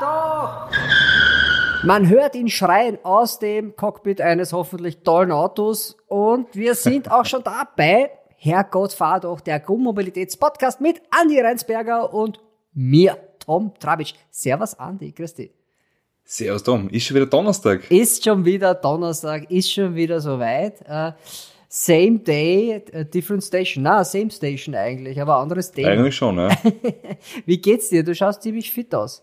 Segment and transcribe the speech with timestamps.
[0.00, 0.70] doch!
[1.82, 7.24] Man hört ihn schreien aus dem Cockpit eines hoffentlich tollen Autos und wir sind auch
[7.24, 8.10] schon dabei.
[8.36, 12.38] Herrgott, fahr doch, der Grundmobilitätspodcast mit Andi Reinsberger und
[12.74, 14.14] mir, Tom Trabic.
[14.30, 15.50] Servus, Andi, grüß dich.
[16.24, 16.88] Servus, Tom.
[16.90, 17.90] Ist schon wieder Donnerstag.
[17.90, 20.80] Ist schon wieder Donnerstag, ist schon wieder soweit.
[20.88, 21.12] Uh,
[21.68, 23.82] same day, uh, different station.
[23.82, 25.88] Na, same station eigentlich, aber anderes Thema.
[25.88, 26.50] Eigentlich schon, ja.
[27.46, 28.04] Wie geht's dir?
[28.04, 29.22] Du schaust ziemlich fit aus.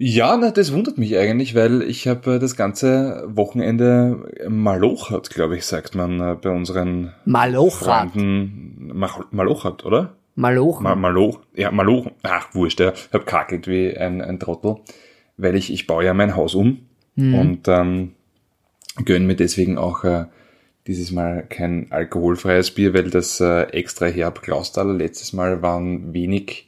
[0.00, 5.56] Ja, na, das wundert mich eigentlich, weil ich habe äh, das ganze Wochenende malochat, glaube
[5.56, 8.12] ich, sagt man äh, bei unseren malochat.
[8.12, 8.92] Freunden.
[9.32, 10.14] Malochat, oder?
[10.36, 10.84] Malochen.
[10.84, 12.12] Mal, Maloch, ja, Malochen.
[12.22, 12.92] Ach, wurscht, ja.
[12.92, 14.76] Ich hab kakelt wie ein, ein Trottel,
[15.36, 16.86] weil ich, ich baue ja mein Haus um
[17.16, 17.34] mhm.
[17.34, 18.12] und ähm,
[19.04, 20.26] gönn mir deswegen auch äh,
[20.86, 26.67] dieses Mal kein alkoholfreies Bier, weil das äh, extra herb Klaustaler letztes Mal waren wenig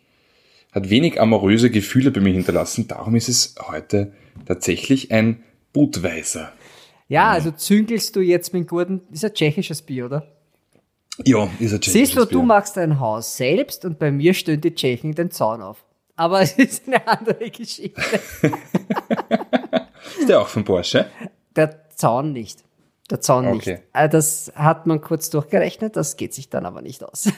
[0.72, 2.88] hat wenig amoröse Gefühle bei mir hinterlassen.
[2.88, 4.12] Darum ist es heute
[4.46, 6.52] tatsächlich ein Budweiser.
[7.08, 10.26] Ja, also züngelst du jetzt mit guten, ist ein tschechisches Bier, oder?
[11.24, 12.38] Ja, ist ein tschechisches Siehst du, Bier.
[12.38, 15.84] du machst dein Haus selbst und bei mir stehen die Tschechen den Zaun auf.
[16.14, 18.00] Aber es ist eine andere Geschichte.
[20.20, 21.06] ist der auch von Porsche?
[21.56, 22.62] Der Zaun nicht.
[23.10, 23.54] Der Zaun okay.
[23.54, 23.82] nicht.
[23.92, 27.30] Äh, das hat man kurz durchgerechnet, das geht sich dann aber nicht aus.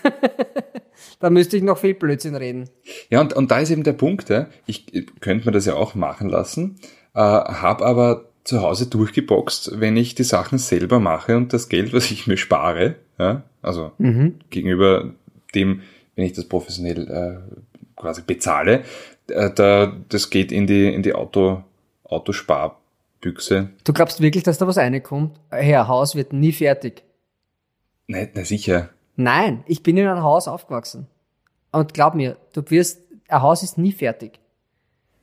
[1.21, 2.69] da müsste ich noch viel Blödsinn reden.
[3.11, 4.47] Ja, und, und da ist eben der Punkt, ja.
[4.67, 4.87] ich
[5.21, 6.79] könnte mir das ja auch machen lassen,
[7.15, 11.93] äh, habe aber zu Hause durchgeboxt, wenn ich die Sachen selber mache und das Geld,
[11.93, 14.41] was ich mir spare, ja, also mhm.
[14.51, 15.13] gegenüber
[15.55, 15.83] dem,
[16.17, 18.83] wenn ich das professionell äh, quasi bezahle,
[19.29, 21.63] äh, da, das geht in die, in die Auto,
[23.23, 23.71] Autosparbüchse.
[23.85, 25.39] Du glaubst wirklich, dass da was reinkommt?
[25.51, 27.05] Herr, Haus wird nie fertig.
[28.07, 28.91] Nein, na sicher.
[29.17, 31.07] Nein, ich bin in einem Haus aufgewachsen.
[31.71, 34.41] Und glaub mir, du wirst, ein Haus ist nie fertig.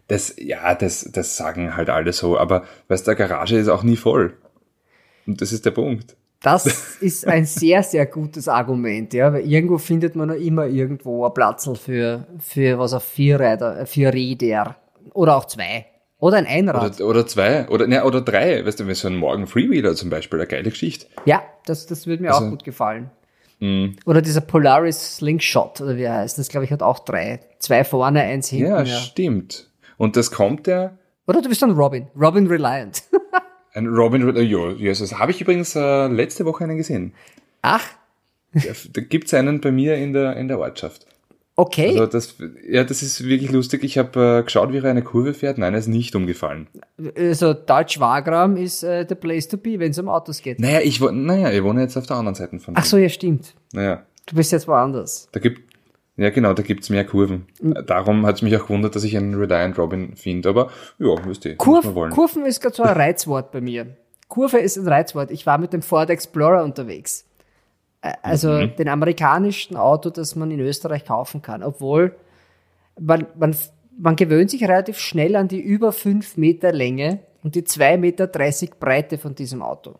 [0.07, 3.83] Das, ja, das, das sagen halt alle so, aber weißt du, der Garage ist auch
[3.83, 4.35] nie voll.
[5.27, 6.15] Und das ist der Punkt.
[6.41, 6.65] Das
[7.01, 11.33] ist ein sehr, sehr gutes Argument, ja, weil irgendwo findet man noch immer irgendwo ein
[11.33, 14.77] Platzl für, für was auf vier Räder, vier Räder.
[15.13, 15.85] Oder auch zwei.
[16.19, 16.99] Oder ein Einrad.
[16.99, 18.65] Oder, oder zwei, oder, ne, oder drei.
[18.65, 21.07] Weißt du, so ein Morgen Freewheeler zum Beispiel, eine geile Geschichte.
[21.25, 23.09] Ja, das, das würde mir also, auch gut gefallen.
[23.59, 23.95] Mhm.
[24.05, 26.37] Oder dieser Polaris Slingshot, oder wie er heißt.
[26.37, 27.39] Das, glaube ich, hat auch drei.
[27.59, 28.65] Zwei vorne, eins hinten.
[28.65, 28.97] Ja, ja.
[28.97, 29.69] stimmt.
[29.97, 30.97] Und das kommt ja.
[31.25, 32.07] Oder du bist ein Robin.
[32.19, 33.03] Robin Reliant.
[33.73, 34.79] ein Robin Reliant.
[34.79, 37.13] Ja, das habe ich übrigens äh, letzte Woche einen gesehen.
[37.61, 37.85] Ach.
[38.53, 41.05] da, da gibt's einen bei mir in der, in der Ortschaft.
[41.59, 41.89] Okay.
[41.89, 42.35] Also das,
[42.69, 43.83] ja, das ist wirklich lustig.
[43.83, 45.57] Ich habe äh, geschaut, wie er eine Kurve fährt.
[45.57, 46.67] Nein, er ist nicht umgefallen.
[47.17, 50.61] Also Deutsch Wagram ist äh, the place to be, wenn es um Autos geht.
[50.61, 53.55] Naja, ich, naja, ich wohne jetzt auf der anderen Seite von Ach so, ja, stimmt.
[53.73, 54.05] Naja.
[54.25, 55.27] Du bist jetzt woanders.
[55.33, 55.61] Da gibt,
[56.15, 57.47] ja genau, da gibt's mehr Kurven.
[57.61, 57.83] Mhm.
[57.85, 60.47] Darum hat es mich auch gewundert, dass ich einen Reliant Robin finde.
[60.47, 63.97] Aber ja, wisst ihr, Kurv, Kurven ist gerade so ein Reizwort bei mir.
[64.29, 65.29] Kurve ist ein Reizwort.
[65.29, 67.25] Ich war mit dem Ford Explorer unterwegs.
[68.01, 68.75] Also mhm.
[68.77, 71.63] den amerikanischen Auto, das man in Österreich kaufen kann.
[71.63, 72.15] Obwohl
[72.99, 73.55] man, man,
[73.97, 78.27] man gewöhnt sich relativ schnell an die über 5 Meter Länge und die 2,30 Meter
[78.27, 79.99] Breite von diesem Auto.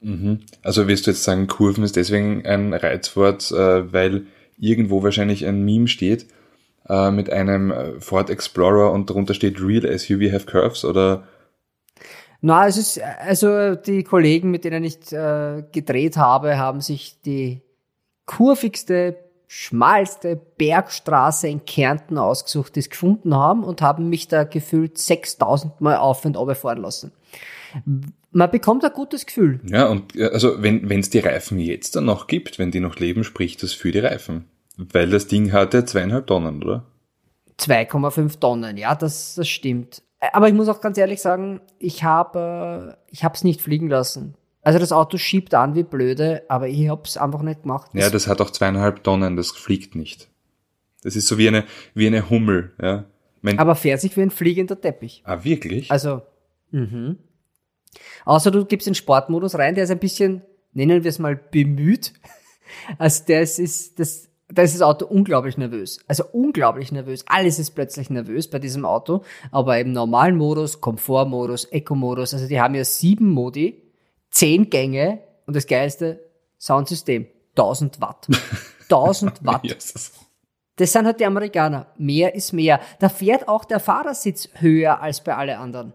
[0.00, 0.40] Mhm.
[0.62, 4.26] Also wirst du jetzt sagen, Kurven ist deswegen ein Reizwort, äh, weil
[4.58, 6.26] irgendwo wahrscheinlich ein Meme steht
[6.88, 11.24] äh, mit einem äh, Ford Explorer und darunter steht Real SUV have curves oder
[12.40, 17.62] na, es ist, also die Kollegen, mit denen ich äh, gedreht habe, haben sich die
[18.26, 19.16] kurvigste,
[19.48, 25.80] schmalste Bergstraße in Kärnten ausgesucht, die es gefunden haben und haben mich da gefühlt 6000
[25.80, 27.12] Mal auf und ab fahren lassen.
[28.30, 29.60] Man bekommt ein gutes Gefühl.
[29.64, 33.24] Ja, und also wenn es die Reifen jetzt dann noch gibt, wenn die noch leben,
[33.24, 34.44] spricht das für die Reifen.
[34.76, 36.84] Weil das Ding hatte zweieinhalb Tonnen, oder?
[37.58, 40.02] 2,5 Tonnen, ja, das, das stimmt.
[40.32, 44.34] Aber ich muss auch ganz ehrlich sagen, ich habe ich habe es nicht fliegen lassen.
[44.62, 47.90] Also das Auto schiebt an wie blöde, aber ich habe es einfach nicht gemacht.
[47.94, 50.28] Ja, das hat auch zweieinhalb Tonnen, das fliegt nicht.
[51.02, 53.04] Das ist so wie eine wie eine Hummel, ja.
[53.40, 55.22] Mein aber fährt sich wie ein fliegender Teppich.
[55.24, 55.90] Ah, wirklich?
[55.92, 56.22] Also,
[56.72, 57.18] mhm.
[58.24, 60.42] Außer du gibst den Sportmodus rein, der ist ein bisschen,
[60.72, 62.12] nennen wir es mal, bemüht.
[62.98, 66.00] Also der ist, ist das da ist das Auto unglaublich nervös.
[66.08, 67.24] Also unglaublich nervös.
[67.26, 69.22] Alles ist plötzlich nervös bei diesem Auto.
[69.50, 73.82] Aber im normalen Modus, Komfortmodus, Eco-Modus, also die haben ja sieben Modi,
[74.30, 76.20] zehn Gänge und das geilste
[76.58, 77.26] Soundsystem.
[77.56, 78.28] 1000 Watt.
[78.84, 79.64] 1000 Watt.
[79.64, 80.12] yes.
[80.76, 81.88] Das sind halt die Amerikaner.
[81.98, 82.80] Mehr ist mehr.
[83.00, 85.92] Da fährt auch der Fahrersitz höher als bei alle anderen.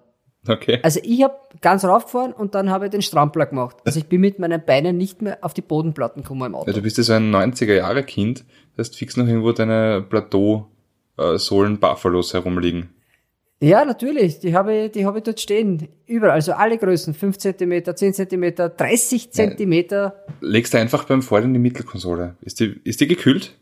[0.47, 0.79] Okay.
[0.83, 3.77] Also ich habe ganz raufgefahren und dann habe ich den Strampler gemacht.
[3.85, 6.67] Also ich bin mit meinen Beinen nicht mehr auf die Bodenplatten gekommen im Auto.
[6.69, 8.43] Ja, du bist ja so ein 90er-Jahre-Kind,
[8.77, 12.89] hast fix noch irgendwo deine Plateau-Sohlen-Buffalos herumliegen.
[13.61, 14.39] Ja, natürlich.
[14.39, 15.87] Die habe ich, die habe ich dort stehen.
[16.05, 16.33] Überall.
[16.33, 17.13] Also alle Größen.
[17.13, 19.85] 5 cm, 10 cm, 30 cm.
[20.41, 22.35] Legst du einfach beim Ford in die Mittelkonsole.
[22.41, 23.57] Ist die, ist die gekühlt?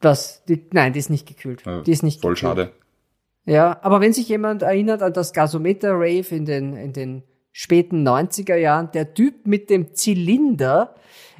[0.00, 1.62] Das, die, nein, die ist nicht gekühlt.
[1.84, 2.56] Die ist nicht Voll gekühlt.
[2.56, 2.70] schade.
[3.48, 8.06] Ja, aber wenn sich jemand erinnert an das Gasometer Rave in den, in den späten
[8.06, 10.94] 90er Jahren, der Typ mit dem Zylinder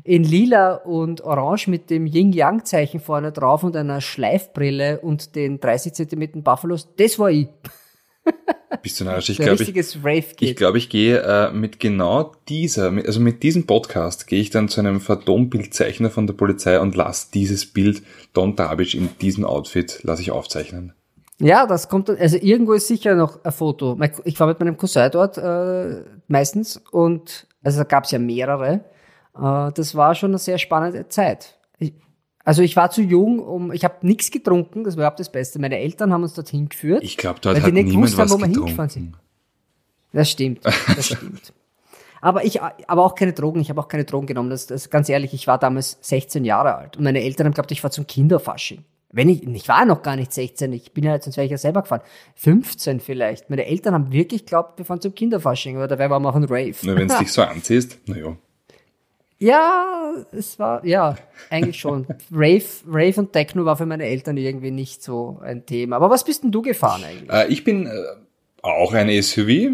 [0.05, 5.93] in lila und orange mit dem Yin-Yang-Zeichen vorne drauf und einer Schleifbrille und den 30
[5.93, 7.49] Zentimetern Buffalos, das war ich.
[8.83, 9.29] Bist du narrisch?
[9.29, 10.57] Ich glaube, ich, ich, geht.
[10.57, 14.71] glaube, ich gehe äh, mit genau dieser, mit, also mit diesem Podcast gehe ich dann
[14.71, 18.03] zu einem Phantombildzeichner von der Polizei und lasse dieses Bild
[18.33, 20.95] Don Drabic in diesem Outfit, lasse ich aufzeichnen.
[21.41, 23.97] Ja, das kommt, also irgendwo ist sicher noch ein Foto.
[24.25, 28.85] Ich war mit meinem Cousin dort äh, meistens und also da gab es ja mehrere.
[29.37, 31.59] Äh, das war schon eine sehr spannende Zeit.
[31.79, 31.95] Ich,
[32.45, 35.61] also ich war zu jung, um ich habe nichts getrunken, das war überhaupt das Beste.
[35.61, 37.05] Meine Eltern haben uns dorthin geführt.
[37.05, 39.17] Ich glaube, dort Weil die hat nicht niemand gewusst haben, was wo wir hingefahren getrunken.
[40.13, 41.53] Das stimmt, das stimmt.
[42.21, 43.61] Aber ich, aber auch keine Drogen.
[43.61, 44.51] Ich habe auch keine Drogen genommen.
[44.51, 45.35] Das, das ganz ehrlich.
[45.35, 48.85] Ich war damals 16 Jahre alt und meine Eltern haben geglaubt, ich war zum Kinderfasching.
[49.11, 50.73] Wenn ich, ich war noch gar nicht 16.
[50.73, 52.03] Ich bin ja jetzt, sonst wäre ich ja selber gefahren.
[52.37, 53.49] 15 vielleicht.
[53.49, 55.77] Meine Eltern haben wirklich geglaubt, wir fahren zum Kinderfasching.
[55.77, 56.75] Aber dabei waren wir auf einem Rave.
[56.83, 58.37] Nur wenn es dich so anziehst, naja.
[59.41, 61.17] Ja, es war, ja,
[61.49, 62.07] eigentlich schon.
[62.33, 65.97] Rave, Rave und Techno war für meine Eltern irgendwie nicht so ein Thema.
[65.97, 67.31] Aber was bist denn du gefahren eigentlich?
[67.31, 67.91] Äh, ich bin äh,
[68.63, 69.71] auch ein SUV.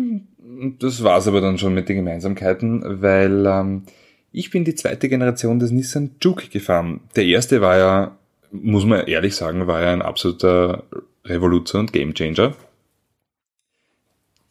[0.78, 3.82] Das war's aber dann schon mit den Gemeinsamkeiten, weil ähm,
[4.30, 7.00] ich bin die zweite Generation des Nissan Juke gefahren.
[7.16, 8.19] Der erste war ja,
[8.62, 10.84] muss man ehrlich sagen, war ja ein absoluter
[11.24, 12.54] Revoluzer und Gamechanger.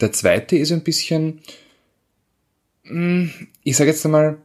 [0.01, 1.41] Der zweite ist ein bisschen,
[2.83, 3.29] mh,
[3.63, 4.37] ich sage jetzt einmal,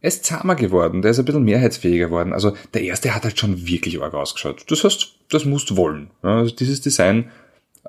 [0.00, 2.32] er ist zahmer geworden, der ist ein bisschen mehrheitsfähiger geworden.
[2.32, 4.64] Also der erste hat halt schon wirklich arg ausgeschaut.
[4.70, 6.10] Das heißt, das musst du wollen.
[6.22, 7.30] Also dieses Design,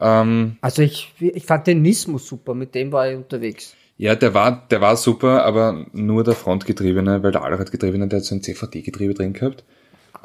[0.01, 3.75] ähm, Also ich, ich fand den Nismo super, mit dem war ich unterwegs.
[3.97, 8.25] ja, der war, der war super, aber nur der Frontgetriebene, weil der Allradgetriebene, der hat
[8.25, 9.63] so ein CVT-Getriebe drin gehabt.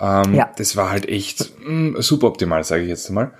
[0.00, 0.50] Ähm, Ja.
[0.56, 3.32] Das war halt echt mh, super optimal, sage ich jetzt einmal.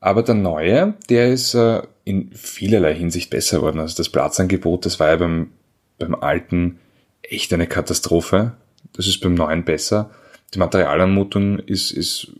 [0.00, 3.80] Aber der neue, der ist äh, in vielerlei Hinsicht besser geworden.
[3.80, 5.50] Also das Platzangebot, das war ja beim,
[5.98, 6.78] beim alten
[7.22, 8.52] echt eine Katastrophe.
[8.94, 10.10] Das ist beim neuen besser.
[10.54, 12.32] Die Materialanmutung ist, ist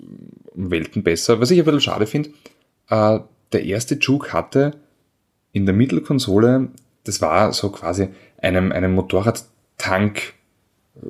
[0.55, 1.41] um Welten besser.
[1.41, 2.31] Was ich ein bisschen schade finde,
[2.89, 3.21] äh,
[3.53, 4.73] der erste Juke hatte
[5.53, 6.69] in der Mittelkonsole,
[7.05, 8.09] das war so quasi
[8.39, 10.35] einem, einem Motorradtank,
[10.97, 11.07] äh,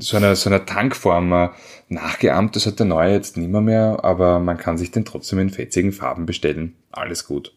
[0.00, 1.48] so einer, so einer Tankform äh,
[1.88, 2.56] nachgeahmt.
[2.56, 5.92] Das hat der neue jetzt nimmer mehr, aber man kann sich den trotzdem in fetzigen
[5.92, 6.74] Farben bestellen.
[6.90, 7.52] Alles gut.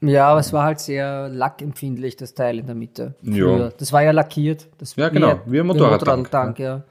[0.00, 3.14] Ja, aber es war halt sehr lackempfindlich, das Teil in der Mitte.
[3.22, 3.70] Ja.
[3.70, 4.68] Das war ja lackiert.
[4.78, 6.84] Das Ja, genau, wie ein Motorradtank, ja.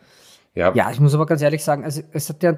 [0.53, 2.57] Ja, Ja, ich muss aber ganz ehrlich sagen, also es hat ja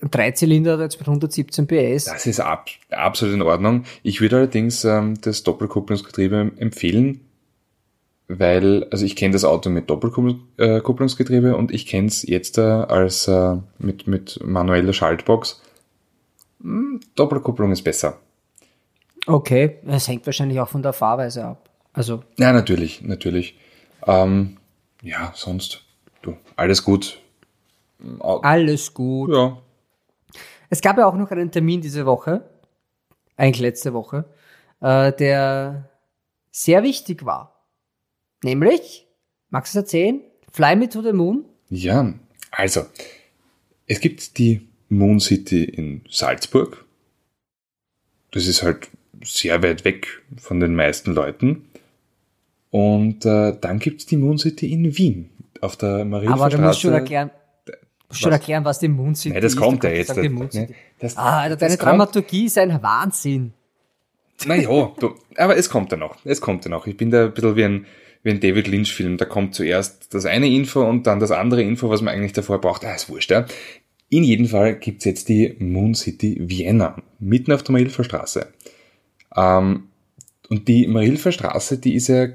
[0.00, 2.04] einen Dreizylinder jetzt mit 117 PS.
[2.04, 3.84] Das ist ab, absolut in Ordnung.
[4.02, 7.20] Ich würde allerdings ähm, das Doppelkupplungsgetriebe empfehlen,
[8.28, 13.28] weil, also ich kenne das Auto mit Doppelkupplungsgetriebe und ich kenne es jetzt äh, als
[13.28, 15.62] äh, mit, mit manueller Schaltbox.
[16.60, 18.18] Hm, Doppelkupplung ist besser.
[19.26, 21.70] Okay, es hängt wahrscheinlich auch von der Fahrweise ab.
[21.92, 23.58] Also, Ja, natürlich, natürlich.
[24.06, 24.58] Ähm,
[25.02, 25.82] ja, sonst,
[26.22, 27.20] du, alles gut.
[28.20, 29.32] Alles gut.
[29.32, 29.58] Ja,
[30.68, 32.42] Es gab ja auch noch einen Termin diese Woche,
[33.36, 34.26] eigentlich letzte Woche,
[34.80, 35.88] äh, der
[36.50, 37.55] sehr wichtig war.
[38.46, 39.08] Nämlich,
[39.50, 40.20] magst du es erzählen?
[40.52, 41.44] Fly Me to the Moon?
[41.68, 42.14] Ja,
[42.52, 42.86] also,
[43.88, 46.84] es gibt die Moon City in Salzburg.
[48.30, 48.88] Das ist halt
[49.24, 51.64] sehr weit weg von den meisten Leuten.
[52.70, 55.28] Und äh, dann gibt's die Moon City in Wien,
[55.60, 56.44] auf der Marienstraße.
[56.44, 57.30] Aber du musst schon erklären,
[58.08, 58.38] musst schon Was?
[58.38, 59.58] erklären, was die Moon City Nein, das ist.
[59.58, 60.14] kommt ja jetzt.
[60.14, 60.68] sagen, Moon Ne?
[61.00, 63.52] Das, Ah, Alter, deine das Dramaturgie ist ein Wahnsinn.
[64.46, 64.68] Naja,
[65.36, 66.24] aber es kommt ja noch.
[66.24, 66.86] Es kommt ja noch.
[66.86, 67.86] Ich bin da ein bisschen wie ein,
[68.26, 69.16] wie ein David Lynch-Film.
[69.16, 72.60] Da kommt zuerst das eine Info und dann das andere Info, was man eigentlich davor
[72.60, 72.84] braucht.
[72.84, 73.46] Ah, ist wurscht, ja.
[74.08, 78.48] In jedem Fall gibt's jetzt die Moon City Vienna, mitten auf der Marilfer Straße.
[79.34, 79.84] Ähm,
[80.48, 82.28] und die Marilfer Straße, die ist ja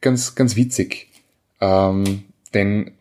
[0.00, 1.08] ganz, ganz witzig.
[1.60, 2.22] Ähm,
[2.54, 2.92] denn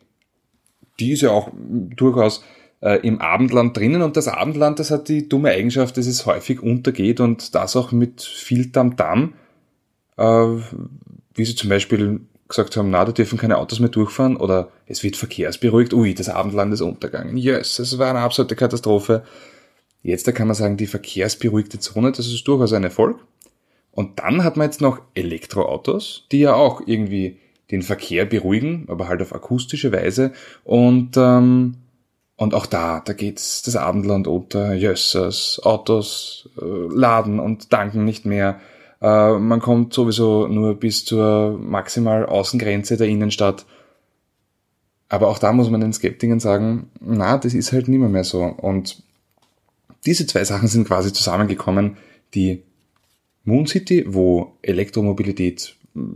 [0.99, 2.43] die ist ja auch durchaus
[2.81, 6.63] äh, im Abendland drinnen und das Abendland, das hat die dumme Eigenschaft, dass es häufig
[6.63, 9.33] untergeht und das auch mit viel Tamtam,
[10.17, 10.47] äh,
[11.35, 15.03] wie sie zum Beispiel gesagt haben, na, da dürfen keine Autos mehr durchfahren oder es
[15.03, 19.23] wird verkehrsberuhigt, ui, das Abendland ist untergegangen, yes, das war eine absolute Katastrophe.
[20.03, 23.19] Jetzt, da kann man sagen, die verkehrsberuhigte Zone, das ist durchaus ein Erfolg.
[23.91, 27.39] Und dann hat man jetzt noch Elektroautos, die ja auch irgendwie
[27.71, 30.31] den Verkehr beruhigen, aber halt auf akustische Weise.
[30.63, 31.77] Und ähm,
[32.37, 38.25] Und auch da, da geht's das Abendland unter, Jössers, Autos äh, laden und tanken nicht
[38.25, 38.59] mehr.
[39.05, 43.67] Äh, man kommt sowieso nur bis zur maximal Außengrenze der Innenstadt.
[45.09, 48.41] Aber auch da muss man den Skeptikern sagen, na, das ist halt nimmer mehr so.
[48.41, 49.03] Und
[50.07, 51.97] diese zwei Sachen sind quasi zusammengekommen.
[52.33, 52.63] Die
[53.43, 55.75] Moon City, wo Elektromobilität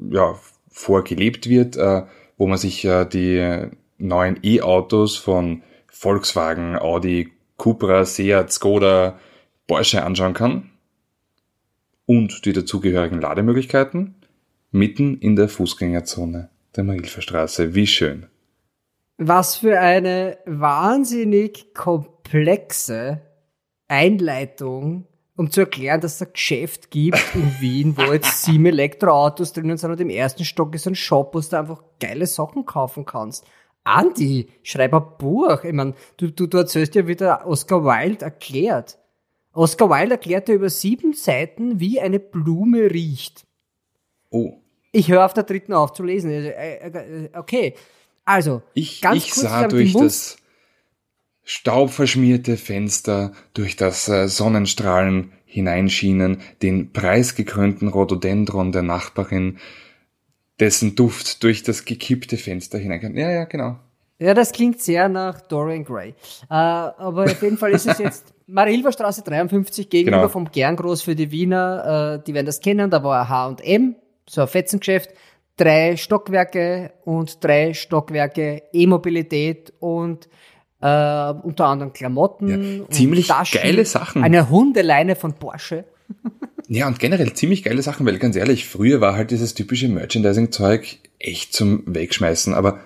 [0.09, 0.33] ja,
[0.71, 2.01] vorgelebt wird, äh,
[2.37, 3.67] wo man sich äh, die
[3.99, 9.19] neuen E-Autos von Volkswagen, Audi, Cupra, Seat, Skoda,
[9.67, 10.71] Porsche anschauen kann
[12.09, 14.15] und die dazugehörigen Lademöglichkeiten
[14.71, 17.75] mitten in der Fußgängerzone der Marilferstraße.
[17.75, 18.25] Wie schön.
[19.19, 23.21] Was für eine wahnsinnig komplexe
[23.87, 29.53] Einleitung, um zu erklären, dass es ein Geschäft gibt in Wien, wo jetzt sieben Elektroautos
[29.53, 33.05] drinnen sind und im ersten Stock ist ein Shop, wo du einfach geile Sachen kaufen
[33.05, 33.45] kannst.
[33.83, 35.63] Andi, schreib ein Buch.
[35.63, 38.98] Ich meine, du, du, du erzählst ja wieder Oscar Wilde erklärt.
[39.59, 43.45] Oscar Wilde erklärte über sieben Seiten, wie eine Blume riecht.
[44.29, 44.53] Oh.
[44.93, 46.31] Ich höre auf der dritten auf zu lesen.
[46.31, 47.75] Äh, äh, okay,
[48.23, 50.37] also ich, ganz ich kurz, sah durch das
[51.43, 59.57] staubverschmierte Fenster, durch das äh, Sonnenstrahlen hineinschienen, den preisgekrönten Rhododendron der Nachbarin,
[60.61, 63.17] dessen Duft durch das gekippte Fenster hineinkam.
[63.17, 63.77] Ja, ja, genau.
[64.19, 66.09] Ja, das klingt sehr nach Dorian Gray.
[66.49, 70.29] Äh, aber auf jeden Fall ist es jetzt Marilferstraße 53 gegenüber genau.
[70.29, 72.17] vom Gerngroß für die Wiener.
[72.19, 72.89] Äh, die werden das kennen.
[72.89, 73.95] Da war H&M,
[74.27, 75.11] so ein Fetzengeschäft.
[75.57, 80.29] Drei Stockwerke und drei Stockwerke E-Mobilität und
[80.81, 82.79] äh, unter anderem Klamotten.
[82.79, 84.23] Ja, ziemlich Taschen, geile Sachen.
[84.23, 85.85] Eine Hundeleine von Porsche.
[86.71, 90.99] Ja, und generell ziemlich geile Sachen, weil ganz ehrlich, früher war halt dieses typische Merchandising-Zeug
[91.17, 92.79] echt zum Wegschmeißen, aber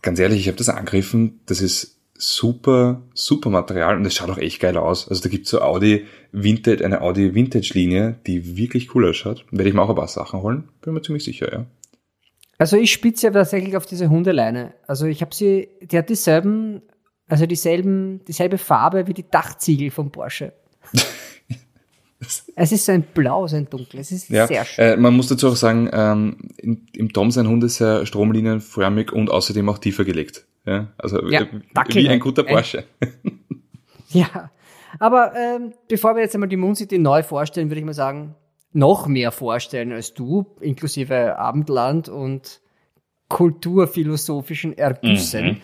[0.00, 4.38] ganz ehrlich, ich habe das angegriffen, das ist super, super Material und es schaut auch
[4.38, 5.08] echt geil aus.
[5.08, 9.44] Also da gibt's so Audi Vintage, eine Audi Vintage-Linie, die wirklich cool ausschaut.
[9.50, 11.66] Werde ich mir auch ein paar Sachen holen, bin mir ziemlich sicher, ja.
[12.58, 14.74] Also ich spitze ja tatsächlich auf diese Hundeleine.
[14.86, 16.82] Also ich habe sie, die hat dieselben,
[17.26, 20.52] also dieselben, dieselbe Farbe wie die Dachziegel vom Porsche.
[22.56, 24.00] Es ist so ein Blau, so ein Dunkel.
[24.00, 24.84] Es ist ja, sehr schön.
[24.84, 29.12] Äh, man muss dazu auch sagen, ähm, in, im Tom sein Hund ist sehr stromlinienförmig
[29.12, 30.46] und außerdem auch tiefer gelegt.
[30.64, 32.84] Ja, also ja, äh, wie ein guter Porsche.
[34.10, 34.50] ja,
[34.98, 38.36] aber ähm, bevor wir jetzt einmal die Moon City neu vorstellen, würde ich mal sagen,
[38.72, 42.60] noch mehr vorstellen als du, inklusive Abendland und
[43.28, 45.44] kulturphilosophischen Ergüssen.
[45.44, 45.56] Mhm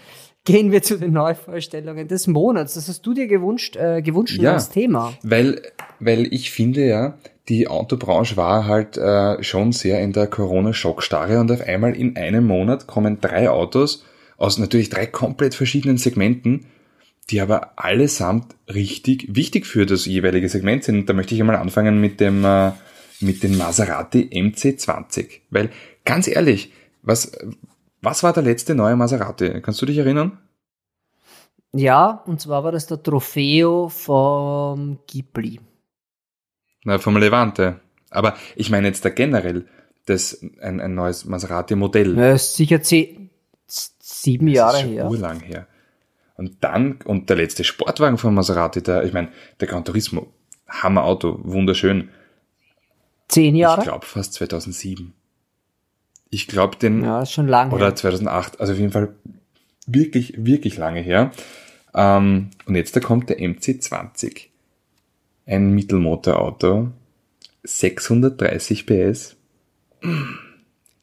[0.48, 2.72] gehen wir zu den Neuvorstellungen des Monats.
[2.72, 5.12] Das hast du dir gewünscht, äh, gewünscht ja, als Thema.
[5.22, 5.60] Weil,
[6.00, 7.18] weil ich finde ja,
[7.50, 12.46] die Autobranche war halt äh, schon sehr in der Corona-Schockstarre und auf einmal in einem
[12.46, 14.04] Monat kommen drei Autos
[14.38, 16.64] aus natürlich drei komplett verschiedenen Segmenten,
[17.28, 21.00] die aber allesamt richtig wichtig für das jeweilige Segment sind.
[21.00, 22.72] Und da möchte ich einmal anfangen mit dem äh,
[23.20, 25.68] mit dem Maserati MC20, weil
[26.06, 27.32] ganz ehrlich, was
[28.08, 29.60] was war der letzte neue Maserati?
[29.60, 30.38] Kannst du dich erinnern?
[31.72, 35.60] Ja, und zwar war das der Trofeo vom Ghibli.
[36.84, 37.80] Na, vom Levante.
[38.08, 39.66] Aber ich meine jetzt da generell
[40.06, 42.16] das, ein, ein neues Maserati-Modell.
[42.16, 43.28] Ja, ist sicher zehn,
[43.66, 45.10] sieben das Jahre ist schon her.
[45.10, 45.66] Urlang her.
[46.36, 49.28] Und dann, und der letzte Sportwagen von Maserati, der, ich meine,
[49.60, 50.32] der Gran Turismo,
[50.66, 52.08] Hammerauto, wunderschön.
[53.28, 53.82] Zehn Jahre?
[53.82, 55.12] Ich glaube fast 2007.
[56.30, 57.02] Ich glaube den.
[57.02, 57.74] Ja, ist schon lange.
[57.74, 57.96] Oder her.
[57.96, 58.60] 2008.
[58.60, 59.14] Also auf jeden Fall
[59.86, 61.30] wirklich, wirklich lange her.
[61.94, 64.48] Ähm, und jetzt da kommt der MC20.
[65.46, 66.88] Ein Mittelmotorauto.
[67.64, 69.36] 630 PS.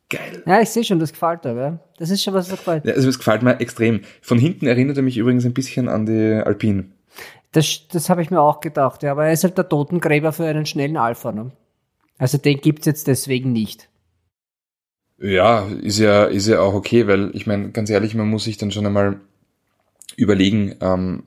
[0.10, 0.44] Geil.
[0.46, 1.80] Ja, ich sehe schon, das gefällt dir, ja.
[1.98, 2.86] Das ist schon was, was gefällt.
[2.86, 4.02] Ja, also das gefällt mir extrem.
[4.22, 6.86] Von hinten erinnert er mich übrigens ein bisschen an die Alpine.
[7.52, 10.46] Das, das habe ich mir auch gedacht, ja, aber er ist halt der Totengräber für
[10.46, 11.52] einen schnellen Alpha, ne?
[12.18, 13.90] Also den gibt's jetzt deswegen nicht.
[15.18, 18.58] Ja, ist ja, ist ja auch okay, weil ich meine, ganz ehrlich, man muss sich
[18.58, 19.22] dann schon einmal
[20.18, 21.24] überlegen, ähm,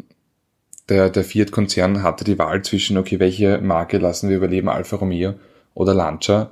[0.89, 5.35] der, der Fiat-Konzern hatte die Wahl zwischen, okay, welche Marke lassen wir überleben, Alfa Romeo
[5.75, 6.51] oder Lancia.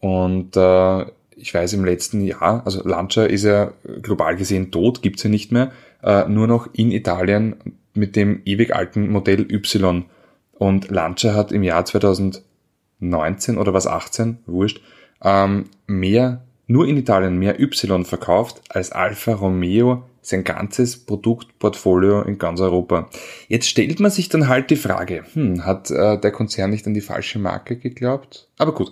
[0.00, 1.02] Und äh,
[1.36, 5.52] ich weiß im letzten Jahr, also Lancia ist ja global gesehen tot, gibt's ja nicht
[5.52, 7.56] mehr, äh, nur noch in Italien
[7.94, 10.04] mit dem ewig alten Modell Y.
[10.52, 14.80] Und Lancia hat im Jahr 2019 oder was 18, wurscht,
[15.22, 22.38] ähm, mehr nur in Italien mehr Y verkauft als Alfa Romeo sein ganzes Produktportfolio in
[22.38, 23.08] ganz Europa.
[23.46, 26.94] Jetzt stellt man sich dann halt die Frage, hm, hat äh, der Konzern nicht an
[26.94, 28.48] die falsche Marke geglaubt?
[28.58, 28.90] Aber gut,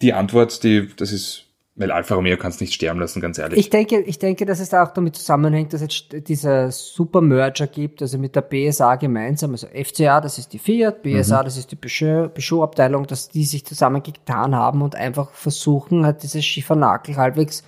[0.00, 1.45] die Antwort, die, das ist
[1.78, 3.58] Weil Alfa Romeo kannst nicht sterben lassen, ganz ehrlich.
[3.58, 7.66] Ich denke, ich denke, dass es da auch damit zusammenhängt, dass jetzt dieser super Merger
[7.66, 11.44] gibt, also mit der BSA gemeinsam, also FCA, das ist die Fiat, BSA, mhm.
[11.44, 17.16] das ist die Peugeot-Abteilung, dass die sich zusammengetan haben und einfach versuchen, halt dieses Schiffernakel
[17.16, 17.62] halbwegs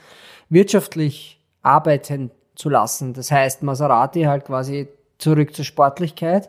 [0.48, 3.12] wirtschaftlich arbeiten zu lassen.
[3.12, 4.88] Das heißt, Maserati halt quasi
[5.18, 6.48] zurück zur Sportlichkeit.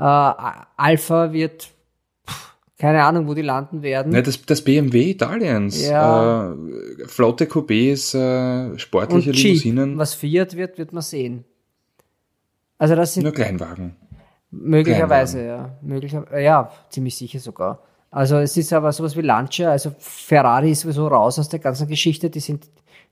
[0.00, 1.68] Äh, Alpha wird
[2.78, 4.12] keine Ahnung, wo die landen werden.
[4.12, 5.86] Ja, das, das BMW Italiens.
[5.86, 6.52] Ja.
[6.52, 9.98] Äh, Flotte Coupés, äh, sportliche Und Limousinen.
[9.98, 11.44] Was Fiat wird, wird man sehen.
[12.78, 13.96] Also das sind nur Kleinwagen.
[14.52, 15.72] Möglicherweise, Kleinwagen.
[15.72, 15.78] ja.
[15.82, 17.82] Möglicherweise, ja, ziemlich sicher sogar.
[18.10, 21.88] Also es ist aber sowas wie Lancia, also Ferrari ist sowieso raus aus der ganzen
[21.88, 22.30] Geschichte.
[22.30, 22.68] Die sind,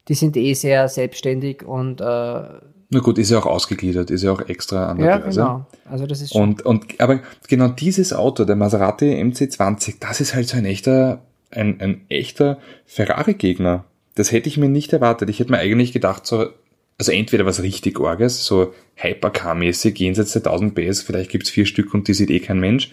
[0.09, 2.45] die sind eh sehr selbstständig und äh,
[2.89, 5.41] na gut, ist ja auch ausgegliedert, ist ja auch extra an der ja, Börse.
[5.41, 5.67] Genau.
[5.87, 10.49] Also das ist und, und, aber genau dieses Auto, der Maserati MC20, das ist halt
[10.49, 13.85] so ein echter, ein, ein echter Ferrari-Gegner.
[14.15, 15.29] Das hätte ich mir nicht erwartet.
[15.31, 16.47] Ich hätte mir eigentlich gedacht, so,
[16.97, 21.93] also entweder was richtig Orges, so Hypercar-mäßig, jenseits der 1000 PS, vielleicht gibt's vier Stück
[21.93, 22.93] und die sieht eh kein Mensch.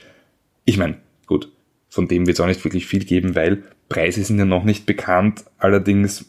[0.65, 0.97] Ich meine,
[1.27, 1.51] gut,
[1.88, 5.45] von dem wird's auch nicht wirklich viel geben, weil Preise sind ja noch nicht bekannt.
[5.59, 6.25] Allerdings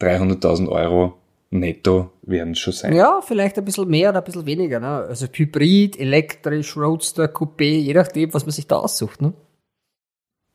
[0.00, 1.18] 300.000 hm, Euro
[1.50, 2.94] netto werden schon sein.
[2.94, 4.80] Ja, vielleicht ein bisschen mehr oder ein bisschen weniger.
[4.80, 4.88] Ne?
[4.88, 9.22] Also Hybrid, elektrisch, Roadster, Coupé, je nachdem, was man sich da aussucht.
[9.22, 9.32] Ne?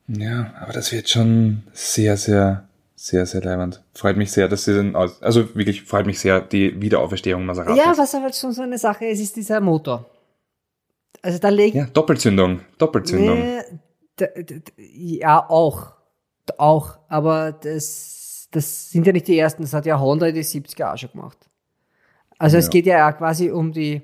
[0.07, 3.83] Ja, aber das wird schon sehr, sehr, sehr, sehr leibend.
[3.93, 7.79] Freut mich sehr, dass sie dann, also wirklich freut mich sehr, die Wiederauferstehung Maserati.
[7.79, 10.09] Ja, was aber schon so eine Sache ist, ist dieser Motor.
[11.21, 11.75] Also da legt...
[11.75, 13.39] Ja, Doppelzündung, Doppelzündung.
[13.39, 13.61] Nee,
[14.77, 15.93] ja, auch.
[16.57, 18.20] Auch, aber das
[18.51, 21.11] das sind ja nicht die ersten, das hat ja Honda in die 70er auch schon
[21.11, 21.37] gemacht.
[22.37, 22.59] Also ja.
[22.59, 24.01] es geht ja auch quasi um die,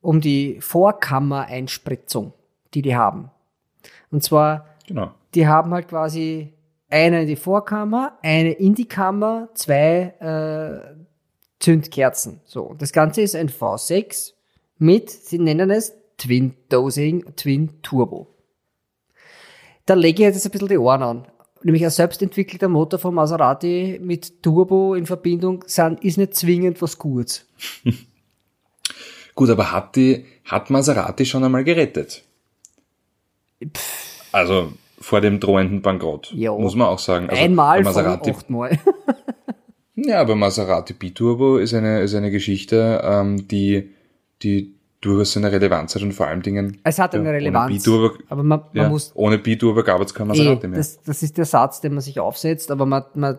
[0.00, 2.32] um die Vorkammereinspritzung,
[2.74, 3.30] die die haben.
[4.10, 5.12] Und zwar, genau.
[5.34, 6.54] die haben halt quasi
[6.88, 11.04] eine in die Vorkammer, eine in die Kammer, zwei äh,
[11.58, 12.40] Zündkerzen.
[12.44, 14.32] So, das Ganze ist ein V6
[14.78, 18.28] mit, sie nennen es Twin Dosing, Twin Turbo.
[19.84, 21.26] Da lege ich jetzt ein bisschen die Ohren an
[21.62, 26.98] nämlich ein selbstentwickelter Motor von Maserati mit Turbo in Verbindung sind, ist nicht zwingend was
[26.98, 27.46] Gutes.
[29.34, 32.22] Gut, aber hat die, hat Maserati schon einmal gerettet?
[33.62, 34.06] Pff.
[34.32, 36.58] Also vor dem drohenden Bankrott, jo.
[36.58, 37.28] muss man auch sagen.
[37.30, 38.78] Also Einmal Maserati, von achtmal.
[39.94, 43.90] ja, aber Maserati B-Turbo ist eine, ist eine Geschichte, ähm, die,
[44.42, 44.75] die
[45.06, 46.78] durchaus seine Relevanz hat und vor allen Dingen.
[46.84, 47.86] Es hat eine Relevanz.
[47.88, 49.12] Ohne aber man, man ja, muss.
[49.14, 50.78] Ohne gab es kein Maserati eh, mehr.
[50.78, 53.38] Das, das ist der Satz, den man sich aufsetzt, aber man, man,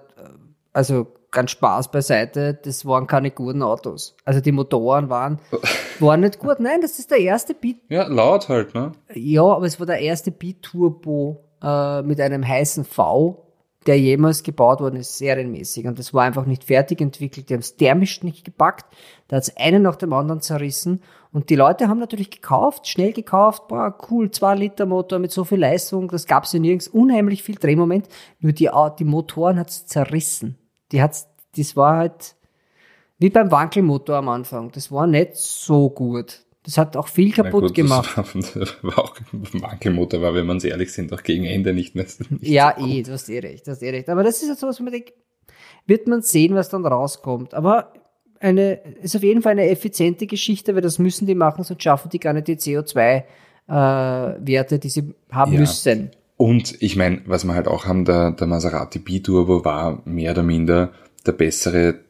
[0.74, 4.16] also ganz Spaß beiseite, das waren keine guten Autos.
[4.26, 5.40] Also die Motoren waren,
[6.00, 6.60] waren nicht gut.
[6.60, 7.76] Nein, das ist der erste B.
[7.90, 8.94] Ja, laut halt, ne?
[9.14, 13.47] Ja, aber es war der erste B-Turbo äh, mit einem heißen V
[13.88, 15.88] der jemals gebaut worden ist, serienmäßig.
[15.88, 17.50] Und das war einfach nicht fertig entwickelt.
[17.50, 18.86] Die haben es thermisch nicht gepackt.
[19.28, 21.02] Da hat es einen nach dem anderen zerrissen.
[21.32, 25.44] Und die Leute haben natürlich gekauft, schnell gekauft, boah, cool, zwei Liter Motor mit so
[25.44, 28.08] viel Leistung, das gab es ja nirgends, unheimlich viel Drehmoment.
[28.40, 28.70] Nur die,
[29.00, 30.58] die Motoren hat es zerrissen.
[30.92, 32.36] Die hat's, das war halt
[33.20, 34.72] wie beim Wankelmotor am Anfang.
[34.72, 36.47] Das war nicht so gut.
[36.68, 38.18] Das hat auch viel kaputt gut, gemacht.
[38.18, 42.06] Das war, auch Wankelmotor war, wenn man es ehrlich sind, auch gegen Ende nicht mehr.
[42.30, 44.10] Nicht ja, so eh, du hast eh recht, du hast eh recht.
[44.10, 45.14] Aber das ist jetzt so was, man denkt,
[45.86, 47.54] wird man sehen, was dann rauskommt.
[47.54, 47.94] Aber
[48.42, 52.10] eine, ist auf jeden Fall eine effiziente Geschichte, weil das müssen die machen, sonst schaffen
[52.10, 55.62] die gar nicht die CO2-Werte, äh, die sie haben ja.
[55.62, 56.12] müssen.
[56.36, 60.44] Und ich meine, was wir halt auch haben, der, der Maserati B-Turbo war mehr oder
[60.44, 60.92] minder
[61.26, 62.02] der bessere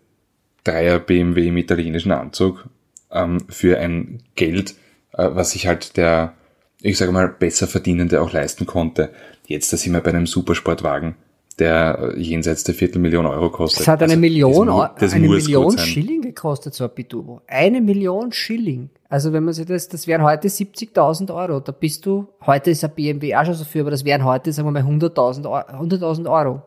[0.63, 2.67] Dreier BMW im italienischen Anzug
[3.12, 4.76] ähm, für ein Geld,
[5.13, 6.34] äh, was sich halt der,
[6.82, 9.12] ich sage mal, besser Verdienende auch leisten konnte.
[9.46, 11.15] Jetzt, da sind wir bei einem Supersportwagen,
[11.60, 13.82] der äh, jenseits der Viertelmillion Euro kostet.
[13.82, 17.41] Das hat eine also, Million, das, das eine Million Schilling gekostet, so ein Biturbo.
[17.48, 18.89] Eine Million Schilling.
[19.10, 21.62] Also wenn man sich das, das wären heute 70.000 Euro.
[21.62, 24.52] Da bist du, heute ist ein BMW auch schon so viel, aber das wären heute,
[24.52, 26.62] sagen wir mal, 100.000 100 Euro.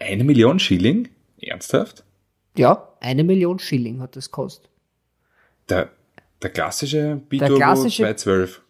[0.00, 1.08] Eine Million Schilling?
[1.40, 2.04] Ernsthaft?
[2.56, 4.68] Ja, eine Million Schilling hat das gekostet.
[5.68, 5.90] Der,
[6.42, 8.62] der klassische Biturbo der klassische, 212.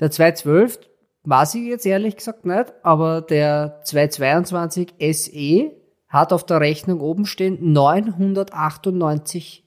[0.00, 0.80] Der 212
[1.24, 5.72] weiß ich jetzt ehrlich gesagt nicht, aber der 222 SE
[6.08, 9.64] hat auf der Rechnung oben stehen 998,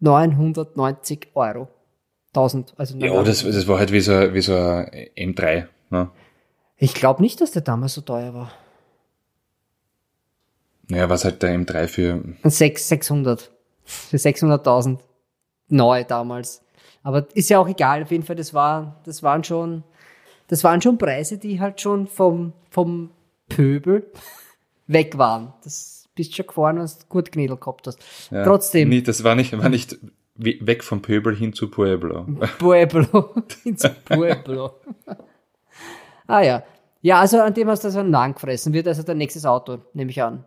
[0.00, 1.68] 990 Euro.
[2.28, 5.66] 1000, also Ja, das, das war halt wie so, wie so ein M3.
[5.90, 6.10] Ne?
[6.76, 8.52] Ich glaube nicht, dass der damals so teuer war.
[10.88, 12.22] Naja, was halt der M3 für?
[12.42, 13.50] 6, 600
[13.90, 14.98] für 600.000
[15.68, 16.62] neu damals.
[17.02, 19.84] Aber ist ja auch egal, auf jeden Fall, das war, das waren schon,
[20.48, 23.10] das waren schon Preise, die halt schon vom, vom
[23.48, 24.10] Pöbel
[24.86, 25.52] weg waren.
[25.64, 27.98] Das bist schon gefahren, du gut Gnädel gehabt hast.
[28.30, 28.88] Ja, Trotzdem.
[28.90, 29.96] Nee, das war nicht, war nicht
[30.34, 32.26] we- weg vom Pöbel hin zu Pueblo.
[32.58, 33.34] Pueblo.
[33.64, 34.74] ins Pueblo.
[36.26, 36.62] ah ja.
[37.02, 38.74] Ja, also an dem hast du so einen Nahen gefressen.
[38.74, 40.44] Wird also dein nächstes Auto, nehme ich an.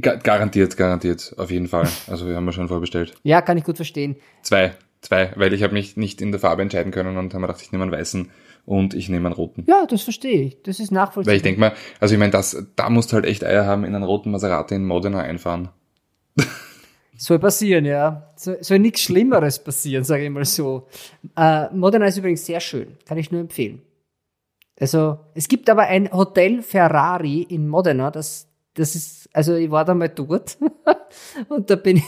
[0.00, 1.88] Ga garantiert, garantiert, auf jeden Fall.
[2.06, 3.14] Also wir haben wir schon vorbestellt.
[3.22, 4.16] Ja, kann ich gut verstehen.
[4.42, 7.46] Zwei, zwei, weil ich habe mich nicht in der Farbe entscheiden können und haben mir
[7.48, 8.30] gedacht, ich nehme einen weißen
[8.64, 9.64] und ich nehme einen roten.
[9.66, 10.62] Ja, das verstehe ich.
[10.62, 11.32] Das ist nachvollziehbar.
[11.32, 13.84] Weil ich denke mal, also ich meine, das, da musst du halt echt Eier haben,
[13.84, 15.68] in einen roten Maserati in Modena einfahren.
[17.18, 18.32] Soll passieren, ja.
[18.36, 20.88] Soll, soll nichts Schlimmeres passieren, sage ich mal so.
[21.36, 23.82] Äh, Modena ist übrigens sehr schön, kann ich nur empfehlen.
[24.80, 29.84] Also, es gibt aber ein Hotel Ferrari in Modena, das, das ist, also ich war
[29.84, 30.58] da mal dort
[31.48, 32.04] und da bin ich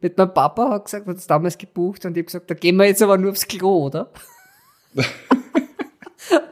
[0.00, 2.76] mit meinem Papa, hat gesagt, hat es damals gebucht und ich habe gesagt, da gehen
[2.76, 4.10] wir jetzt aber nur aufs Klo, oder?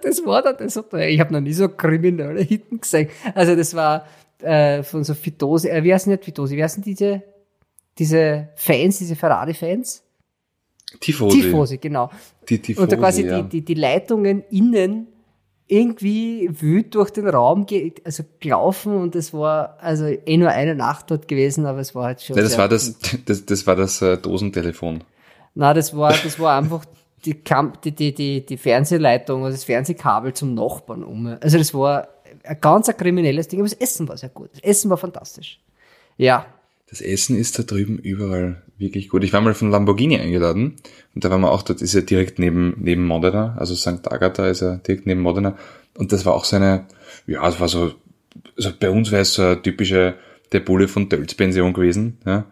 [0.03, 1.11] das war dann das Hotel.
[1.11, 3.09] Ich habe noch nie so kriminelle Hitten gesehen.
[3.35, 4.07] Also das war
[4.41, 7.23] äh, von so Fitose, äh, wie heißen nicht Fitose, wie heißen diese,
[7.99, 10.03] diese Fans, diese Ferrari-Fans?
[11.01, 11.41] Tifosi.
[11.41, 12.11] Tifosi, genau.
[12.49, 13.43] Die Tifosi, Und da quasi ja.
[13.43, 15.09] die, die, die Leitungen innen
[15.69, 20.75] irgendwie wüt durch den Raum ge also gelaufen und es war also eh nur eine
[20.75, 22.37] Nacht dort gewesen, aber es war halt schon.
[22.37, 25.03] Ja, das war das, das, das war das äh, Dosentelefon.
[25.55, 26.85] Na, das war, das war einfach
[27.25, 31.27] die, Kam die, die, die, die Fernsehleitung, also das Fernsehkabel zum Nachbarn um.
[31.41, 32.09] Also das war
[32.45, 34.51] ein ganz ein kriminelles Ding, aber das Essen war sehr gut.
[34.53, 35.61] Das Essen war fantastisch.
[36.17, 36.47] Ja.
[36.89, 39.25] Das Essen ist da drüben überall wirklich gut.
[39.25, 40.77] Ich war mal von Lamborghini eingeladen
[41.15, 44.11] und da waren wir auch dort, ist ja direkt neben, neben Modena, also St.
[44.11, 45.57] Agatha ist ja direkt neben Modena
[45.97, 46.87] und das war auch so eine,
[47.27, 47.95] ja, es war so,
[48.57, 50.15] also bei uns wäre es so eine typische,
[50.53, 52.45] der Bulle von Tölz Pension gewesen, ja,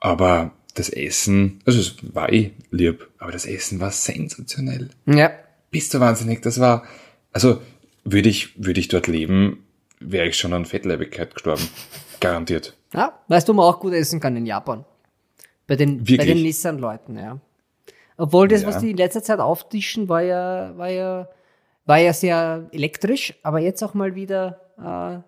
[0.00, 4.90] aber das Essen, also es war eh lieb, aber das Essen war sensationell.
[5.06, 5.30] Ja.
[5.70, 6.84] Bist du wahnsinnig, das war,
[7.32, 7.60] also
[8.04, 9.64] würde ich, würde ich dort leben,
[10.00, 11.68] wäre ich schon an Fettleibigkeit gestorben.
[12.18, 12.76] Garantiert.
[12.92, 14.84] Ja, weißt du, man auch gut essen kann in Japan.
[15.70, 16.26] Bei den, bei Wirklich?
[16.34, 17.38] den Nissan-Leuten, ja.
[18.16, 18.68] Obwohl das, Ja.
[18.68, 21.28] was die in letzter Zeit auftischen, war ja, war ja,
[21.86, 25.22] war ja sehr elektrisch, aber jetzt auch mal wieder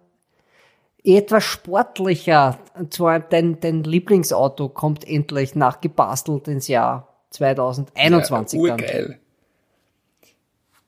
[1.04, 2.58] äh, etwas sportlicher.
[2.74, 8.80] Und zwar dein, dein Lieblingsauto kommt endlich nachgebastelt ins Jahr 2021 ja, dann.
[8.80, 9.18] urgeil.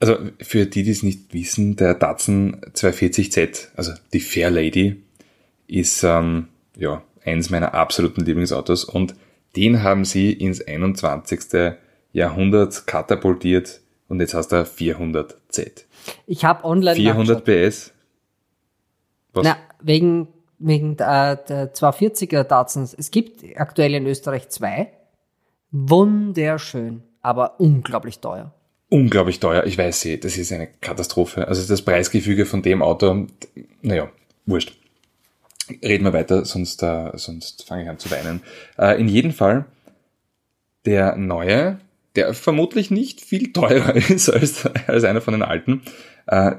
[0.01, 5.01] Also für die, die es nicht wissen, der Datsun 240Z, also die Fair Lady,
[5.69, 9.15] ist ähm, ja eins meiner absoluten Lieblingsautos und
[9.57, 11.75] den haben sie ins 21.
[12.13, 15.85] Jahrhundert katapultiert und jetzt hast du 400Z.
[16.27, 17.93] Ich habe online 400 PS.
[19.33, 19.45] Was?
[19.45, 22.95] Na, wegen, wegen äh, der 240er Datsuns.
[22.95, 24.93] Es gibt aktuell in Österreich zwei.
[25.73, 28.55] Wunderschön, aber unglaublich teuer.
[28.91, 29.65] unglaublich teuer.
[29.65, 31.49] Ich weiß eh, das ist eine Katastrophe.
[31.49, 33.27] Also das Preisgefüge von dem Auto,
[33.83, 34.09] naja,
[34.47, 34.79] wurscht.
[35.83, 38.43] Reden wir weiter, sonst, äh, sonst fange ich an zu weinen.
[38.79, 39.65] Äh, in jedem Fall,
[40.85, 41.79] der neue,
[42.17, 45.83] der vermutlich nicht viel teurer ist als, als einer von den alten,
[46.27, 46.53] äh,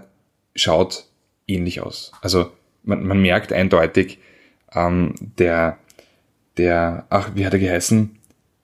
[0.55, 1.05] schaut
[1.47, 2.11] ähnlich aus.
[2.21, 2.51] Also
[2.83, 4.19] man, man merkt eindeutig,
[4.73, 5.77] ähm, der,
[6.57, 8.17] der, ach, wie hat er geheißen?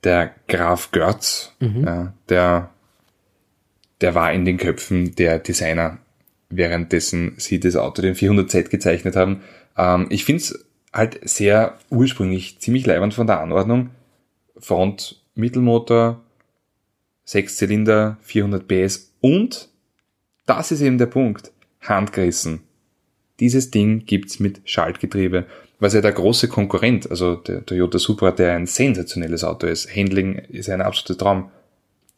[0.03, 2.71] Der Graf Görz, ja, der
[4.01, 5.99] der war in den Köpfen der Designer,
[6.49, 9.41] währenddessen sie das Auto den 400Z gezeichnet haben.
[9.77, 13.91] Ähm, ich find's halt sehr ursprünglich, ziemlich leibend von der Anordnung.
[14.57, 16.21] Front, Mittelmotor,
[17.23, 19.69] sechs Zylinder, 400 PS und,
[20.45, 22.61] das ist eben der Punkt, handgerissen.
[23.39, 25.45] Dieses Ding gibt's mit Schaltgetriebe,
[25.79, 29.95] was ja der große Konkurrent, also der Toyota Supra, der ein sensationelles Auto ist.
[29.95, 31.49] Handling ist ein absoluter Traum.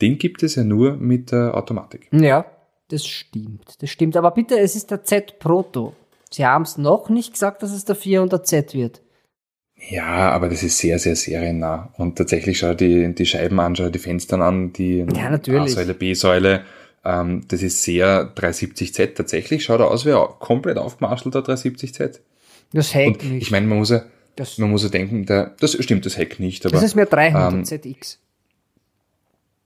[0.01, 2.09] Den gibt es ja nur mit der Automatik.
[2.11, 2.45] Ja,
[2.89, 3.81] das stimmt.
[3.81, 4.17] Das stimmt.
[4.17, 5.95] Aber bitte, es ist der Z Proto.
[6.33, 9.01] Sie haben es noch nicht gesagt, dass es der 400Z wird.
[9.89, 11.93] Ja, aber das ist sehr, sehr seriennah.
[11.97, 15.29] Und tatsächlich schau die, die Scheiben an, schau die Fenster an, die Ja.
[15.31, 16.63] A-Säule, B-Säule.
[17.05, 19.15] Ähm, das ist sehr 370Z.
[19.15, 22.19] Tatsächlich schaut er aus wie ein komplett aufgemarschelter 370Z.
[22.71, 23.43] Das Heck Und nicht.
[23.43, 24.03] ich meine, man muss ja,
[24.35, 27.05] das, man muss ja denken, der, das stimmt, das Heck nicht, aber das ist mehr
[27.05, 28.19] 300 ähm, ZX.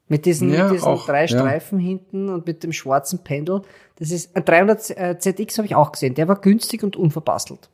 [0.10, 1.28] Mit diesen, Ja, mit diesen auch, drei ja.
[1.28, 3.62] Streifen hinten und mit dem schwarzen Pendel.
[3.98, 6.16] Das ist ein 300 äh, ZX habe ich auch gesehen.
[6.16, 7.70] Der war günstig und unverbastelt.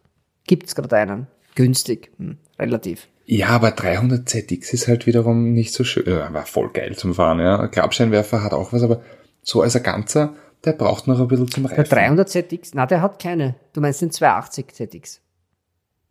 [0.48, 1.28] Gibt's gerade einen?
[1.56, 3.08] Günstig, hm, relativ.
[3.26, 6.06] ja, aber 300ZX ist halt wiederum nicht so schön.
[6.08, 7.68] Ja, war voll geil zum Fahren, ja.
[7.68, 9.02] Klappscheinwerfer hat auch was, aber
[9.44, 10.34] so als ein Ganzer,
[10.66, 11.96] der braucht noch ein bisschen zum Der Reifen.
[11.96, 13.56] 300 ZX, na, der hat keine.
[13.74, 15.22] Du meinst den 280 ZX.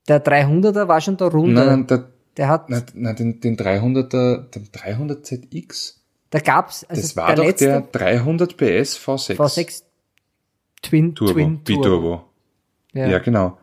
[0.08, 1.54] Der 300er war schon der Runde.
[1.54, 5.94] Nein, nein, der, der hat, Na, na, den, den 300er, den 300ZX,
[6.32, 9.36] da gab's, also das war der doch letzte der 300 PS V6.
[9.36, 9.82] V6
[10.82, 11.82] Twin, Turbo, Twin Turbo.
[11.82, 12.24] Biturbo.
[12.94, 13.58] Ja, ja genau.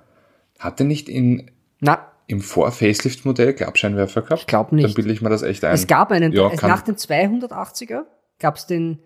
[0.59, 1.51] Hatte nicht in,
[1.81, 4.41] Na, im Vor-Facelift-Modell Klappscheinwerfer gehabt?
[4.41, 4.85] Ich glaub nicht.
[4.85, 5.73] Dann bilde ich mir das echt ein.
[5.73, 8.03] es gab einen, Ja, es, kann- nach dem 280er
[8.39, 8.99] gab es den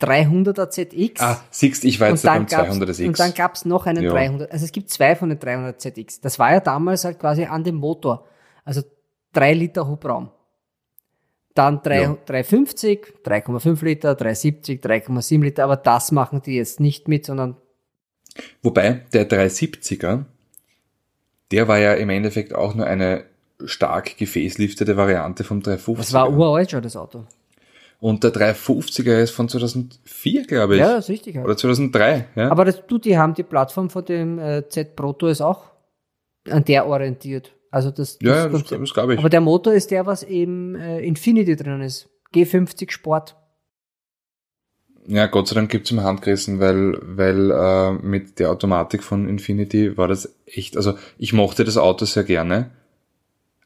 [0.00, 1.20] 300er ZX.
[1.20, 4.10] Ah, siehst ich war jetzt beim gab's- 200 und dann gab es noch einen Ja.
[4.10, 4.50] 300.
[4.50, 6.20] Also es gibt zwei von den 300 ZX.
[6.22, 8.26] Das war ja damals halt quasi an dem Motor.
[8.64, 8.82] Also
[9.34, 10.30] 3 Liter Hubraum.
[11.54, 12.16] Dann 3, Ja.
[12.26, 15.64] 350, 3,5 Liter, 370, 3,7 Liter.
[15.64, 17.56] Aber das machen die jetzt nicht mit, sondern
[18.62, 20.24] Wobei der 370er,
[21.50, 23.24] der war ja im Endeffekt auch nur eine
[23.64, 25.96] stark gefaceliftete Variante vom 350er.
[25.96, 27.24] das war uralt schon, das Auto.
[27.98, 30.80] Und der 350er ist von 2004, glaube ich.
[30.80, 31.36] Ja, das ist richtig.
[31.36, 32.50] Oder 2003, ja.
[32.50, 35.64] Aber das, du, die haben die Plattform von dem äh, Z Proto ist auch
[36.48, 37.52] an der orientiert.
[37.70, 39.20] Also das, ja, ja, das, das, das glaube ich.
[39.20, 42.08] Aber der Motor ist der, was im äh, Infinity drin ist.
[42.34, 43.36] G50 Sport.
[45.06, 49.96] Ja, Gott sei Dank gibt's im Handgerissen, weil, weil äh, mit der Automatik von Infinity
[49.96, 52.70] war das echt, also ich mochte das Auto sehr gerne,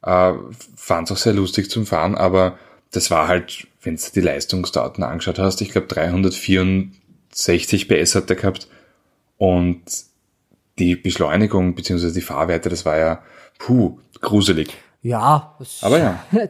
[0.03, 0.33] äh,
[0.77, 2.59] fand es auch sehr lustig zum Fahren, aber
[2.93, 8.37] das war halt, wenn du die Leistungsdaten angeschaut hast, ich glaube 364 PS hat der
[8.37, 8.69] gehabt
[9.37, 9.83] und
[10.79, 13.23] die Beschleunigung beziehungsweise die Fahrwerte, das war ja,
[13.59, 14.69] puh, gruselig.
[15.05, 15.55] Ja.
[15.83, 16.25] Aber ja.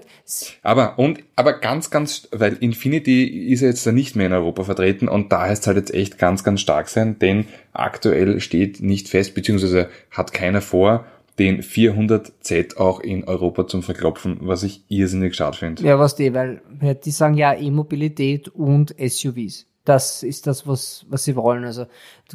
[0.62, 4.62] Aber, und, aber ganz, ganz, weil Infinity ist ja jetzt da nicht mehr in Europa
[4.62, 9.09] vertreten und da heißt halt jetzt echt ganz, ganz stark sein, denn aktuell steht nicht
[9.09, 11.05] fest, beziehungsweise hat keiner vor,
[11.40, 15.83] den 400Z auch in Europa zum Verklopfen, was ich irrsinnig schade finde.
[15.83, 16.62] ja, was die, weil
[17.05, 19.67] die sagen ja E-Mobilität und SUVs.
[19.85, 21.64] Das ist das, was, was sie wollen.
[21.64, 21.87] Also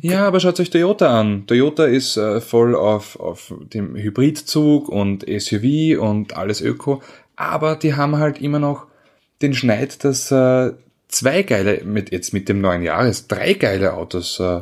[0.02, 1.48] Ja, aber schaut euch Toyota an.
[1.48, 7.02] Toyota ist äh, voll auf, auf dem Hybridzug und SUV und alles Öko,
[7.36, 8.86] aber die haben halt immer noch
[9.42, 10.74] den Schneid, dass äh,
[11.08, 14.62] zwei geile, mit jetzt mit dem neuen Jahres, drei geile Autos, äh,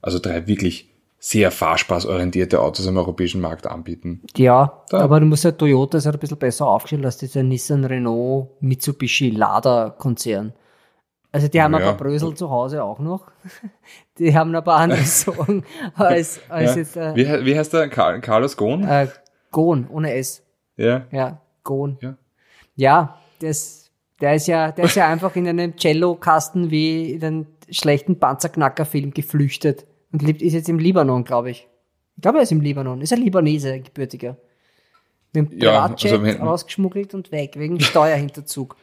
[0.00, 0.88] also drei wirklich
[1.20, 4.22] sehr fahrspaßorientierte Autos am europäischen Markt anbieten.
[4.36, 5.00] Ja, Da.
[5.00, 8.50] aber du musst ja Toyota ist halt ein bisschen besser aufgestellt als dieser Nissan, Renault,
[8.60, 10.52] Mitsubishi, Lada Konzern.
[11.30, 11.88] Also die haben ein Ja.
[11.88, 13.30] paar Brösel zu Hause auch noch.
[14.18, 15.62] Die haben aber andere Sorgen
[15.94, 16.76] als, als Ja.
[16.78, 17.88] jetzt äh, Wie, wie heißt der?
[17.88, 18.82] Car Carlos Ghosn?
[18.84, 19.08] äh,
[19.50, 20.42] Gon ohne S.
[20.76, 21.06] Ja.
[21.12, 21.98] Ja, Gon.
[22.00, 22.16] Ja.
[22.76, 27.46] Ja, das, der ist ja, der ist ja einfach in einem Cello-Kasten wie in einem
[27.70, 31.68] schlechten Panzerknacker-Film geflüchtet und lebt, ist jetzt im Libanon, glaube ich.
[32.16, 33.00] Ich glaube, er ist im Libanon.
[33.02, 34.36] Ist ein Libanese, ein gebürtiger.
[35.34, 38.76] Mit dem Ja, Privatjet also wenn- rausgeschmuggelt und weg, wegen Steuerhinterzug.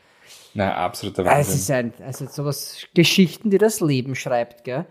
[0.58, 1.56] Na, absoluter Ah, Es Wahnsinn.
[1.56, 4.86] ist ein, also sowas, Geschichten, die das Leben schreibt, gell?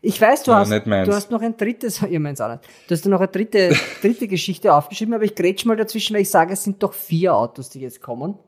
[0.00, 2.64] Ich weiß, du Ja, hast, du hast noch ein drittes, ihr meins auch nicht.
[2.86, 6.30] Du hast noch eine dritte, dritte Geschichte aufgeschrieben, aber ich grätsch mal dazwischen, weil ich
[6.30, 8.38] sage, es sind doch vier Autos, die jetzt kommen.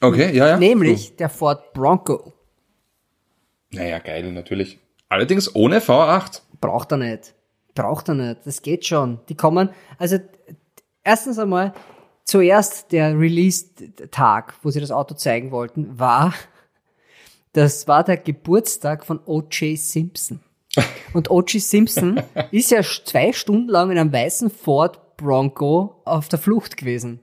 [0.00, 0.56] Okay, ja, ja.
[0.56, 2.32] Nämlich der Ford Bronco.
[3.70, 4.78] Naja, geil, natürlich.
[5.08, 6.40] Allerdings ohne V8.
[6.60, 7.34] Braucht er nicht.
[7.74, 8.40] Braucht er nicht.
[8.46, 9.20] Das geht schon.
[9.28, 10.18] Die kommen, also,
[11.02, 11.74] erstens einmal,
[12.24, 16.34] zuerst der Release-Tag, wo sie das Auto zeigen wollten, war,
[17.52, 19.78] das war der Geburtstag von O.J.
[19.78, 20.40] Simpson.
[21.12, 21.62] Und O.J.
[21.62, 27.20] Simpson ist ja zwei Stunden lang in einem weißen Ford Bronco auf der Flucht gewesen.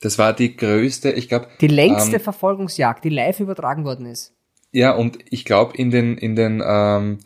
[0.00, 1.48] Das war die größte, ich glaube.
[1.60, 4.32] Die längste Ähm, Verfolgungsjagd, die live übertragen worden ist.
[4.72, 7.18] ja, und ich glaube, in den, in den ähm,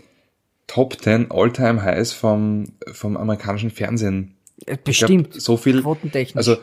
[0.67, 4.37] Top 10 All-Time Highs vom, vom amerikanischen Fernsehen.
[4.85, 5.31] Bestimmt.
[5.31, 5.83] glaub, so viel.
[5.83, 6.37] Quotentechnisch.
[6.37, 6.57] Also,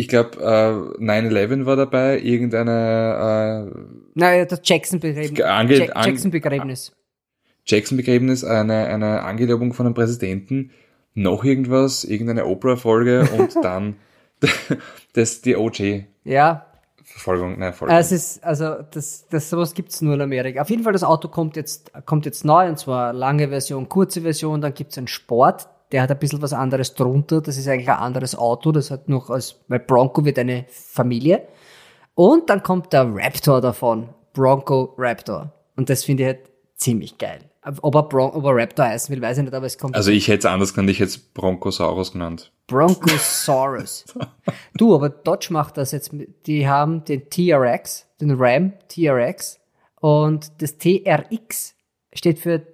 [0.00, 3.80] ich glaube, äh, 9-11 war dabei, irgendeine äh,
[4.14, 5.44] naja, das Jackson-Begräbnis.
[5.44, 6.92] Ange- Jack- an- Jackson-Begräbnis.
[7.66, 10.70] Jackson-Begräbnis, eine, eine Angelobung von einem Präsidenten,
[11.14, 13.96] noch irgendwas, irgendeine Oprah-Folge und dann
[15.12, 16.06] das, die OJ-Verfolgung.
[16.24, 17.94] Ja, Nein, Folge.
[17.94, 20.62] es ist, also, das, das, sowas gibt's nur in Amerika.
[20.62, 24.22] Auf jeden Fall, das Auto kommt jetzt, kommt jetzt neu, und zwar lange Version, kurze
[24.22, 27.88] Version, dann gibt's einen Sport, der hat ein bisschen was anderes drunter, das ist eigentlich
[27.88, 31.46] ein anderes Auto, das hat noch als, weil Bronco wird eine Familie.
[32.14, 35.52] Und dann kommt der Raptor davon, Bronco Raptor.
[35.76, 37.40] Und das finde ich halt ziemlich geil.
[37.82, 40.10] Ob er, Bron ob er Raptor heißen will, weiß ich nicht, aber es kommt also
[40.10, 42.52] ich hätte es anders genannt, ich hätte es Bronchosaurus genannt.
[42.66, 44.06] Bronchosaurus.
[44.76, 46.10] du, aber Dodge macht das jetzt.
[46.46, 49.60] Die haben den TRX, den Ram TRX
[50.00, 51.74] und das TRX
[52.14, 52.66] steht für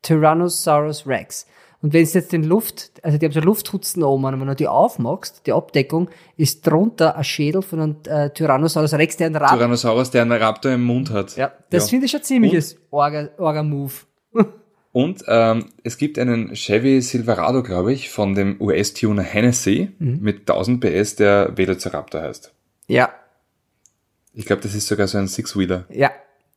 [0.00, 1.46] Tyrannosaurus Rex.
[1.82, 4.54] Und wenn es jetzt den Luft, also die haben so Lufthutzen oben, und wenn du
[4.54, 9.36] die aufmachst, die Abdeckung, ist drunter ein Schädel von einem äh, Tyrannosaurus Rex, der ein
[9.36, 9.50] Rad.
[9.50, 11.36] Tyrannosaurus, der einen Raptor im Mund hat.
[11.36, 13.92] Ja, das finde ich schon ziemliches Orga- Orga-Move.
[14.92, 20.18] Und ähm, es gibt einen Chevy Silverado, glaube ich, von dem US-Tuner Hennessy Mhm.
[20.20, 22.52] mit 1000 PS, der Velociraptor heißt.
[22.88, 23.08] ja,
[24.34, 25.84] Ich glaube, das ist sogar so ein Six-Wheeler.
[25.90, 26.10] Ja,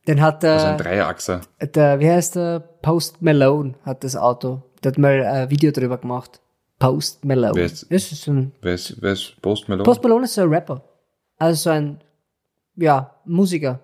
[0.06, 1.40] Den hat der, Also ein Dreiachser.
[1.74, 2.60] der, wie heißt der?
[2.60, 4.62] Post Malone hat das Auto.
[4.84, 6.40] Der hat mal ein Video drüber gemacht.
[6.78, 7.54] Post Malone.
[7.56, 9.84] Wer ist- das ist ein, Wer ist, wer ist Post Malone?
[9.84, 10.82] Post Malone ist so ein Rapper.
[11.38, 12.00] Also so ein,
[12.76, 13.80] ja, Musiker.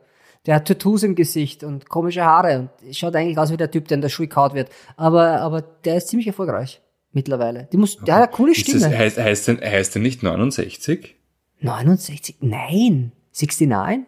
[0.46, 3.88] Der hat Tattoos im Gesicht und komische Haare und schaut eigentlich aus wie der Typ,
[3.88, 4.68] der in der Schule kaut wird.
[4.96, 6.80] Aber, aber der ist ziemlich erfolgreich
[7.12, 7.68] mittlerweile.
[7.72, 8.96] Die muss, der hat eine coole ist das, Stimme.
[8.98, 11.16] heißt, heißt, denn, heißt denn nicht 69?
[11.60, 12.36] 69?
[12.40, 13.12] Nein.
[13.32, 14.06] 69?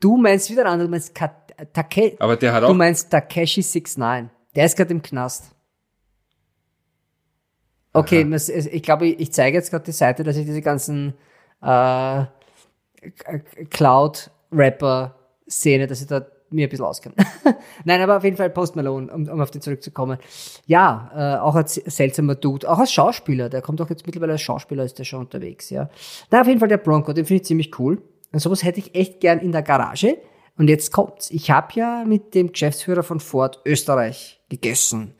[0.00, 1.30] Du meinst wieder an, du meinst Ka
[1.72, 2.74] Take, Aber der hat du auch.
[2.74, 4.30] meinst Takeshi 69.
[4.54, 5.50] Der ist gerade im Knast.
[7.92, 8.36] Okay, Aha.
[8.70, 11.14] ich glaube, ich zeige jetzt gerade die Seite, dass ich diese ganzen
[11.62, 12.24] äh,
[13.70, 17.14] Cloud-Rapper-Szene, dass ich da mir ein bisschen auskenne.
[17.84, 20.18] Nein, aber auf jeden Fall Post Malone, um, um auf den zurückzukommen.
[20.66, 24.42] Ja, äh, auch als seltsamer Dude, auch als Schauspieler, der kommt auch jetzt mittlerweile als
[24.42, 25.88] Schauspieler, ist der schon unterwegs, ja.
[26.30, 28.02] Na, auf jeden Fall der Bronco, den finde ich ziemlich cool.
[28.32, 30.18] Und sowas hätte ich echt gern in der Garage.
[30.58, 31.30] Und jetzt kommt's.
[31.30, 35.14] Ich habe ja mit dem Geschäftsführer von Ford Österreich gegessen.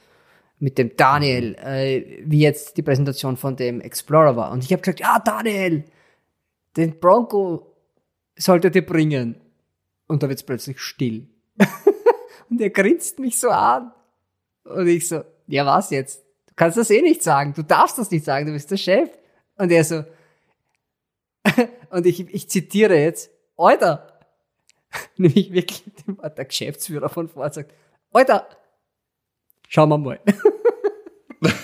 [0.58, 4.50] Mit dem Daniel, äh, wie jetzt die Präsentation von dem Explorer war.
[4.52, 5.84] Und ich habe gesagt, ja, Daniel,
[6.76, 7.74] den Bronco
[8.38, 9.38] sollte dir bringen.
[10.06, 11.28] Und da wird's plötzlich still.
[12.50, 13.92] und er grinst mich so an.
[14.64, 16.24] Und ich so, ja, was jetzt?
[16.46, 17.52] Du kannst das eh nicht sagen.
[17.54, 18.46] Du darfst das nicht sagen.
[18.46, 19.10] Du bist der Chef.
[19.58, 20.04] Und er so,
[21.90, 24.15] und ich, ich zitiere jetzt, Alter,
[25.16, 25.84] nämlich wirklich
[26.36, 27.72] der Geschäftsführer von Ford sagt,
[28.12, 28.46] Alter,
[29.68, 30.20] schauen wir mal.
[31.40, 31.54] das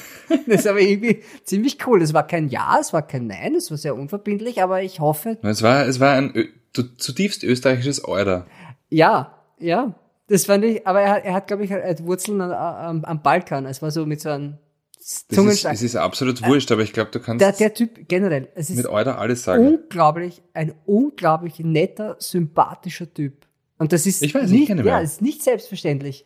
[0.47, 2.03] ist aber irgendwie ziemlich cool.
[2.03, 5.39] Es war kein Ja, es war kein Nein, es war sehr unverbindlich, aber ich hoffe,
[5.43, 8.47] Es war, es war ein Ö zu- zutiefst österreichisches Euder.
[8.89, 9.95] ja, ja.
[10.29, 11.71] Das fand ich, aber er hat, er hat glaube ich,
[12.07, 13.67] Wurzeln am, am, am Balkan.
[13.67, 14.57] Es war so mit so einem
[15.03, 15.75] Das ist, Zungenschlag.
[15.75, 18.77] es ist absolut wurscht, aber ich glaube, du kannst Der, der Typ generell, es ist
[18.77, 19.67] mit Euder alles sagen.
[19.67, 23.47] unglaublich, ein unglaublich netter, sympathischer Typ.
[23.79, 25.03] Und das ist Ich weiß, ich nicht, kenne ihn ja, mal.
[25.05, 26.25] ist nicht selbstverständlich.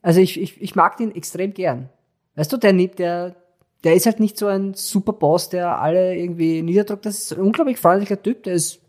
[0.00, 1.90] Also ich, ich, ich mag den extrem gern.
[2.36, 3.36] Weißt du, der, der,
[3.84, 7.04] der ist halt nicht so ein super Boss, der alle irgendwie niederdrückt.
[7.04, 8.44] Das ist ein unglaublich freundlicher Typ.
[8.44, 8.80] Der ist,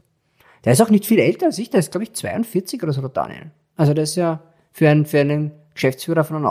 [0.64, 1.70] der ist auch nicht viel älter als ich.
[1.70, 3.52] Der ist, glaube ich, 42 oder so, Daniel.
[3.76, 6.46] Also der ist ja für einen, für einen Geschäftsführer von einem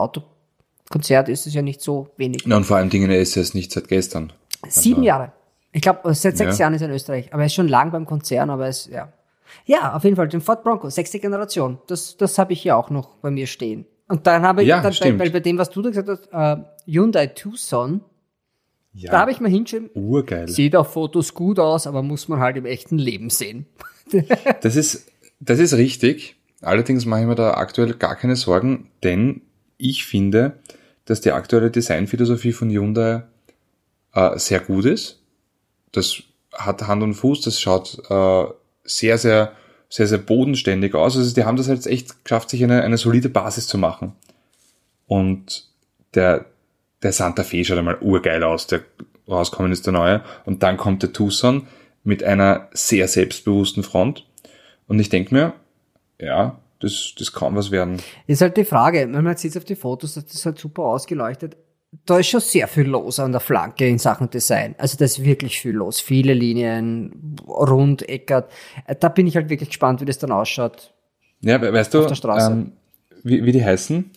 [0.93, 2.43] Autokonzert ist es ja nicht so wenig.
[2.47, 4.33] Na, und vor allen Dingen, er ist es nicht seit gestern.
[4.69, 5.33] Sieben Jahre.
[5.73, 6.65] Ich glaube, seit sechs Ja.
[6.65, 7.33] Jahren ist er in Österreich.
[7.33, 9.13] Aber er ist schon lang beim Konzern, aber er ist, ja.
[9.67, 11.79] Ja, auf jeden Fall, den Ford Bronco, sechste Generation.
[11.87, 13.87] Das, das habe ich hier auch noch bei mir stehen.
[14.09, 16.63] Und dann habe ich, Ja, dann bei, bei dem, was du da gesagt hast, äh,
[16.93, 18.01] Hyundai Tucson,
[18.93, 20.49] Ja, da habe ich mal hinschrieben, urgeil.
[20.49, 23.67] sieht auf Fotos gut aus, aber muss man halt im echten Leben sehen.
[24.63, 25.07] Das ist,
[25.39, 26.35] das ist richtig.
[26.63, 29.43] Allerdings mache ich mir da aktuell gar keine Sorgen, denn
[29.79, 30.59] ich finde,
[31.11, 33.25] dass die aktuelle Designphilosophie von Hyundai
[34.15, 35.19] äh, sehr gut ist.
[35.91, 38.45] Das hat Hand und Fuß, das schaut äh,
[38.85, 39.53] sehr, sehr,
[39.89, 41.17] sehr, sehr bodenständig aus.
[41.17, 44.13] Also die haben das jetzt echt geschafft, sich eine, eine solide Basis zu machen.
[45.09, 45.69] Und
[46.15, 46.45] der,
[47.03, 48.83] der Santa Fe schaut einmal urgeil aus, der
[49.27, 50.23] rauskommen ist der neue.
[50.45, 51.67] Und dann kommt der Tucson
[52.05, 54.27] mit einer sehr selbstbewussten Front.
[54.87, 55.55] Und ich denke mir,
[56.21, 57.99] ja, das, das kann was werden.
[58.27, 61.57] Ist halt die Frage, wenn man sieht auf die Fotos, das ist halt super ausgeleuchtet.
[62.07, 64.75] Da ist schon sehr viel los an der Flanke in Sachen Design.
[64.79, 66.01] Also da ist wirklich viel los.
[66.01, 68.51] Viele Linien, rund, eckert.
[68.87, 70.95] Äh, Da bin ich halt wirklich gespannt, wie das dann ausschaut.
[71.41, 72.51] Ja, we- weißt du, Auf der Straße.
[72.53, 72.73] Ähm,
[73.25, 74.09] wie, wie die heißen?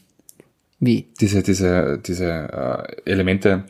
[0.80, 1.08] Wie?
[1.20, 2.26] Diese, diese, diese
[3.06, 3.64] äh, Elemente.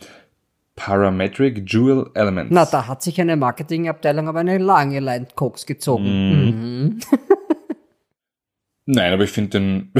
[0.75, 2.51] Parametric Jewel Elements.
[2.51, 6.03] Na, da hat sich eine Marketingabteilung aber eine lange Line Koks gezogen.
[6.05, 6.99] Mhm.
[8.85, 9.93] Nein, aber ich finde den.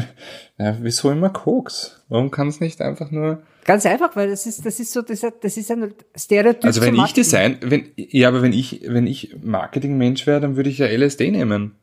[0.58, 2.04] ja, wieso immer Koks?
[2.08, 3.42] Warum kann es nicht einfach nur.
[3.64, 6.64] Ganz einfach, weil das ist, das ist so, das, das ist ein Stereotyp.
[6.64, 10.70] Also wenn ich Design, wenn, ja, aber wenn ich, wenn ich Marketingmensch wäre, dann würde
[10.70, 11.74] ich ja LSD nehmen.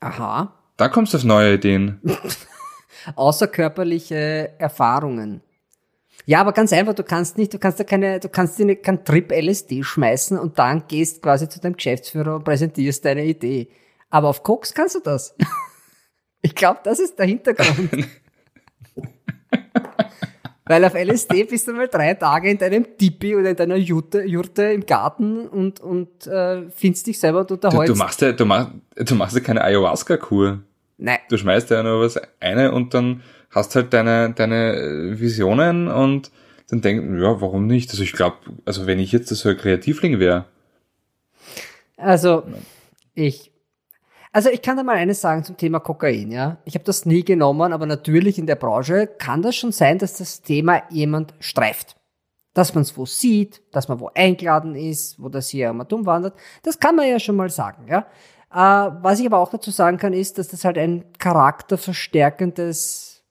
[0.00, 0.52] Aha.
[0.76, 2.00] Da kommst du auf neue Ideen.
[3.14, 5.42] außerkörperliche Erfahrungen.
[6.24, 9.04] Ja, aber ganz einfach, du kannst nicht, du kannst da keine, du kannst dir keinen
[9.04, 13.68] Trip LSD schmeißen und dann gehst quasi zu deinem Geschäftsführer und präsentierst deine Idee.
[14.10, 15.36] Aber auf Koks kannst du das.
[16.42, 17.90] Ich glaube, das ist der Hintergrund.
[20.68, 24.22] Weil auf LSD bist du mal drei Tage in deinem Tipi oder in deiner Jurte,
[24.24, 27.88] Jurte im Garten und, und äh, findest dich selber und Du, unterhältst.
[27.88, 30.62] du machst ja, du machst, du machst ja keine Ayahuasca-Kur.
[30.98, 36.32] Nein, Du schmeißt ja nur was eine und dann hast halt deine, deine Visionen und
[36.68, 37.90] dann denken, ja, warum nicht?
[37.90, 40.46] Also ich glaube, also wenn ich jetzt so ein Kreativling wäre,
[41.96, 42.42] Also,
[43.14, 43.52] ich.
[44.36, 46.58] Also ich kann da mal eines sagen zum Thema Kokain, ja.
[46.66, 50.18] Ich habe das nie genommen, aber natürlich in der Branche kann das schon sein, dass
[50.18, 51.96] das Thema jemand streift.
[52.52, 56.04] Dass man es wo sieht, dass man wo eingeladen ist, wo das hier mal dumm
[56.04, 56.34] wandert.
[56.64, 58.00] Das kann man ja schon mal sagen, ja.
[58.52, 63.24] Äh, was ich aber auch dazu sagen kann, ist, dass das halt ein charakterverstärkendes,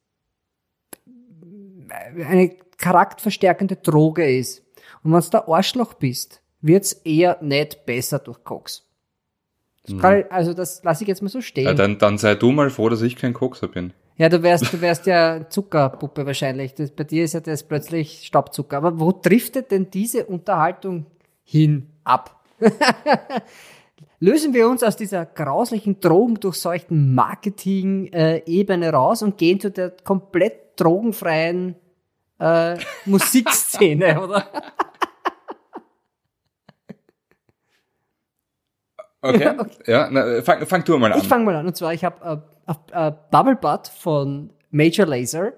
[2.27, 2.49] eine
[2.79, 4.63] charakterverstärkende Droge ist.
[5.03, 8.84] Und wenn du da Arschloch bist, wird's eher nicht besser durch Koks.
[9.87, 11.65] Das kann ich- Also das lasse ich jetzt mal so stehen.
[11.65, 13.93] Ja, dann, dann sei du mal froh, dass ich kein Kokser bin.
[14.17, 16.73] Ja, du wärst, du wärst ja Zuckerpuppe wahrscheinlich.
[16.73, 18.77] Das, bei dir ist ja das plötzlich Staubzucker.
[18.77, 21.05] Aber wo driftet denn diese Unterhaltung
[21.43, 22.41] hin ab?
[24.21, 31.75] Lösen wir uns aus dieser grauslichen drogendurchseuchten Marketing-Ebene raus und gehen zu der komplett drogenfreien
[32.39, 34.45] äh, Musikszene, oder?
[39.25, 39.55] Okay.
[39.87, 41.19] Ja, na, fang, fang du mal an.
[41.19, 41.65] Ich fange mal an.
[41.65, 45.53] Und zwar, ich habe äh, äh, Bubble Butt von Major Laser.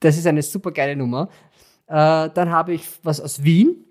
[0.00, 1.28] Das ist eine super geile Nummer.
[1.88, 3.84] Äh, dann habe ich was aus Wien,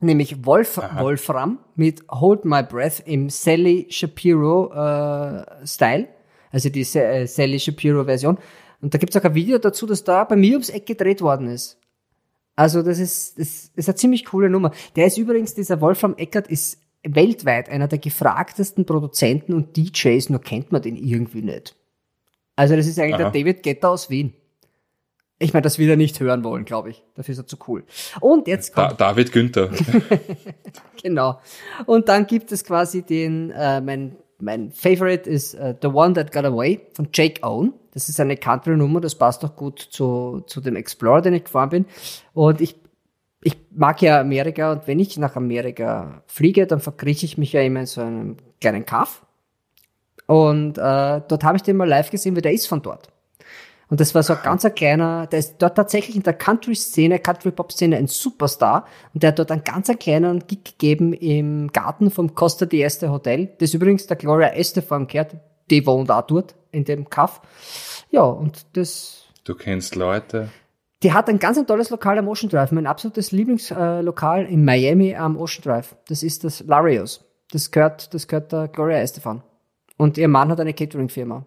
[0.00, 6.08] nämlich Wolf Wolfram mit Hold My Breath im Sally Shapiro äh, Style.
[6.50, 8.38] Also die äh, Sally Shapiro Version.
[8.80, 11.20] Und da gibt es auch ein Video dazu, dass da bei mir ums Eck gedreht
[11.20, 11.78] worden ist.
[12.56, 14.72] Also das ist, das ist eine ziemlich coole Nummer.
[14.96, 20.40] Der ist übrigens, dieser Wolfram Eckert ist weltweit einer der gefragtesten Produzenten und DJs, nur
[20.40, 21.74] kennt man den irgendwie nicht.
[22.56, 23.30] Also das ist eigentlich Aha.
[23.30, 24.34] der David Getter aus Wien.
[25.38, 27.02] Ich meine, das will er nicht hören wollen, glaube ich.
[27.14, 27.84] Dafür ist er zu cool.
[28.20, 29.70] Und jetzt Da, kommt, David Günther.
[31.02, 31.40] genau.
[31.86, 36.32] Und dann gibt es quasi den, äh, mein, mein Favorite ist äh, The One That
[36.32, 37.72] Got Away von Jake Owen.
[37.92, 41.70] Das ist eine Country-Nummer, das passt auch gut zu, zu dem Explorer, den ich gefahren
[41.70, 41.86] bin.
[42.34, 42.76] Und ich,
[43.42, 47.62] ich mag ja Amerika und wenn ich nach Amerika fliege, dann verkrieche ich mich ja
[47.62, 49.24] immer in so einem kleinen Kaff.
[50.26, 53.08] Und äh, dort habe ich den mal live gesehen, weil der ist von dort.
[53.88, 57.18] Und das war so ein ganz ein kleiner, der ist dort tatsächlich in der Country-Szene,
[57.18, 58.86] Country-Pop-Szene ein Superstar.
[59.12, 62.82] Und der hat dort einen ganz einen kleinen Gig gegeben im Garten vom Costa di
[62.82, 63.46] Este Hotel.
[63.58, 65.34] Das ist übrigens der Gloria Estefan gehört.
[65.70, 67.40] Die wohnt auch dort, in dem Kaff.
[68.10, 70.50] Ja, und das, Du kennst Leute.
[71.02, 72.72] Die hat ein ganz ein tolles Lokal am Ocean Drive.
[72.72, 75.96] Mein absolutes Lieblingslokal Lokal in Miami am Ocean Drive.
[76.08, 77.24] Das ist das Larios.
[77.52, 79.42] Das gehört, das gehört der Gloria Estefan.
[79.96, 81.44] Und ihr Mann hat eine Catering-Firma.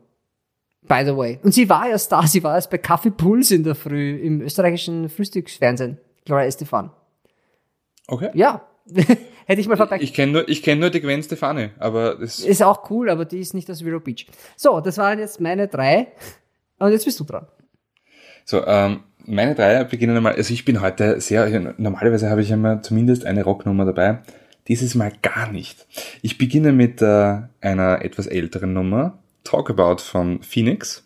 [0.82, 1.40] By the way.
[1.44, 4.42] Und sie war erst da, sie war erst bei Kaffee Puls in der Früh im
[4.42, 5.98] österreichischen Frühstücksfernsehen.
[6.26, 6.92] Gloria Estefan.
[8.08, 8.32] Okay.
[8.34, 8.68] Ja.
[9.46, 10.00] Hätte ich mal vorbei.
[10.02, 13.26] Ich kenne nur, ich kenn nur die Gwen Stefani, aber das, ist auch cool, aber
[13.26, 14.28] die ist nicht aus Vero Beach.
[14.56, 16.08] So, das waren jetzt meine drei.
[16.80, 17.48] Und jetzt bist du dran.
[18.46, 22.82] So, ähm, meine drei beginnen einmal, also ich bin heute sehr, normalerweise habe ich immer
[22.82, 24.20] zumindest eine Rocknummer dabei.
[24.68, 25.86] Dieses Mal gar nicht.
[26.22, 31.04] Ich beginne mit äh, einer etwas älteren Nummer, Talk About von Phoenix.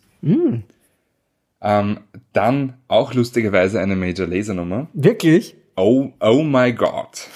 [1.60, 2.00] Ähm,
[2.32, 4.88] dann auch lustigerweise eine Major Laser Nummer.
[4.92, 5.56] Wirklich?
[5.76, 7.28] Oh, oh my God.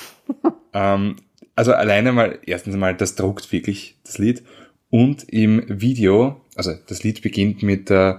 [0.72, 1.16] ähm,
[1.56, 4.42] also alleine mal, erstens mal, das druckt wirklich das Lied.
[4.90, 8.14] Und im Video, also das Lied beginnt mit äh,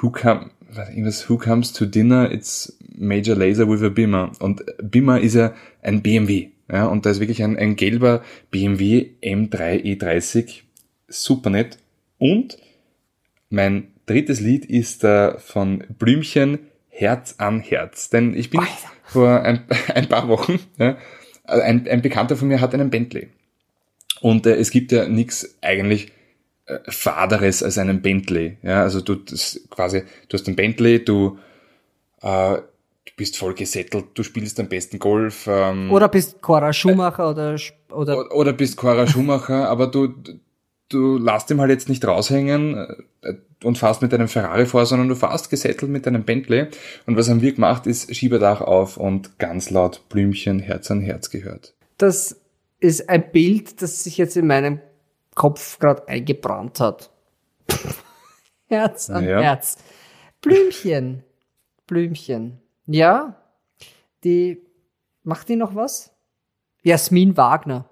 [0.00, 2.30] Who, come, irgendwas, Who Comes to Dinner?
[2.30, 4.32] It's Major Laser with a Bimmer.
[4.40, 6.48] Und Bimmer ist ja ein BMW.
[6.70, 10.62] Ja, und da ist wirklich ein, ein gelber BMW M3 E30.
[11.08, 11.78] Super nett.
[12.18, 12.58] Und
[13.48, 18.10] mein drittes Lied ist äh, von Blümchen Herz an Herz.
[18.10, 18.60] Denn ich bin
[19.04, 19.64] vor ein,
[19.94, 20.96] ein paar Wochen, ja,
[21.44, 23.28] ein, ein Bekannter von mir hat einen Bentley.
[24.20, 26.12] Und äh, es gibt ja nichts eigentlich
[26.88, 28.58] Faderes als einen Bentley.
[28.62, 31.38] Ja, also du das quasi, du hast einen Bentley, du,
[32.22, 35.46] äh, du bist voll gesettelt, du spielst am besten Golf.
[35.46, 40.14] Ähm, Oder bist Cora Schumacher oder, Sch- oder oder, oder bist Cora Schumacher, aber du,
[40.88, 42.86] du lässt ihm halt jetzt nicht raushängen
[43.22, 46.68] äh, und fährst mit deinem Ferrari vor, sondern du fährst gesettelt mit deinem Bentley.
[47.06, 51.30] Und was haben wir gemacht, ist Schieberdach auf und ganz laut Blümchen Herz an Herz
[51.30, 51.74] gehört.
[51.98, 52.36] das
[52.82, 54.80] ist ein Bild, das sich jetzt in meinem
[55.34, 57.10] Kopf gerade eingebrannt hat.
[58.68, 59.40] Herz an Ja.
[59.40, 59.78] Herz.
[60.40, 61.22] Blümchen.
[61.86, 62.60] Blümchen.
[62.86, 63.36] Ja,
[64.24, 64.62] die,
[65.22, 66.12] macht die noch was?
[66.82, 67.88] Jasmin Wagner,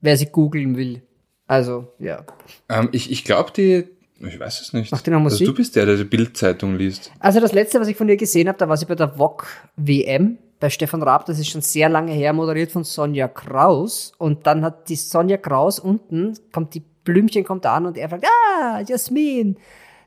[0.00, 1.02] wer sie googeln will.
[1.46, 2.24] Also, ja.
[2.68, 4.90] Ähm, ich ich glaube, die, ich weiß es nicht.
[4.92, 5.46] Macht die noch also Musik?
[5.46, 7.12] du bist der, der die Bildzeitung liest.
[7.20, 9.46] Also das letzte, was ich von ihr gesehen habe, da war sie bei der VOG
[9.76, 14.12] WM bei Stefan Raab, das ist schon sehr lange her, moderiert von Sonja Kraus.
[14.18, 18.26] Und dann hat die Sonja Kraus unten, kommt die Blümchen kommt an und er fragt,
[18.26, 19.56] ah, Jasmin,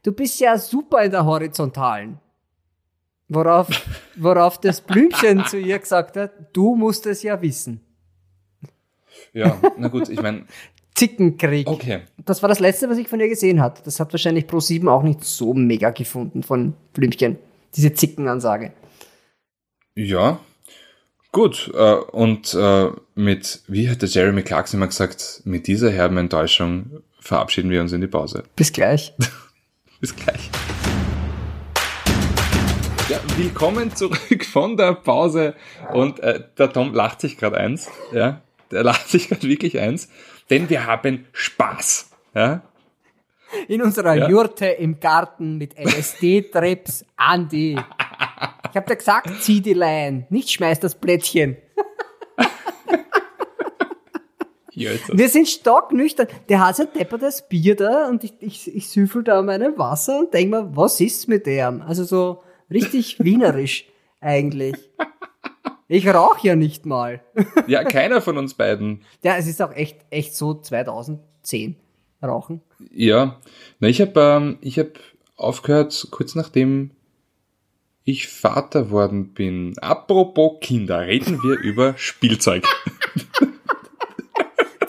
[0.04, 2.20] du bist ja super in der Horizontalen.
[3.30, 3.68] Worauf,
[4.18, 7.82] worauf das Blümchen zu ihr gesagt hat, du musst es ja wissen.
[9.34, 10.46] Ja, na gut, ich meine,
[10.96, 11.68] Zickenkrieg.
[11.68, 12.02] okay.
[12.26, 13.86] Das war das letzte, was ich von ihr gesehen hat.
[13.88, 17.38] Das hat wahrscheinlich Pro7 auch nicht so mega gefunden von Blümchen.
[17.74, 18.74] Diese Zickenansage.
[20.02, 20.40] Ja,
[21.34, 26.16] Gut, äh, und äh, mit, wie hat der Jeremy Clarkson immer gesagt, mit dieser herben
[26.18, 28.46] Enttäuschung verabschieden wir uns in die Pause.
[28.56, 29.14] Bis gleich.
[30.00, 30.50] Bis gleich.
[33.10, 35.54] Ja, willkommen zurück von der Pause.
[35.94, 37.92] Und äh, der Tom lacht sich gerade eins.
[38.14, 38.42] Ja,
[38.72, 40.08] der lacht sich gerade wirklich eins.
[40.50, 42.10] Denn wir haben Spaß.
[42.34, 42.62] Ja.
[43.68, 44.30] In unserer ja.
[44.30, 47.78] Jurte im Garten mit LSD-Trips, Andi.
[48.70, 51.58] Ich hab dir gesagt, zieh die Leine, nicht schmeiß das Plättchen.
[54.80, 56.28] Wir sind stocknüchtern.
[56.48, 60.34] Der hat so deppertes Bier da und ich, ich, ich süffel da meinem Wasser und
[60.34, 61.82] denk mir, was ist mit dem?
[61.82, 63.86] Also so richtig wienerisch
[64.22, 64.76] eigentlich.
[65.88, 67.22] Ich rauche ja nicht mal.
[67.68, 69.04] Ja, keiner von uns beiden.
[69.24, 71.76] Ja, es ist auch echt, echt so 2010
[72.24, 72.62] rauchen.
[72.92, 73.40] Ja,
[73.80, 75.00] na, ich habe ähm, ich hab
[75.36, 76.92] aufgehört, kurz nachdem
[78.10, 79.78] ich Vater worden bin.
[79.80, 82.66] Apropos Kinder, reden wir über Spielzeug.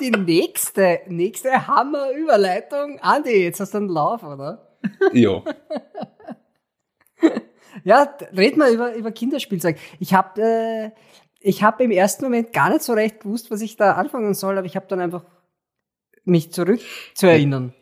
[0.01, 2.99] Die nächste, nächste Hammer-Überleitung.
[3.01, 4.77] Andi, jetzt hast du einen Lauf, oder?
[5.13, 5.43] Ja.
[7.85, 9.77] ja, red mal über, über Kinderspielzeug.
[9.99, 10.91] Ich habe äh,
[11.41, 14.57] ich hab im ersten Moment gar nicht so recht gewusst, was ich da anfangen soll,
[14.57, 15.25] aber ich habe dann einfach
[16.25, 16.81] mich zurück
[17.15, 17.75] zu erinnern.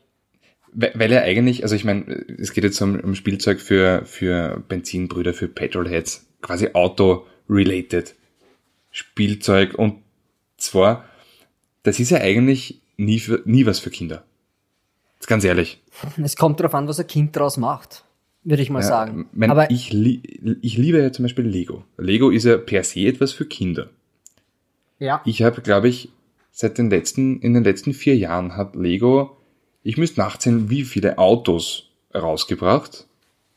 [0.72, 2.04] Weil er eigentlich, also ich meine,
[2.38, 8.14] es geht jetzt um, um Spielzeug für, für Benzinbrüder, für Petrolheads, quasi Auto-related
[8.90, 9.74] Spielzeug.
[9.74, 10.02] Und
[10.56, 11.04] zwar,
[11.82, 14.24] das ist ja eigentlich nie, für, nie was für Kinder.
[15.18, 15.82] Das ist ganz ehrlich.
[16.22, 18.04] Es kommt darauf an, was ein Kind daraus macht,
[18.44, 19.28] würde ich mal ja, sagen.
[19.32, 21.84] Mein, Aber ich, ich liebe ja zum Beispiel Lego.
[21.96, 23.90] Lego ist ja per se etwas für Kinder.
[24.98, 25.22] Ja.
[25.24, 26.10] Ich habe, glaube ich,
[26.52, 29.37] seit den letzten, in den letzten vier Jahren hat Lego
[29.88, 33.06] ich müsste nachzählen, wie viele Autos rausgebracht.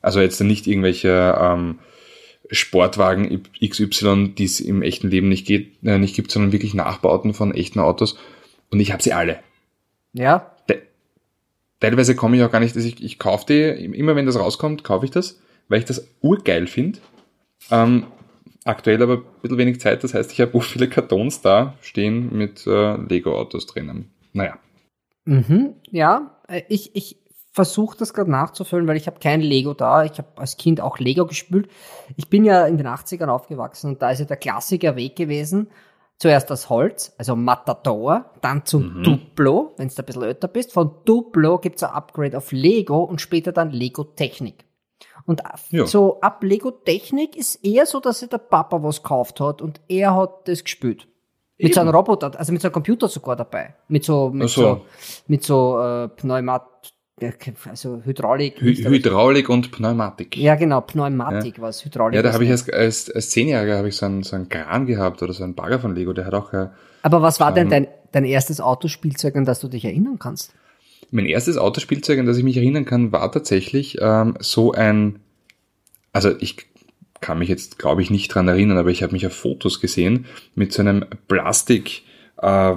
[0.02, 1.80] Also jetzt nicht irgendwelche ähm,
[2.50, 7.34] Sportwagen XY, die es im echten Leben nicht, geht, äh, nicht gibt, sondern wirklich Nachbauten
[7.34, 8.18] von echten Autos.
[8.70, 9.40] Und ich habe sie alle.
[10.14, 10.56] Ja.
[10.70, 10.84] Te
[11.82, 14.86] teilweise komme ich auch gar nicht, dass ich, ich kaufe die, immer wenn das rauskommt,
[14.86, 17.00] kaufe ich das, weil ich das urgeil finde.
[17.72, 18.06] Ähm,
[18.64, 22.66] aktuell aber ein bisschen wenig Zeit, das heißt, ich habe viele Kartons da stehen mit
[22.68, 24.10] äh, Lego-Autos drinnen.
[24.32, 24.58] Naja.
[25.26, 30.04] Mhm, ja, äh, ich, ich versuche das gerade nachzufüllen, weil ich habe kein Lego da.
[30.04, 31.70] Ich habe als Kind auch Lego gespielt.
[32.16, 35.70] Ich bin ja in den 80ern aufgewachsen und da ist ja der Klassiker Weg gewesen.
[36.18, 39.04] Zuerst das Holz, also Matador, dann zum mhm.
[39.04, 40.72] Duplo, wenn du ein bisschen älter bist.
[40.72, 44.66] Von Duplo gibt's ein Upgrade auf Lego und später dann Lego Technik.
[45.26, 45.42] Und
[45.72, 45.86] ja.
[45.86, 49.82] so ab Lego Technik ist eher so, dass sich der Papa was gekauft hat und
[49.88, 51.08] er hat das gespielt.
[51.64, 53.76] Mit so einem Roboter, also mit so einem Computer sogar dabei.
[53.88, 54.62] Mit so, mit so.
[54.62, 54.86] so,
[55.28, 56.94] mit so äh, Pneumat,
[57.70, 58.62] also Hydraulik.
[58.62, 60.38] Hy Hydraulik und Pneumatik.
[60.38, 61.64] Ja, genau, Pneumatik ja.
[61.64, 62.16] was, Hydraulik.
[62.16, 64.86] Ja, da habe ich als, als, als Zehnjähriger habe ich so einen, so einen Kran
[64.88, 66.52] gehabt oder so einen Bagger von Lego, der hat auch.
[66.54, 66.70] Äh,
[67.04, 70.54] Aber was war denn dein, dein erstes Autospielzeug, an das du dich erinnern kannst?
[71.12, 75.20] Mein erstes Autospielzeug, an das ich mich erinnern kann, war tatsächlich ähm, so ein,
[76.14, 76.71] also ich
[77.22, 80.26] kann mich jetzt, glaube ich, nicht dran erinnern, aber ich habe mich auf Fotos gesehen
[80.56, 82.04] mit so einem Plastik,
[82.42, 82.74] äh,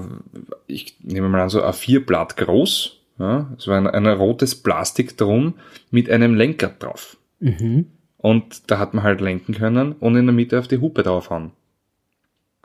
[0.66, 3.00] ich nehme mal an, so A4-Blatt groß.
[3.18, 5.54] Ja, es war ein, ein, rotes Plastik drum
[5.90, 7.16] mit einem Lenker drauf.
[7.38, 7.86] Mhm.
[8.16, 11.52] Und da hat man halt lenken können und in der Mitte auf die Hupe draufhauen.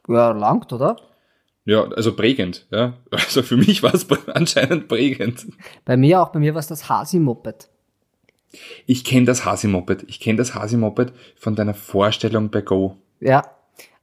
[0.07, 0.97] Ja, langt, oder?
[1.65, 2.93] Ja, also prägend, ja.
[3.11, 5.45] Also für mich war es anscheinend prägend.
[5.85, 7.69] Bei mir auch, bei mir war es das Hasi-Moped.
[8.85, 10.05] Ich kenne das Hasi-Moped.
[10.07, 12.95] Ich kenne das Hasi-Moped von deiner Vorstellung bei Go.
[13.19, 13.43] Ja.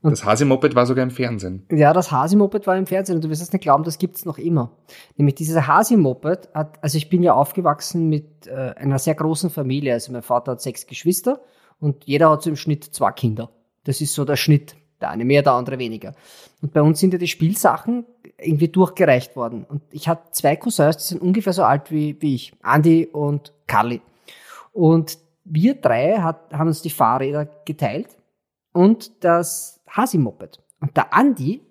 [0.01, 1.65] Und das Hasi-Moped war sogar im Fernsehen.
[1.71, 4.37] Ja, das Hasi-Moped war im Fernsehen und du wirst es nicht glauben, das gibt's noch
[4.37, 4.71] immer.
[5.17, 9.93] Nämlich dieses Hasi-Moped hat, also ich bin ja aufgewachsen mit äh, einer sehr großen Familie.
[9.93, 11.41] Also mein Vater hat sechs Geschwister
[11.79, 13.49] und jeder hat so im Schnitt zwei Kinder.
[13.83, 14.75] Das ist so der Schnitt.
[15.01, 16.15] Der eine mehr, der andere weniger.
[16.61, 18.05] Und bei uns sind ja die Spielsachen
[18.39, 19.63] irgendwie durchgereicht worden.
[19.67, 22.53] Und ich hatte zwei Cousins, die sind ungefähr so alt wie, wie ich.
[22.63, 24.01] Andy und Carly.
[24.77, 28.15] Und wir drei hat, haben uns die Fahrräder geteilt
[28.73, 30.63] und das Hasi-Moped.
[30.79, 31.65] Und der Andi,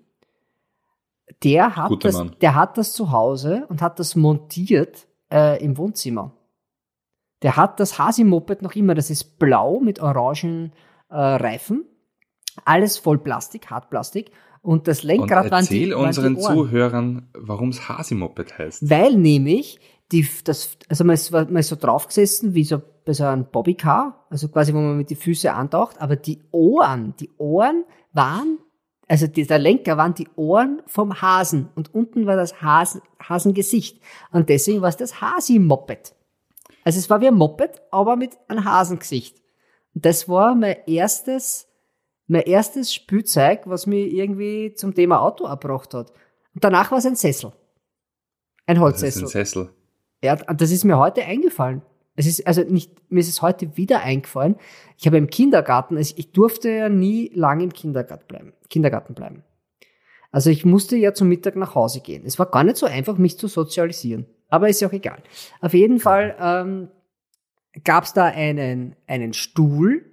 [1.45, 6.33] der hat, das, der hat das zu Hause und hat das montiert äh, im Wohnzimmer.
[7.43, 10.73] Der hat das Hasi-Moped noch immer, das ist blau mit orangen
[11.09, 11.85] äh, Reifen.
[12.65, 14.33] Alles voll Plastik, Hartplastik.
[14.63, 18.91] Und das Lenkrad und erzähl waren die, waren unseren die Zuhörern, warum es Hasi-Moped heißt.
[18.91, 19.79] Weil nämlich
[20.13, 24.27] die, das, also man ist, man ist so draufgesessen, wie so bei so einem Bobbycar,
[24.31, 28.59] also quasi, wo man mit die Füße antaucht, aber die Ohren, die Ohren waren,
[29.09, 34.01] also dieser Lenker waren die Ohren vom Hasen und unten war das Hasen, Hasengesicht.
[34.33, 36.15] Und deswegen war es das Hasi-Moped.
[36.85, 39.41] Also es war wie ein Moped, aber mit einem Hasengesicht.
[39.95, 41.69] Und das war mein erstes
[42.29, 46.11] Mein erstes Spielzeug, was mir irgendwie zum Thema Auto erbracht hat.
[46.55, 47.53] Und danach war es ein Sessel.
[48.67, 49.23] Ein Das ist Holzsessel.
[49.23, 49.71] ein Sessel.
[50.23, 51.83] Ja, das ist mir heute eingefallen.
[52.17, 54.57] Es ist, also nicht, mir ist es heute wieder eingefallen.
[54.97, 59.45] Ich habe im Kindergarten, also ich durfte ja nie lange im Kindergarten bleiben, Kindergarten bleiben.
[60.33, 62.25] Also ich musste ja zum Mittag nach Hause gehen.
[62.27, 64.27] Es war gar nicht so einfach, mich zu sozialisieren.
[64.49, 65.23] Aber ist ja auch egal.
[65.61, 66.89] Auf jeden Fall ähm,
[67.85, 70.05] gab es da einen, einen Stuhl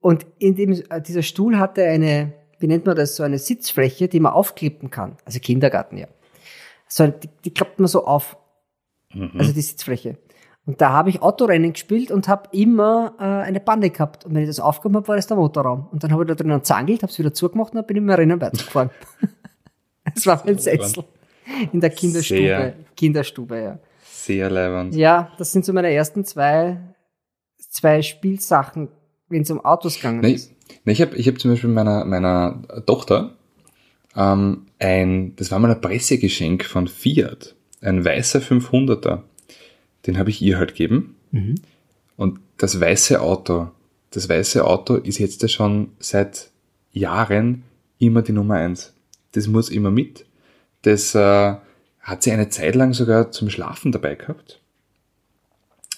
[0.00, 4.06] und in dem, äh, dieser Stuhl hatte eine, wie nennt man das, so eine Sitzfläche,
[4.06, 5.16] die man aufklippen kann.
[5.24, 6.08] Also Kindergarten, ja.
[6.88, 8.36] So, die, die klappt man so auf
[9.14, 9.30] Mhm.
[9.38, 10.18] also die Sitzfläche.
[10.66, 14.24] Und da habe ich Autorennen gespielt und habe immer äh, eine Bande gehabt.
[14.24, 15.88] Und wenn ich das aufgehoben habe, war das der Motorraum.
[15.92, 18.02] Und dann habe ich da drinnen zangelt, habe es wieder zugemacht und dann bin ich
[18.02, 18.90] mit dem Rennen weitergefahren.
[20.14, 21.04] das war mein Sessel.
[21.72, 22.40] In der Kinderstube.
[22.40, 22.74] Sehr.
[22.96, 23.78] Kinderstube, ja.
[24.02, 24.94] Sehr leibend.
[24.94, 26.78] Ja, das sind so meine ersten zwei,
[27.58, 28.88] zwei Spielsachen,
[29.28, 30.52] wenn es um Autos gegangen Nee, ist.
[30.86, 33.36] nee, ich habe ich hab zum Beispiel meiner, meiner Tochter
[34.16, 37.54] ähm, ein, das war mal ein Pressegeschenk von Fiat,
[37.84, 39.20] ein weißer 500er.
[40.06, 41.16] Den habe ich ihr halt gegeben.
[41.30, 41.56] Mhm.
[42.16, 43.68] Und das weiße Auto,
[44.10, 46.50] das weiße Auto ist jetzt ja schon seit
[46.92, 47.64] Jahren
[47.98, 48.92] immer die Nummer eins.
[49.32, 50.24] Das muss immer mit.
[50.82, 51.54] Das äh,
[52.00, 54.60] hat sie eine Zeit lang sogar zum Schlafen dabei gehabt.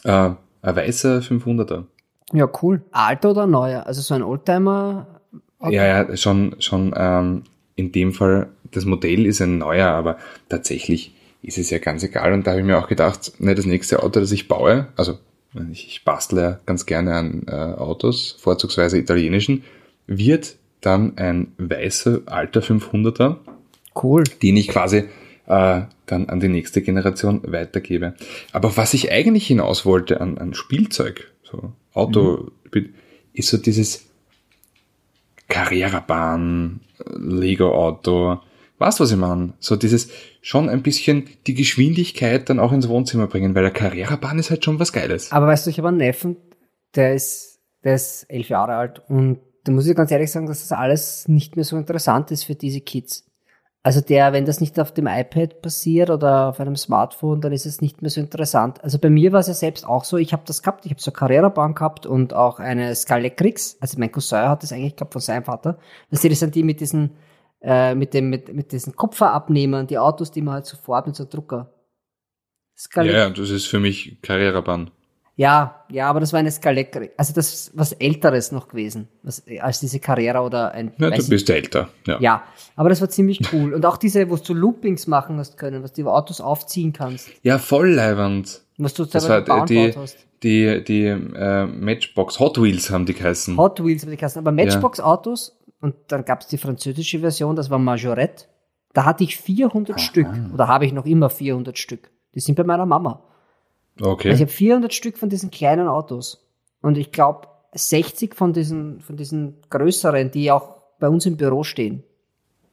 [0.05, 0.31] Äh,
[0.63, 1.85] ein weißer 500er.
[2.33, 2.83] Ja, cool.
[2.93, 3.87] Alter oder neuer?
[3.87, 5.21] Also so ein Oldtimer.
[5.63, 7.43] Ja, ja, schon, schon ähm,
[7.75, 10.17] in dem Fall, das Modell ist ein neuer, aber
[10.49, 11.16] tatsächlich
[11.47, 12.33] ist es ja ganz egal.
[12.33, 15.19] Und da habe ich mir auch gedacht, ne, das nächste Auto, das ich baue, also
[15.71, 19.65] ich, ich bastle ja ganz gerne an äh, Autos, vorzugsweise italienischen,
[20.07, 23.37] wird dann ein weißer alter 500er,
[24.03, 24.25] Cool.
[24.43, 25.05] den ich quasi
[25.47, 28.15] äh, dann an die nächste Generation weitergebe.
[28.53, 32.51] Aber was ich eigentlich hinaus wollte an, an Spielzeug, so Auto,
[33.33, 34.07] ist so dieses
[35.49, 36.81] Carrera-Bahn,
[37.15, 38.41] Lego-Auto,
[38.79, 39.55] weißt du, was ich meine?
[39.59, 40.11] So dieses
[40.41, 44.65] schon ein bisschen die Geschwindigkeit dann auch ins Wohnzimmer bringen, weil der Carrera-Bahn ist halt
[44.65, 45.33] schon was Geiles.
[45.33, 46.37] Aber weißt du, ich habe einen Neffen,
[46.95, 50.61] der ist, der ist elf Jahre alt und da muss ich ganz ehrlich sagen, dass
[50.61, 53.25] das alles nicht mehr so interessant ist für diese Kids.
[53.83, 57.67] Also der, wenn das nicht auf dem iPad passiert oder auf einem Smartphone, dann ist
[57.67, 58.83] es nicht mehr so interessant.
[58.83, 61.01] Also bei mir war es ja selbst auch so, ich habe das gehabt, ich habe
[61.01, 65.13] so eine Carrera-Bahn gehabt und auch eine Scalecrix, also mein Cousin hat das eigentlich gehabt
[65.13, 65.79] von seinem Vater.
[66.11, 67.13] Das sind die mit diesen,
[67.67, 71.27] äh, mit dem, mit, mit diesen Kupferabnehmern, die Autos, die man halt sofort mit so
[71.29, 71.73] Drucker.
[72.77, 74.93] Scale Ja, ja, das ist für mich Carrera-Bahn.
[75.35, 79.43] ja, ja, aber das war eine Scalec, also das ist was Älteres noch gewesen, was,
[79.61, 81.89] als diese Carrera oder ein, Ja, du bist älter.
[82.07, 82.21] Ja.
[82.21, 82.45] ja,
[82.77, 83.75] aber das war ziemlich cool.
[83.75, 87.31] Und auch diese, wo du Loopings machen hast können, was du über Autos aufziehen kannst,
[87.43, 88.63] ja, voll leibend.
[88.79, 90.19] was du Das war die, hast.
[90.45, 93.57] die, die äh, Matchbox, Hot Wheels haben die geheißen.
[93.57, 95.57] Hot Wheels habe ich geheißen, aber Matchbox-Autos
[95.87, 98.47] und dann gab es die französische Version, das war Majorette.
[98.93, 102.11] Da hatte ich 400 Stück oder habe ich noch immer 400 Stück.
[102.35, 103.23] Die sind bei meiner Mama.
[104.01, 104.31] Okay.
[104.31, 106.45] Also ich habe 400 Stück von diesen kleinen Autos.
[106.83, 111.63] Und ich glaube 60 von diesen, von diesen größeren, die auch bei uns im Büro
[111.63, 112.03] stehen.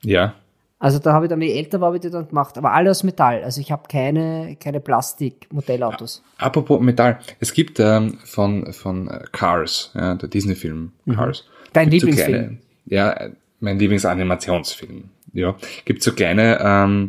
[0.02, 0.34] ja.
[0.80, 2.58] Also da habe ich dann, ich älter war, habe ich die dann gemacht.
[2.58, 3.42] Aber alle aus Metall.
[3.46, 6.22] Also ich habe keine, keine Plastik-Modellautos.
[6.40, 7.20] Apropos Metall.
[7.40, 11.46] Es gibt ähm, von, von äh, Cars, ja, der Disney-Film Cars.
[11.46, 11.70] Mhm.
[11.72, 12.60] Dein Lieblingsfilm?
[12.86, 13.30] Ja,
[13.60, 15.06] mein Lieblingsanimationsfilm.
[15.34, 15.56] Ja.
[15.86, 17.08] Gibt so kleine, ähm,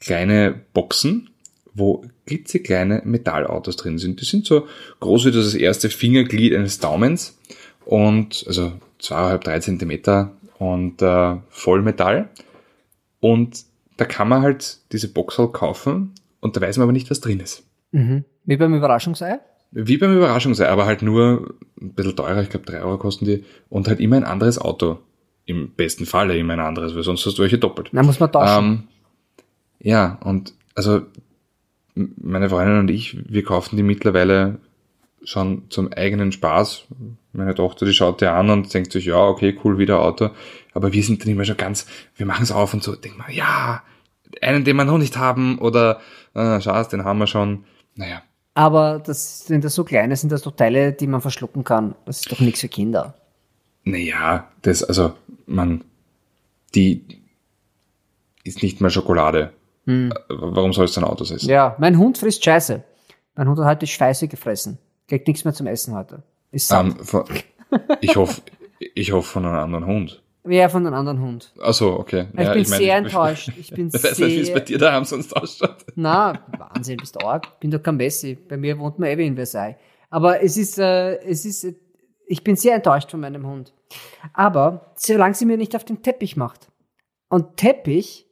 [0.00, 1.30] kleine Boxen,
[1.74, 4.20] wo klitzekleine Metallautos drin sind.
[4.20, 4.66] Die sind so
[5.00, 7.38] groß wie das erste Fingerglied eines Daumens
[7.84, 12.28] und also zweieinhalb, drei Zentimeter und äh, Vollmetall.
[13.20, 13.64] Und
[13.96, 17.20] da kann man halt diese Box halt kaufen und da weiß man aber nicht, was
[17.20, 17.64] drin ist.
[17.92, 18.24] Mhm.
[18.44, 19.40] Wie beim Überraschungsei?
[19.70, 23.44] Wie beim Überraschungsei, aber halt nur ein bisschen teurer, ich glaube drei Euro kosten die
[23.68, 24.98] und halt immer ein anderes Auto.
[25.44, 27.88] Im besten Falle immer ein anderes, weil sonst hast du welche doppelt.
[27.92, 28.64] Na, muss man tauschen.
[28.64, 28.82] Ähm,
[29.80, 31.02] ja, und also
[31.94, 34.58] meine Freundin und ich, wir kaufen die mittlerweile
[35.22, 36.86] schon zum eigenen Spaß.
[37.32, 40.30] Meine Tochter, die schaut dir an und denkt sich, ja, okay, cool, wieder Auto.
[40.74, 43.34] Aber wir sind dann immer schon ganz, wir machen es auf und so, denken wir,
[43.34, 43.82] ja,
[44.40, 46.00] einen, den wir noch nicht haben oder,
[46.34, 47.64] äh, schau, den haben wir schon.
[47.94, 48.22] Naja,
[48.58, 51.94] Aber das sind das so kleine, sind das doch Teile, die man verschlucken kann.
[52.06, 53.14] Das ist doch nichts für Kinder.
[53.84, 55.12] Naja, das, also,
[55.46, 55.84] man,
[56.74, 57.04] die
[58.42, 59.52] ist nicht mehr Schokolade.
[59.86, 61.48] Äh, Warum soll es dann Autos essen?
[61.48, 62.82] Ja, mein Hund frisst Scheiße.
[63.36, 64.78] Mein Hund hat heute Scheiße gefressen.
[65.06, 66.24] Kriegt nichts mehr zum Essen heute.
[66.50, 66.86] Ist satt.
[66.86, 67.26] Ähm, von,
[68.00, 68.42] ich hoffe,
[68.80, 70.20] ich hoffe von einem anderen Hund.
[70.48, 71.52] Wer von einem anderen Hund.
[71.60, 72.28] Ach so, okay.
[72.32, 73.52] Ich bin sehr enttäuscht.
[73.58, 74.64] Ich bin Ich weiß nicht, wie es bei sehr.
[74.64, 75.84] dir daheim sonst ausschaut.
[75.94, 77.60] Na, Wahnsinn, bist du arg.
[77.60, 78.34] Bin doch kein Messi.
[78.34, 79.76] Bei mir wohnt man eh wie in Versailles.
[80.08, 81.74] Aber es ist, äh, es ist, äh,
[82.26, 83.74] ich bin sehr enttäuscht von meinem Hund.
[84.32, 86.70] Aber solange sie mir nicht auf den Teppich macht.
[87.28, 88.26] Und Teppich,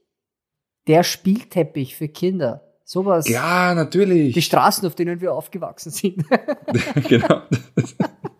[0.86, 2.62] der Spielteppich für Kinder.
[2.82, 3.28] Sowas.
[3.28, 4.32] Ja, natürlich.
[4.32, 6.24] Die Straßen, auf denen wir aufgewachsen sind.
[7.08, 7.42] genau.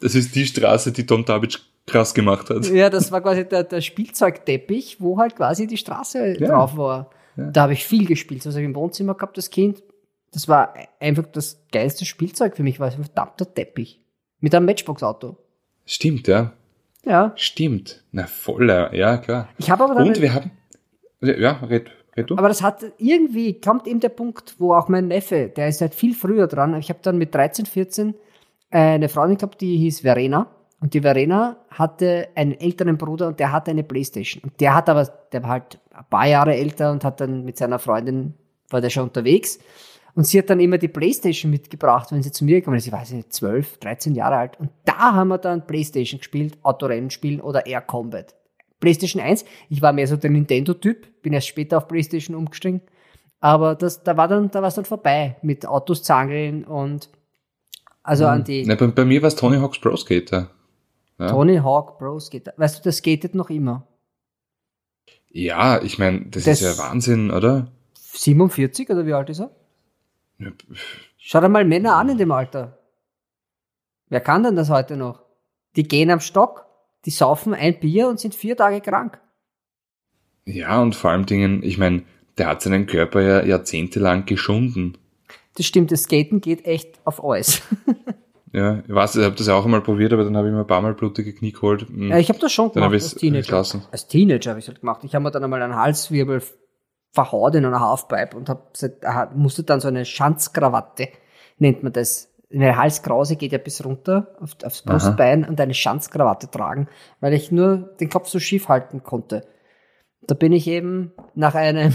[0.00, 2.66] Das ist die Straße, die Tom Davic krass gemacht hat.
[2.70, 6.48] ja, das war quasi der, der Spielzeugteppich, wo halt quasi die Straße Ja.
[6.48, 7.10] drauf war.
[7.36, 7.50] Ja.
[7.50, 8.44] Da habe ich viel gespielt.
[8.44, 9.82] Das habe ich im Wohnzimmer gehabt, das Kind.
[10.32, 14.00] Das war einfach das geilste Spielzeug für mich, war ein verdammter Teppich.
[14.40, 15.36] Mit einem Matchbox-Auto.
[15.84, 16.52] Stimmt, ja.
[17.04, 17.32] Ja.
[17.36, 18.02] Stimmt.
[18.10, 19.48] Na, voller, ja, klar.
[19.58, 20.08] Ich habe aber dann.
[20.08, 20.50] Und wir haben,
[21.20, 22.36] ja, red, red du.
[22.36, 25.94] aber das hat irgendwie, kommt eben der Punkt, wo auch mein Neffe, der ist halt
[25.94, 26.74] viel früher dran.
[26.78, 28.14] Ich habe dann mit 13, 14
[28.80, 30.48] eine Freundin gehabt, die hieß Verena.
[30.80, 34.42] Und die Verena hatte einen älteren Bruder und der hatte eine Playstation.
[34.44, 37.56] Und der hat aber, der war halt ein paar Jahre älter und hat dann mit
[37.56, 38.34] seiner Freundin,
[38.68, 39.58] war der schon unterwegs.
[40.14, 42.86] Und sie hat dann immer die Playstation mitgebracht, wenn sie zu mir gekommen ist.
[42.86, 44.60] Ich weiß nicht, 12, 13 Jahre alt.
[44.60, 48.34] Und da haben wir dann Playstation gespielt, Autorennenspielen oder Air Combat.
[48.80, 52.82] Playstation 1, ich war mehr so der Nintendo-Typ, bin erst später auf Playstation umgestiegen.
[53.40, 57.10] Aber das, da war dann, da war es dann vorbei mit Autos zangeln und
[58.06, 60.50] also an die Na, bei, bei mir war es Tony Hawk's Pro Skater.
[61.18, 62.52] Ja, Tony Hawk Pro Skater.
[62.56, 63.86] Weißt du, das skatet noch immer.
[65.30, 67.72] ja ich meine, das, Das- ist ja Wahnsinn, oder?
[68.12, 69.50] 47 oder wie alt ist er?
[70.38, 70.50] Ja,
[71.18, 72.78] Schau dir mal Männer an in dem Alter.
[74.08, 75.22] Wer kann denn das heute noch?
[75.76, 76.66] Die gehen am Stock,
[77.04, 79.20] die saufen ein Bier und sind vier Tage krank.
[80.46, 82.04] Ja, und vor allem Dingen, ich meine,
[82.38, 84.96] der hat seinen Körper ja jahrzehntelang geschunden.
[85.56, 87.62] Das stimmt, das Skaten geht echt auf alles.
[88.52, 90.66] Ja, ich weiß, ich habe das auch einmal probiert, aber dann habe ich mir ein
[90.66, 91.88] paar Mal blutige Knie geholt.
[91.88, 92.08] Hm.
[92.10, 93.56] Ja, ich habe das schon gemacht als Teenager.
[93.90, 95.02] Als Teenager habe ich halt gemacht.
[95.04, 96.42] Ich habe mir dann einmal einen Halswirbel
[97.12, 101.08] verhaut in einer Halfpipe und hab, seit- aha, musste dann so eine Schanzkrawatte,
[101.58, 102.32] nennt man das.
[102.52, 106.88] Eine Halskrause geht ja bis runter auf, aufs Brustbein und eine Schanzkrawatte tragen,
[107.20, 109.46] weil ich nur den Kopf so schief halten konnte.
[110.22, 111.94] Da bin ich eben nach einem,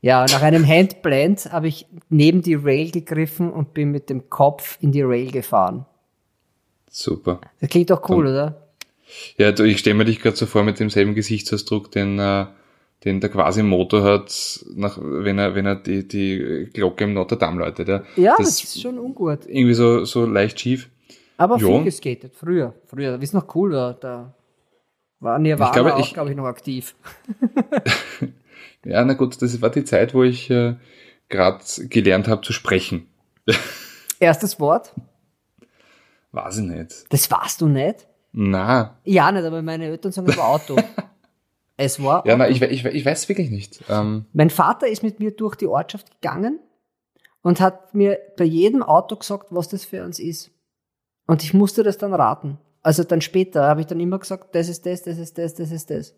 [0.00, 4.78] ja, nach einem Handplant habe ich neben die Rail gegriffen und bin mit dem Kopf
[4.80, 5.86] in die Rail gefahren.
[6.90, 7.40] Super.
[7.60, 8.68] Das klingt doch cool, oder?
[9.36, 12.46] Ja, du, ich stelle mir dich gerade so vor mit demselben Gesichtsausdruck, den, äh,
[13.04, 17.36] den der quasi Motor hat, nach, wenn er, wenn er die, die Glocke im Notre
[17.38, 17.88] Dame läutet.
[17.88, 19.46] Ja, Ja, das, ist schon ungut.
[19.46, 20.88] irgendwie so, so leicht schief.
[21.36, 21.66] Aber Ja.
[21.68, 22.74] viel geskatet, früher.
[22.86, 24.34] Früher, wie es noch cool war, da
[25.20, 26.94] war Nirvana Ich glaube, auch, ich- glaube ich, noch aktiv.
[28.84, 30.76] Ja, na gut, das war die Zeit, wo ich äh,
[31.28, 33.08] gerade gelernt habe zu sprechen.
[34.20, 34.94] Erstes Wort,
[36.32, 37.06] Weiß ich nicht.
[37.12, 38.06] das warst du nicht?
[38.32, 40.76] Na, Ja, nicht, aber meine Eltern sagen, war Auto.
[41.76, 42.38] es war ja, Auto.
[42.38, 43.82] na, ich, we- ich, we- ich weiß wirklich nicht.
[43.88, 46.60] Ähm, Mein Vater ist mit mir durch die Ortschaft gegangen
[47.42, 50.50] und hat mir bei jedem Auto gesagt, was das für uns ist.
[51.26, 52.58] Und ich musste das dann raten.
[52.82, 55.70] Also dann später habe ich dann immer gesagt, das ist das, das ist das, das
[55.70, 56.14] ist das.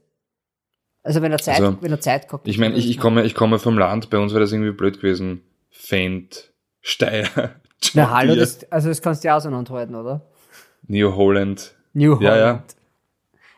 [1.03, 3.35] Also wenn er Zeit, Also, wenn er Zeit gehabt ich meine, ich, ich, komme, ich
[3.35, 5.43] komme vom Land, bei uns wäre das irgendwie blöd gewesen.
[5.71, 7.29] Fendt, Steyr,
[7.95, 10.21] Na hallo, das, also das kannst du ja auseinanderhalten, oder?
[10.87, 11.75] New Holland.
[11.95, 12.23] New Holland.
[12.23, 12.65] Ja, ja.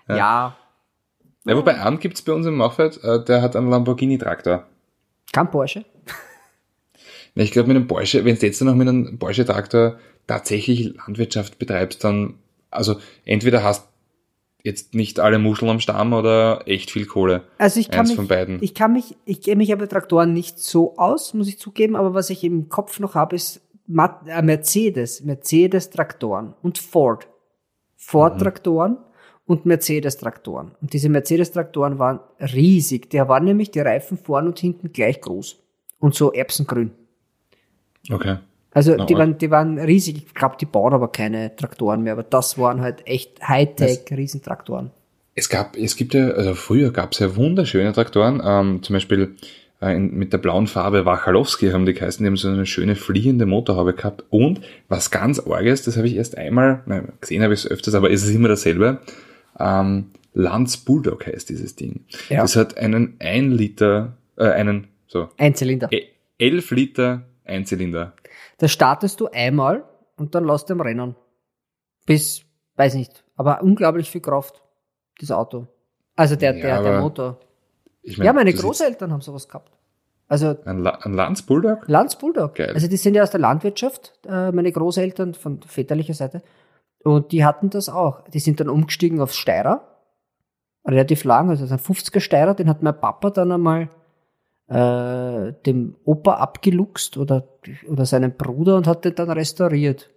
[0.09, 0.17] Ja.
[0.17, 0.57] Ja.
[1.45, 4.67] Ja, wobei einen gibt's bei uns im Machfeld, äh, der hat einen Lamborghini-Traktor.
[5.33, 5.85] Kein Porsche.
[7.35, 11.59] Ja, Ich glaube, mit einem Porsche, wenn du jetzt noch mit einem Porsche-Traktor tatsächlich Landwirtschaft
[11.59, 12.35] betreibst, dann,
[12.71, 13.89] also entweder hast
[14.63, 17.43] jetzt nicht alle Muscheln am Stamm oder echt viel Kohle.
[17.59, 18.63] Also ich kann Eins mich, von beiden.
[18.63, 22.15] ich kann mich, ich kenne mich aber Traktoren nicht so aus, muss ich zugeben, aber
[22.15, 27.29] was ich im Kopf noch habe, ist äh, Mercedes, Mercedes-Traktoren und Ford.
[27.97, 28.99] Ford-Traktoren
[29.47, 30.73] und Mercedes-Traktoren.
[30.81, 33.11] Und diese Mercedes-Traktoren waren riesig.
[33.11, 35.59] Die waren nämlich die Reifen vorn und hinten gleich groß.
[35.99, 36.91] Und so erbsengrün.
[38.11, 38.39] Okay.
[38.75, 40.17] Also Na, die waren, die waren riesig.
[40.27, 42.15] Ich glaube, die bauen aber keine Traktoren mehr.
[42.15, 44.91] Aber das waren halt echt Hightech Riesentraktoren.
[45.35, 49.37] Es gab, es gibt ja, also früher gab es ja wunderschöne Traktoren, ähm, zum Beispiel
[49.81, 52.97] äh, in, mit der blauen Farbe Wachalowski haben die geheißen, die haben so eine schöne
[52.97, 57.55] fliehende Motorhaube gehabt und was ganz arges, das habe ich erst einmal, nein, gesehen habe
[57.55, 59.01] ich es öfters, aber es ist immer dasselbe,
[59.59, 62.01] ähm, Lanz Bulldog heißt dieses Ding.
[62.29, 62.43] Ja.
[62.43, 65.89] Das hat einen 1 Liter, äh, einen, so, Ein Zylinder.
[65.91, 66.09] e-
[66.39, 68.15] 11 Liter Einzylinder.
[68.63, 69.83] Da startest du einmal
[70.17, 71.17] und dann lässt du am Rennen.
[72.07, 72.43] Bis,
[72.77, 74.63] weiß nicht, aber unglaublich viel Kraft,
[75.19, 75.67] das Auto.
[76.15, 77.41] Also der, Ja, der, der Motor.
[78.03, 79.73] Ich Ja, meine Großeltern haben sowas gehabt.
[80.29, 81.89] Also Ein, La ein Lanz Bulldog?
[81.89, 82.55] Lanz Bulldog.
[82.55, 82.71] Geil.
[82.73, 86.41] Also die sind ja aus der Landwirtschaft, äh, meine Großeltern von väterlicher Seite.
[87.03, 88.23] Und die hatten das auch.
[88.29, 90.05] Die sind dann umgestiegen aufs Steirer.
[90.87, 93.89] Relativ lang, also ein 50er Steirer, den hat mein Papa dann einmal
[94.73, 97.49] äh, dem Opa abgeluchst oder,
[97.89, 100.11] oder seinem Bruder und hat den dann restauriert.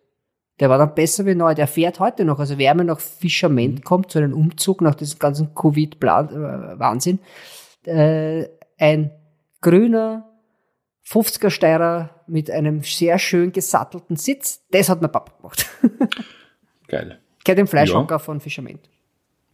[0.59, 1.53] Der war dann besser wie neu.
[1.53, 2.39] Der fährt heute noch.
[2.39, 7.19] Also wer mal nach Fischerment kommt, zu einem Umzug nach diesem ganzen Covid-Wahnsinn,
[7.83, 8.47] äh,
[8.77, 9.11] ein
[9.61, 10.29] grüner
[11.05, 15.65] 50er Steirer mit einem sehr schön gesattelten Sitz, das hat mein Papa gemacht.
[16.87, 17.19] Geil.
[17.43, 18.19] Kennt den Fleischhocker ja.
[18.19, 18.89] von Fischerment.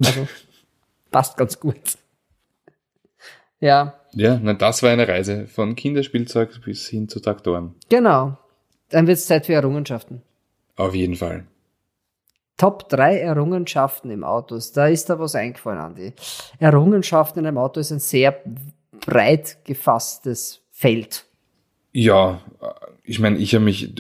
[0.04, 0.28] Also
[1.12, 1.98] passt ganz gut.
[3.62, 3.96] Ja.
[4.14, 7.76] Ja, na, das war eine Reise von Kinderspielzeug bis hin zu Traktoren.
[7.88, 8.38] Genau.
[8.90, 10.22] Dann wird es Zeit für Errungenschaften.
[10.76, 11.46] Auf jeden Fall.
[12.58, 14.60] Top 3 Errungenschaften im Auto.
[14.76, 16.14] Da ist da was eingefallen, Andi.
[16.60, 18.42] Errungenschaften in einem Auto ist ein sehr
[19.00, 21.26] breit gefasstes Feld.
[21.94, 22.42] Ja,
[23.04, 23.94] ich meine, ich habe mich,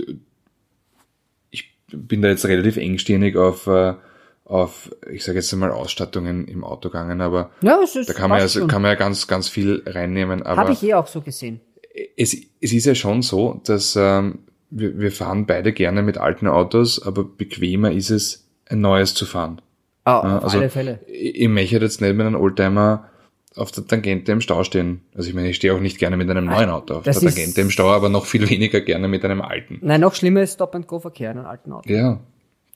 [1.49, 3.95] ich bin da jetzt relativ engstirnig auf, äh,
[4.51, 8.67] auf, ich sage jetzt einmal Ausstattungen im Auto gegangen, aber ja, da kann man, ja,
[8.67, 10.43] kann man ja ganz, ganz viel reinnehmen.
[10.43, 11.61] Habe ich eh auch so gesehen.
[12.17, 14.39] Es, es ist ja schon so, dass ähm,
[14.69, 19.25] wir, wir fahren beide gerne mit alten Autos, aber bequemer ist es, ein neues zu
[19.25, 19.61] fahren.
[20.03, 20.99] Ah, auf also, alle Fälle.
[21.07, 23.09] Ich, ich möchte jetzt nicht mit einem Oldtimer
[23.55, 25.01] auf der Tangente im Stau stehen.
[25.15, 27.29] Also ich meine, ich stehe auch nicht gerne mit einem neuen Auto auf das der
[27.29, 29.79] Tangente im Stau, aber noch viel weniger gerne mit einem alten.
[29.81, 31.89] Nein, noch schlimmer ist Stop-and-Go-Verkehr in einem alten Auto.
[31.89, 32.19] Ja.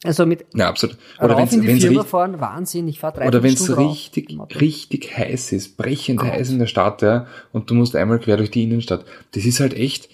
[0.03, 0.97] Also mit ja, absolut.
[1.19, 5.17] Oder wenn in die Firma fahren, Wahnsinn, ich fahre drei Oder wenn es richtig, richtig
[5.17, 6.31] heiß ist, brechend Gott.
[6.31, 9.05] heiß in der Stadt, ja, und du musst einmal quer durch die Innenstadt.
[9.31, 10.09] Das ist halt echt,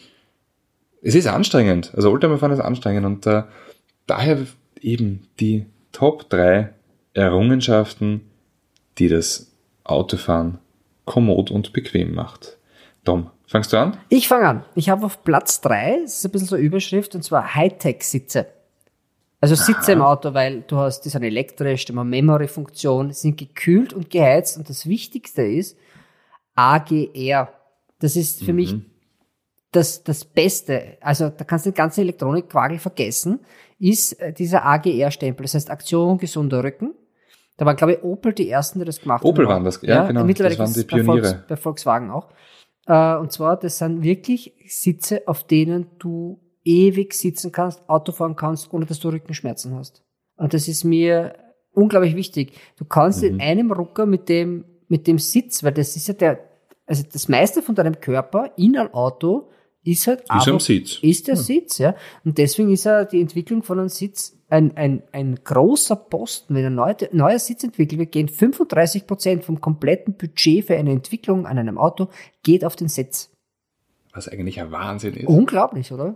[1.02, 1.92] es ist anstrengend.
[1.96, 3.44] Also Oldtimer fahren ist anstrengend und äh,
[4.08, 4.46] daher
[4.80, 6.74] eben die Top 3
[7.14, 8.22] Errungenschaften,
[8.98, 9.52] die das
[9.84, 10.60] Autofahren
[11.06, 12.58] kommod und bequem macht.
[13.04, 13.98] Tom, fangst du an?
[14.10, 14.66] Ich fange an.
[14.76, 18.48] Ich habe auf Platz drei, das ist ein bisschen so eine Überschrift, und zwar Hightech-Sitze.
[19.42, 19.94] Also Sitze Aha.
[19.94, 24.56] im Auto, weil du hast, die sind elektrisch, die haben Memory-Funktion, sind gekühlt und geheizt
[24.56, 25.78] und das Wichtigste ist
[26.54, 27.52] AGR.
[28.00, 28.56] Das ist für mhm.
[28.56, 28.76] mich
[29.72, 30.98] das, das Beste.
[31.02, 33.40] Also da kannst du den ganzen Elektronikquagel vergessen,
[33.80, 35.44] ist äh, dieser AGR-Stempel.
[35.44, 36.94] Das heißt Aktion gesunder Rücken.
[37.58, 39.30] Da waren, glaube ich, Opel die ersten, die das gemacht haben.
[39.30, 40.24] Opel waren das, ja, ja genau.
[40.24, 41.22] Mittlerweile das waren die Pioniere.
[41.22, 42.30] Bei, Volks, bei Volkswagen auch.
[42.86, 48.36] Äh, und zwar, das sind wirklich Sitze, auf denen du ewig sitzen kannst, Auto fahren
[48.36, 50.04] kannst, ohne dass du Rückenschmerzen hast.
[50.36, 51.36] Und das ist mir
[51.74, 52.54] unglaublich wichtig.
[52.78, 53.28] Du kannst mhm.
[53.30, 56.40] in einem Rucker mit dem, mit dem Sitz, weil das ist ja der,
[56.86, 59.50] also das meiste von deinem Körper in einem Auto
[59.84, 61.00] ist halt ist aber, Sitz.
[61.02, 61.42] Ist der ja.
[61.42, 61.96] Sitz, ja.
[62.24, 66.54] Und deswegen ist ja die Entwicklung von einem Sitz ein, ein, ein großer Posten.
[66.54, 70.92] Wenn ein neuer, neuer Sitz entwickelt wird, gehen 35 Prozent vom kompletten Budget für eine
[70.92, 72.10] Entwicklung an einem Auto
[72.44, 73.32] geht auf den Sitz.
[74.14, 75.28] Was eigentlich ein Wahnsinn ist.
[75.28, 76.16] Unglaublich, oder?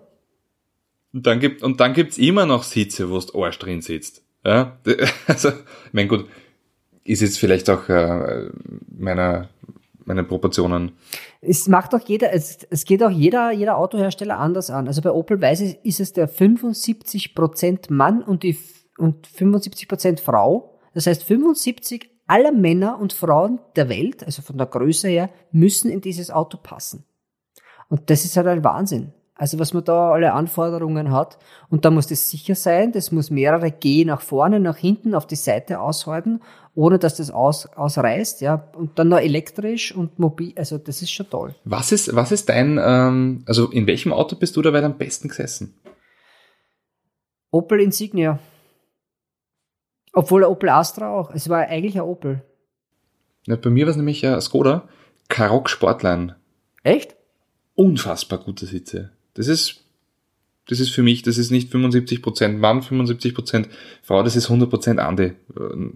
[1.16, 4.22] Und dann gibt, und dann gibt's immer noch Sitze, wo du Arsch drin sitzt.
[4.44, 4.78] Ja,
[5.28, 5.50] also,
[5.94, 6.28] mein gut,
[7.06, 8.50] ist jetzt vielleicht auch äh,
[8.96, 9.50] meiner
[10.06, 10.92] meine Proportionen.
[11.42, 14.88] Es macht auch jeder, es, es geht auch jeder, jeder Autohersteller anders an.
[14.88, 18.58] Also bei Opel weiß ich, ist es der 75% Mann und die
[18.98, 20.78] und 75% Frau.
[20.94, 25.90] Das heißt, 75 aller Männer und Frauen der Welt, also von der Größe her, müssen
[25.90, 27.06] in dieses Auto passen.
[27.90, 29.14] Und das ist halt ein Wahnsinn.
[29.38, 31.38] Also was man da alle Anforderungen hat.
[31.70, 35.28] Und da muss das sicher sein, das muss mehrere G nach vorne, nach hinten, auf
[35.28, 36.42] die Seite aushalten,
[36.74, 38.70] ohne dass das aus, ausreißt, ja.
[38.76, 41.54] Und dann noch elektrisch und mobil, also das ist schon toll.
[41.66, 45.28] Was ist, was ist dein, ähm, also in welchem Auto bist du dabei am besten
[45.28, 45.76] gesessen?
[47.52, 48.40] Opel Insignia.
[50.14, 51.32] Obwohl der Opel Astra auch.
[51.32, 52.42] Es war eigentlich ein Opel.
[53.48, 54.88] Ja, bei mir war es nämlich ein Skoda
[55.28, 56.38] Karoq Sportline.
[56.84, 57.18] Echt?
[57.76, 59.15] Unfassbar gute Sitze.
[59.36, 59.84] Das ist,
[60.68, 63.68] das ist für mich, das ist nicht 75% Mann, 75%
[64.02, 65.90] Frau, das ist 100% Ande, äh,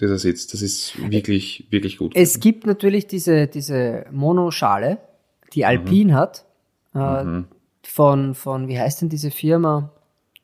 [0.00, 0.46] dieser Sitz.
[0.46, 2.12] Das ist wirklich, wirklich gut.
[2.14, 4.98] Es gibt natürlich diese, diese Monoschale,
[5.52, 6.14] die Alpin mhm.
[6.14, 6.44] hat,
[6.94, 7.46] äh, mhm.
[7.82, 9.92] von, von, wie heißt denn diese Firma,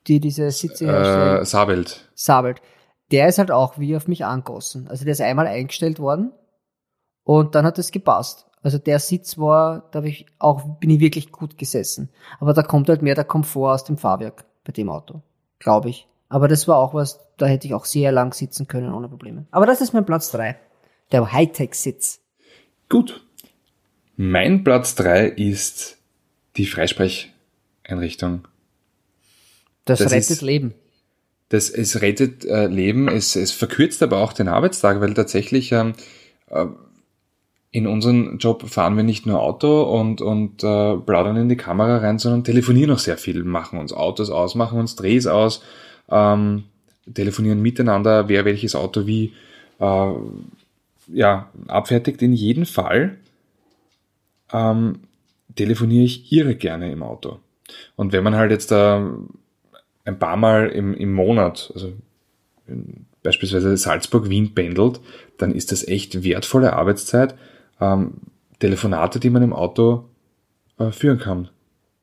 [0.06, 1.42] die diese Sitze herstellt?
[1.42, 2.10] Äh, Sabelt.
[2.14, 2.62] Sabelt.
[3.10, 4.88] Der ist halt auch wie auf mich angossen.
[4.88, 6.32] Also der ist einmal eingestellt worden
[7.24, 8.46] und dann hat es gepasst.
[8.62, 12.10] Also der Sitz war, da ich auch, bin ich wirklich gut gesessen.
[12.40, 15.22] Aber da kommt halt mehr der Komfort aus dem Fahrwerk bei dem Auto,
[15.58, 16.06] glaube ich.
[16.28, 19.46] Aber das war auch was, da hätte ich auch sehr lang sitzen können ohne Probleme.
[19.50, 20.58] Aber das ist mein Platz drei,
[21.10, 22.20] der Hightech-Sitz.
[22.88, 23.24] Gut.
[24.16, 25.96] Mein Platz drei ist
[26.56, 28.46] die Freisprecheinrichtung.
[29.86, 30.74] Das, das rettet ist, Leben.
[31.48, 35.94] Das, es rettet äh, Leben, es, es verkürzt aber auch den Arbeitstag, weil tatsächlich ähm,
[36.48, 36.66] äh,
[37.72, 41.98] in unserem Job fahren wir nicht nur Auto und, und äh, plaudern in die Kamera
[41.98, 45.62] rein, sondern telefonieren auch sehr viel, machen uns Autos aus, machen uns Drehs aus,
[46.10, 46.64] ähm,
[47.14, 49.34] telefonieren miteinander, wer welches Auto wie
[49.78, 50.12] äh,
[51.12, 52.22] ja, abfertigt.
[52.22, 53.18] In jedem Fall
[54.52, 55.00] ähm,
[55.54, 57.38] telefoniere ich irre gerne im Auto.
[57.94, 59.16] Und wenn man halt jetzt da
[60.04, 61.92] ein paar Mal im, im Monat, also
[63.22, 65.00] beispielsweise Salzburg-Wien pendelt,
[65.38, 67.36] dann ist das echt wertvolle Arbeitszeit,
[67.80, 68.14] ähm,
[68.58, 70.04] Telefonate, die man im Auto
[70.78, 71.48] äh, führen kann.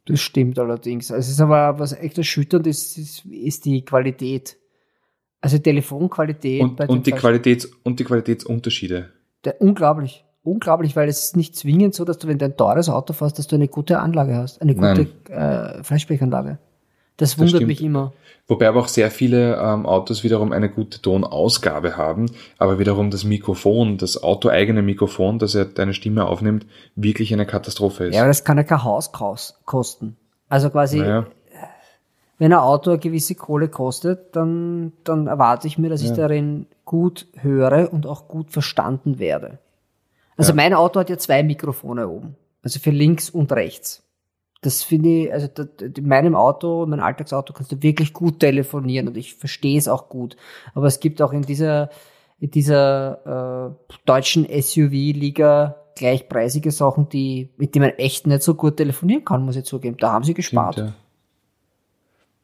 [0.05, 1.11] Das stimmt allerdings.
[1.11, 4.57] Also es ist aber was echt erschütternd ist, ist, ist die Qualität.
[5.41, 6.61] Also Telefonqualität.
[6.61, 9.11] Und, und, die Qualitäts, und die Qualitätsunterschiede.
[9.43, 10.23] Der, unglaublich.
[10.43, 13.37] Unglaublich, weil es ist nicht zwingend so, dass du, wenn du ein teures Auto fährst,
[13.37, 14.61] dass du eine gute Anlage hast.
[14.61, 16.57] Eine gute äh, Freisprechanlage.
[17.17, 18.13] Das wundert das mich immer.
[18.47, 23.25] Wobei aber auch sehr viele ähm, Autos wiederum eine gute Tonausgabe haben, aber wiederum das
[23.25, 26.65] Mikrofon, das autoeigene Mikrofon, das ja deine Stimme aufnimmt,
[26.95, 28.15] wirklich eine Katastrophe ist.
[28.15, 30.15] Ja, aber das kann ja kein Haus kosten.
[30.47, 31.25] Also quasi, naja.
[32.37, 36.11] wenn ein Auto eine gewisse Kohle kostet, dann, dann erwarte ich mir, dass ja.
[36.11, 39.57] ich darin gut höre und auch gut verstanden werde.
[40.37, 40.55] Also ja.
[40.55, 42.37] mein Auto hat ja zwei Mikrofone oben.
[42.61, 44.06] Also für links und rechts
[44.61, 48.39] das finde ich, also das, in meinem Auto, in meinem Alltagsauto kannst du wirklich gut
[48.39, 50.35] telefonieren und ich verstehe es auch gut.
[50.73, 51.89] Aber es gibt auch in dieser,
[52.39, 58.77] in dieser äh, deutschen SUV-Liga gleichpreisige Sachen, die, mit denen man echt nicht so gut
[58.77, 59.97] telefonieren kann, muss ich zugeben.
[59.99, 60.75] Da haben sie gespart.
[60.75, 60.93] Stimmt,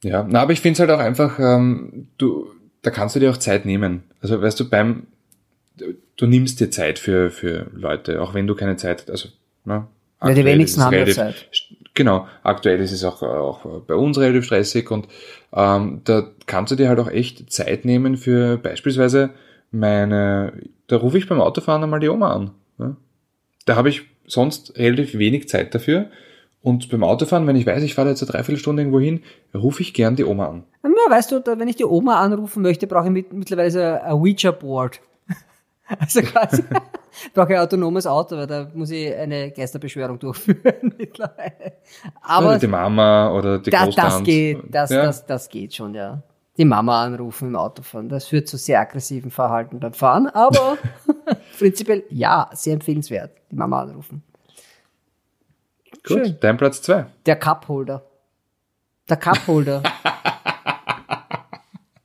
[0.04, 0.10] ja.
[0.10, 2.48] ja, na, aber ich finde es halt auch einfach, ähm, du,
[2.82, 4.04] da kannst du dir auch Zeit nehmen.
[4.22, 5.08] Also weißt du, beim,
[6.16, 9.30] du nimmst dir Zeit für, für Leute, auch wenn du keine Zeit, also,
[9.66, 9.88] na,
[10.22, 11.50] ja, die wenigsten haben ja Zeit.
[11.96, 15.08] Genau, aktuell ist es auch, auch bei uns relativ stressig und
[15.54, 19.30] ähm, da kannst du dir halt auch echt Zeit nehmen für beispielsweise
[19.72, 20.54] meine,
[20.88, 22.52] da rufe ich beim Autofahren einmal die Oma an.
[22.80, 22.96] Ja?
[23.66, 26.10] Da habe ich sonst relativ wenig Zeit dafür.
[26.62, 29.22] Und beim Autofahren, wenn ich weiß, ich fahre jetzt eine Dreiviertelstunde irgendwo hin,
[29.54, 30.64] rufe ich gern die Oma an.
[30.84, 35.02] Ja, weißt du, wenn ich die Oma anrufen möchte, brauche ich mittlerweile ein Ouija-Board.
[35.88, 36.64] Also quasi
[37.34, 41.74] brauche ich ein autonomes Auto, weil da muss ich eine Geisterbeschwörung durchführen mittlerweile.
[42.22, 45.04] Aber oder die Mama oder die da, Das geht, das, ja.
[45.04, 46.22] das, das geht schon, ja.
[46.58, 48.10] Die Mama anrufen im Autofahren.
[48.10, 50.78] Das führt zu sehr aggressiven Verhalten beim Fahren, aber
[51.58, 53.32] prinzipiell ja, sehr empfehlenswert.
[53.52, 54.24] Die Mama anrufen.
[56.06, 56.38] Gut, Schön.
[56.40, 57.08] dein Platz zwei.
[57.26, 58.04] Der Cupholder.
[59.10, 59.84] Der Cupholder.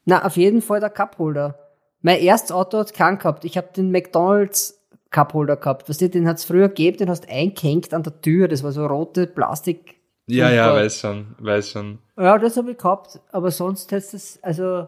[0.04, 1.67] Na, auf jeden Fall der Cupholder.
[2.02, 3.44] Mein erstes Auto hat keinen gehabt.
[3.44, 4.80] Ich habe den McDonalds
[5.10, 5.88] Cupholder gehabt.
[5.88, 8.48] Weißt du, den hat's früher gegeben, den hast du eingehängt an der Tür.
[8.48, 9.96] Das war so rote Plastik.
[10.26, 11.98] Ja, ja, weiß schon, weiß schon.
[12.16, 13.18] Ja, das habe ich gehabt.
[13.32, 14.86] Aber sonst hättest das, also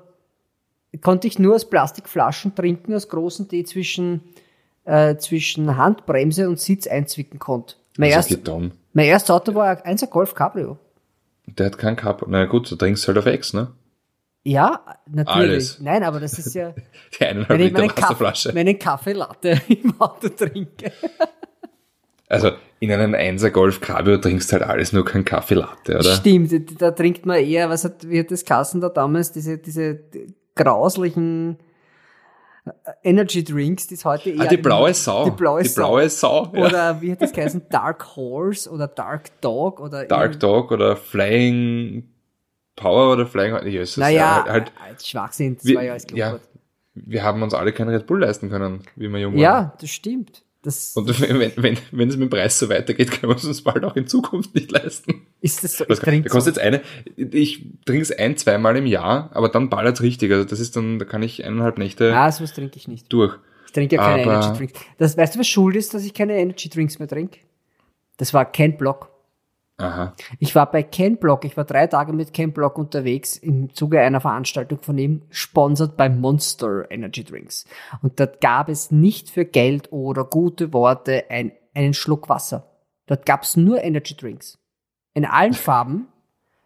[1.01, 4.23] konnte ich nur aus Plastikflaschen trinken, aus großen, die zwischen,
[4.85, 7.77] äh, zwischen Handbremse und Sitz einzwicken konnte.
[7.97, 8.37] Mein, erst,
[8.93, 10.79] mein erstes Auto war ein 1 Golf Cabrio.
[11.47, 12.29] Der hat kein Cabrio.
[12.31, 13.69] Na gut, du trinkst halt auf Ex, ne?
[14.43, 15.51] Ja, natürlich.
[15.51, 15.81] Alles.
[15.81, 16.75] Nein, aber das ist ja.
[17.19, 18.55] Die eineinhalb Liter Wasserflasche.
[18.55, 20.93] Wenn ich einen Kaffee Latte im Auto trinke.
[22.29, 26.15] Also in einem 1er Golf Cabrio trinkst halt alles nur kein Kaffee Latte, oder?
[26.15, 30.01] Stimmt, da trinkt man eher, was hat, wie hat das Kassen da damals, diese, diese
[30.55, 31.59] grauslichen
[32.65, 32.71] äh,
[33.03, 34.43] Energy Drinks, die es heute eher.
[34.43, 35.25] Ah, die blaue Sau.
[35.25, 36.45] Die blaue, die blaue Sau.
[36.45, 36.67] Sau ja.
[36.67, 37.67] Oder wie hat das geheißen?
[37.69, 40.05] Dark Horse oder Dark Dog oder.
[40.05, 42.10] Dark Dog oder Flying
[42.77, 44.01] Power oder Flying Horse?
[44.01, 46.39] Ja, naja, halt, halt Schwachsinn, das wir, war ja als ja,
[46.95, 49.41] wir haben uns alle keinen Red Bull leisten können, wie wir jung waren.
[49.41, 50.43] Ja, das stimmt.
[50.63, 53.63] Das und wenn, wenn, wenn es mit dem Preis so weitergeht, können wir es uns
[53.63, 55.27] bald auch in Zukunft nicht leisten.
[55.41, 55.85] Ist das so?
[55.87, 56.83] Das kann, kostet jetzt eine,
[57.17, 60.31] ich trinke es ein, zweimal im Jahr, aber dann ballert es richtig.
[60.33, 62.15] Also das ist dann, da kann ich eineinhalb Nächte.
[62.15, 63.11] Ah, sowas trinke ich nicht.
[63.11, 63.39] Durch.
[63.67, 64.81] Ich trinke ja keine aber Energy Drinks.
[64.99, 67.39] Das, weißt du, was schuld ist, dass ich keine Energy Drinks mehr trinke?
[68.19, 69.10] Das war kein Block.
[69.81, 70.15] Aha.
[70.39, 74.01] Ich war bei Ken Block, ich war drei Tage mit Ken Block unterwegs im Zuge
[74.01, 77.65] einer Veranstaltung von ihm, sponsert bei Monster Energy Drinks.
[78.03, 82.69] Und dort gab es nicht für Geld oder gute Worte ein, einen Schluck Wasser.
[83.07, 84.59] Dort gab es nur Energy Drinks.
[85.15, 86.09] In allen Farben.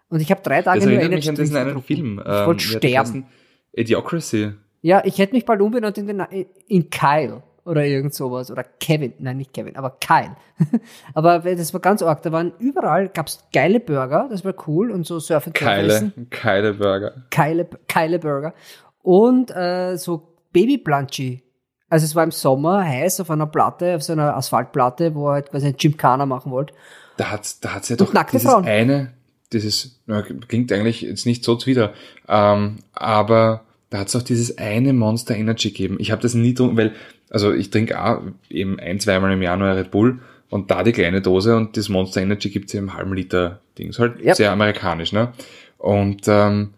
[0.09, 2.21] Und ich habe drei Tage das nur Energy mich an Drinks einen Film.
[2.25, 3.27] Ich ähm, wollte sterben.
[3.73, 4.53] Idiocracy.
[4.83, 6.21] Ja, ich hätte mich bald umbenannt in, den,
[6.69, 8.51] in Kyle oder irgend sowas.
[8.51, 10.37] Oder Kevin, nein, nicht Kevin, aber Kyle.
[11.15, 12.23] aber das war ganz arg.
[12.23, 16.75] Da waren überall, gab's geile Burger, das war cool und so Surf and Keile, Keile
[16.75, 17.25] Burger.
[17.31, 18.55] Keile, Keile Burger.
[19.03, 21.43] Und äh, so Baby Blunchy.
[21.89, 25.35] Also es war im Sommer heiß auf einer Platte, auf so einer Asphaltplatte, wo er
[25.35, 26.75] halt quasi ein Gymkhana machen wollte.
[27.17, 28.65] Da hat's, da hat's ja doch dieses Frauen.
[28.65, 29.13] eine,
[29.53, 30.01] dieses,
[30.49, 31.93] klingt eigentlich jetzt nicht so zuwider,
[32.29, 35.99] ähm, aber da hat's auch dieses eine Monster Energy gegeben.
[36.01, 36.95] Ich habe das nie drum, weil
[37.35, 40.21] also ich trinke auch eben ein, zweimal im Jahr nur Red Bull
[40.51, 43.99] und da die kleine Dose und das Monster Energy gibt's ja im halben Liter Dings.
[43.99, 44.37] Halt yep.
[44.37, 45.33] sehr amerikanisch, ne?
[45.79, 46.75] Und ähm,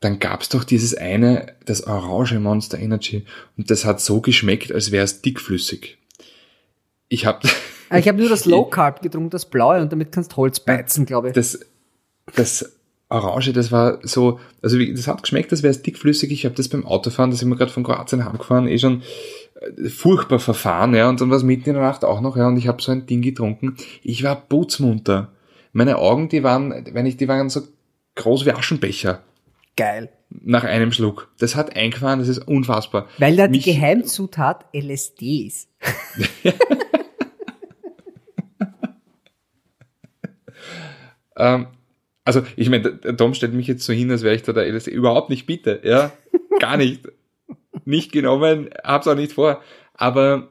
[0.00, 3.26] dann gab's doch dieses eine, das orange Monster Energy
[3.58, 5.98] und das hat so geschmeckt, als wäre es dickflüssig.
[7.08, 7.46] Ich habe
[7.90, 10.58] ah, ich habe nur das Low Carb getrunken, das blaue und damit kannst du Holz
[10.58, 11.34] beizen, glaube ich.
[11.34, 11.60] Das,
[12.34, 12.72] das
[13.10, 16.32] Orange, das war so, also wie, das hat geschmeckt, das wäre es dickflüssig.
[16.32, 19.02] Ich habe das beim Autofahren, da sind wir gerade von Kroatien heimgefahren, eh schon
[19.88, 22.56] furchtbar verfahren, ja, und dann war es mitten in der Nacht auch noch, ja, und
[22.56, 23.76] ich habe so ein Ding getrunken.
[24.02, 25.32] Ich war putzmunter.
[25.72, 27.62] Meine Augen, die waren, wenn ich, die waren so
[28.14, 29.22] groß wie Aschenbecher
[29.76, 30.08] Geil.
[30.30, 31.30] nach einem Schluck.
[31.38, 33.06] Das hat eingefahren, das ist unfassbar.
[33.18, 35.68] Weil da die Mich- Geheimzutat LSD ist.
[41.36, 41.66] Ähm,
[42.24, 44.66] also, ich meine, der Tom stellt mich jetzt so hin, als wäre ich da der
[44.66, 44.90] LSD.
[44.90, 45.80] Überhaupt nicht, bitte.
[45.84, 46.12] Ja,
[46.60, 47.02] gar nicht.
[47.86, 49.62] Nicht genommen, hab's auch nicht vor.
[49.94, 50.48] Aber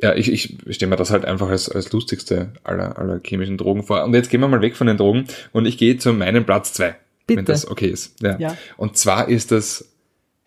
[0.00, 3.84] ja, ich, ich stelle mir das halt einfach als, als lustigste aller, aller chemischen Drogen
[3.84, 4.02] vor.
[4.04, 6.72] Und jetzt gehen wir mal weg von den Drogen und ich gehe zu meinem Platz
[6.72, 6.96] zwei,
[7.26, 7.38] Bitte.
[7.38, 8.20] wenn das okay ist.
[8.20, 8.36] Ja.
[8.38, 8.56] Ja.
[8.76, 9.88] Und zwar ist das,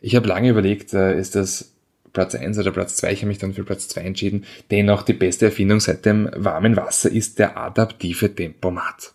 [0.02, 1.72] ich habe lange überlegt, äh, ist das
[2.12, 3.14] Platz eins oder Platz zwei?
[3.14, 4.46] Ich habe mich dann für Platz zwei entschieden.
[4.72, 9.14] Dennoch die beste Erfindung seit dem warmen Wasser ist der adaptive Tempomat.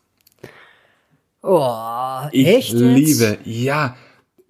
[1.42, 2.72] Oh, Ich echt?
[2.72, 2.80] jetzt?
[2.80, 3.96] liebe, ja,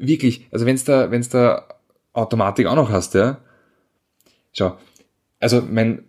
[0.00, 0.48] wirklich.
[0.50, 1.66] Also wenn's da, wenn's da
[2.12, 3.38] Automatik auch noch hast, ja.
[4.52, 4.76] Schau,
[5.38, 6.04] also mein,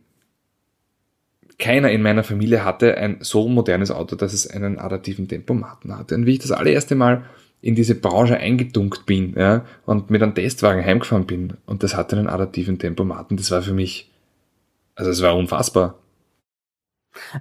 [1.59, 6.15] keiner in meiner Familie hatte ein so modernes Auto, dass es einen adaptiven Tempomaten hatte.
[6.15, 7.25] Und wie ich das allererste Mal
[7.61, 12.17] in diese Branche eingedunkt bin, ja, und mit einem Testwagen heimgefahren bin, und das hatte
[12.17, 14.11] einen adaptiven Tempomaten, das war für mich,
[14.95, 16.00] also es war unfassbar.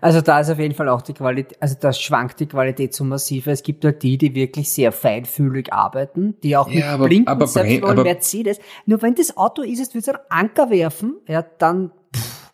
[0.00, 3.04] Also da ist auf jeden Fall auch die Qualität, also da schwankt die Qualität so
[3.04, 3.46] massiv.
[3.46, 7.28] Es gibt halt die, die wirklich sehr feinfühlig arbeiten, die auch mit Ja, aber- Blinken,
[7.28, 8.58] aber selbst wollen Mercedes.
[8.86, 12.52] Nur wenn das Auto ist, es wird einen Anker werfen, ja, dann, pff,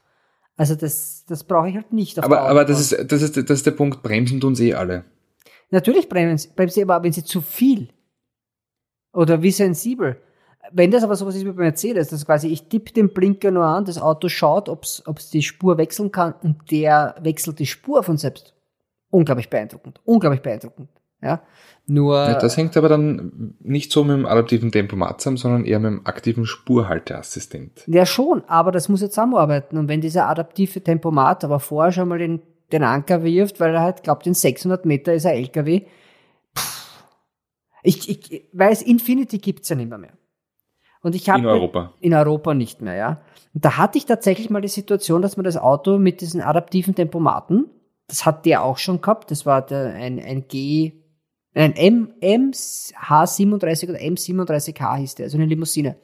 [0.57, 2.19] also das, das brauche ich halt nicht.
[2.23, 5.05] Aber, aber das ist, das ist, das ist der Punkt, bremsen tun's eh alle.
[5.71, 7.89] Natürlich bremsen sie, bremsen sie aber, wenn sie zu viel
[9.13, 10.21] oder wie sensibel.
[10.73, 13.65] Wenn das aber sowas ist wie bei Mercedes, dass quasi ich tippe den Blinker nur
[13.65, 18.03] an, das Auto schaut, ob es die Spur wechseln kann und der wechselt die Spur
[18.03, 18.55] von selbst.
[19.11, 20.89] Unglaublich beeindruckend, unglaublich beeindruckend.
[21.23, 21.43] Ja,
[21.87, 25.79] nur Ja, das hängt aber dann nicht so mit dem adaptiven Tempomat zusammen, sondern eher
[25.79, 27.85] mit dem aktiven Spurhalteassistent.
[27.87, 29.79] ja schon, aber das muss ja zusammenarbeiten.
[29.79, 32.43] Und wenn dieser adaptive Tempomat aber vorher schon mal den,
[32.73, 35.83] den Anker wirft, weil er halt glaubt, in 600 Meter ist er LKW,
[36.57, 37.05] pff,
[37.83, 39.99] ich, ich weiß, Infinity gibt's ja nicht mehr.
[39.99, 40.13] mehr.
[41.03, 41.93] Und ich habe In Europa.
[42.01, 43.21] in Europa nicht mehr, ja.
[43.55, 46.95] Und da hatte ich tatsächlich mal die Situation, dass man das Auto mit diesen adaptiven
[46.95, 47.67] Tempomaten,
[48.09, 51.03] das hat der auch schon gehabt, das war der, ein, ein G,
[51.55, 55.97] ein M, MH37 oder M37H hieß der, also eine Limousine.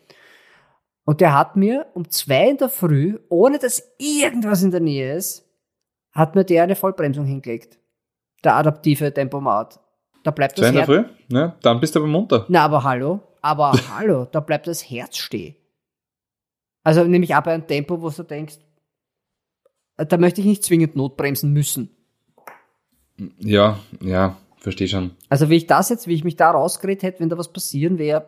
[1.04, 5.14] Und der hat mir um zwei in der Früh, ohne dass irgendwas in der Nähe
[5.14, 5.48] ist,
[6.12, 7.78] hat mir der eine Vollbremsung hingelegt.
[8.44, 9.80] Der adaptive Tempomat.
[10.24, 10.84] Da bleibt Zwei das in der.
[10.86, 11.04] Früh?
[11.28, 11.54] Ne?
[11.62, 12.46] Dann bist du aber munter.
[12.48, 15.56] Na, aber hallo, aber hallo, da bleibt das Herz stehen.
[16.84, 18.58] Also nämlich auch bei einem Tempo, wo du denkst,
[19.98, 21.90] äh, da möchte ich nicht zwingend notbremsen müssen.
[23.38, 25.12] Ja, ja, verstehe schon.
[25.28, 27.98] Also wie ich das jetzt, wie ich mich da rausgeredet hätte, wenn da was passieren
[27.98, 28.26] wäre,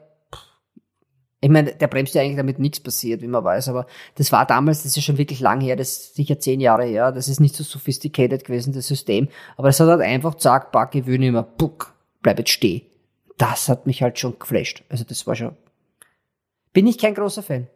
[1.40, 4.46] ich meine, der bremst ja eigentlich damit nichts passiert, wie man weiß, aber das war
[4.46, 7.38] damals, das ist schon wirklich lang her, das ist sicher zehn Jahre her, das ist
[7.38, 11.42] nicht so sophisticated gewesen, das System, aber es hat halt einfach zack, back, gewöhne immer,
[11.42, 11.92] puck,
[12.22, 12.82] bleib jetzt stehen.
[13.36, 14.82] Das hat mich halt schon geflasht.
[14.88, 15.56] Also das war schon,
[16.72, 17.66] bin ich kein großer Fan.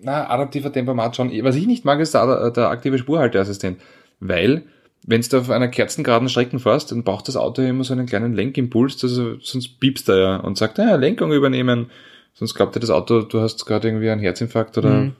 [0.00, 1.30] Na, adaptiver Tempomat schon.
[1.44, 3.80] Was ich nicht mag, ist der, der aktive Spurhalteassistent.
[4.18, 4.64] Weil,
[5.06, 8.34] wenn du auf einer kerzengeraden Strecke fährst, dann braucht das Auto immer so einen kleinen
[8.34, 11.90] Lenkimpuls, also, sonst piepst er ja und sagt, ja, Lenkung übernehmen.
[12.34, 15.12] Sonst glaubt dir das Auto, du hast gerade irgendwie einen Herzinfarkt oder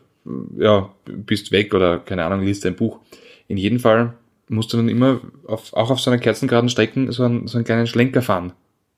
[0.56, 3.00] ja, bist weg oder keine Ahnung, liest ein Buch.
[3.48, 4.14] In jedem Fall
[4.48, 7.64] musst du dann immer auf, auch auf so einer kerzengeraden Strecke so einen, so einen
[7.64, 8.52] kleinen Schlenker fahren.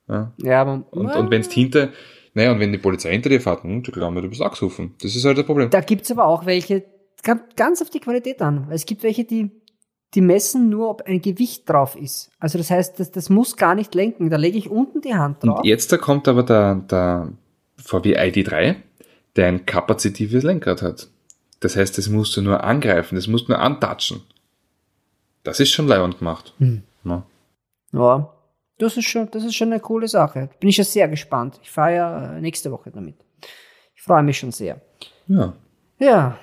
[0.08, 0.32] Ja?
[0.38, 1.90] Ja, aber Und, und wenn es hinter,
[2.34, 4.94] naja, und wenn die Polizei hinter dir fährt, hm, du glaubst mir, du bist angesoffen.
[5.00, 5.70] Das ist halt das Problem.
[5.70, 6.84] Da gibt's aber auch welche,
[7.24, 8.68] kommt ganz auf die Qualität an.
[8.70, 9.50] Es gibt welche, die,
[10.14, 12.30] die messen nur, ob ein Gewicht drauf ist.
[12.38, 14.30] Also das heißt, das, das muss gar nicht lenken.
[14.30, 15.58] Da lege ich unten die Hand drauf.
[15.58, 17.32] Und jetzt da kommt aber der, der
[17.76, 18.76] VW ID3,
[19.36, 21.08] der ein kapazitives Lenkrad hat.
[21.60, 24.22] Das heißt, das musst du nur angreifen, das musst du nur antatschen.
[25.44, 26.52] Das ist schon leibend gemacht.
[26.58, 26.82] Hm.
[27.04, 27.22] Ja.
[27.92, 28.33] Ja,
[28.78, 30.50] das ist schon, das ist schon eine coole Sache.
[30.60, 31.58] Bin ich ja sehr gespannt.
[31.62, 33.16] Ich fahre ja äh, nächste Woche damit.
[33.94, 34.80] Ich freue mich schon sehr.
[35.28, 35.52] ja.
[35.98, 36.36] Ja,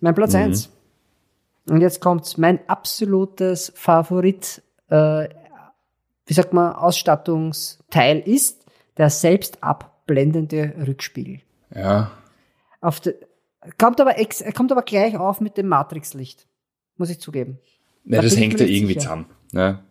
[0.00, 0.38] mein Platz Mhm.
[0.40, 0.70] eins.
[1.68, 5.28] Und jetzt kommt mein absolutes Favorit, äh,
[6.26, 8.64] wie sagt man, Ausstattungsteil ist
[8.96, 11.40] der selbst abblendende Rückspiegel.
[11.74, 12.10] Ja.
[12.80, 13.14] Auf de,
[13.78, 16.46] kommt aber ex, er kommt aber gleich auf mit dem Matrixlicht.
[16.96, 17.58] Muss ich zugeben.
[18.04, 19.00] ja Da das hängt ja irgendwie sicher.
[19.00, 19.26] zusammen.
[19.52, 19.84] Ja.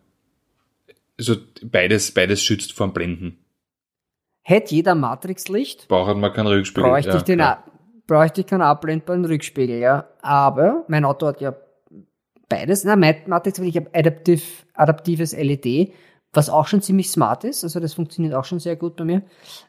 [1.20, 3.38] Also beides, beides schützt vor dem Blenden.
[4.42, 6.88] Hätte jeder Matrixlicht, Braucht man keinen Rückspiegel.
[6.90, 7.62] bräuchte, ja, ich den, a-
[8.06, 10.08] bräuchte ich keinen abblendbaren Rückspiegel, ja.
[10.22, 11.54] Aber mein Auto hat ja
[12.48, 12.84] beides.
[12.84, 15.92] Na, Matrix, ich habe adaptiv, adaptives LED
[16.32, 19.22] was auch schon ziemlich smart ist, also das funktioniert auch schon sehr gut bei mir.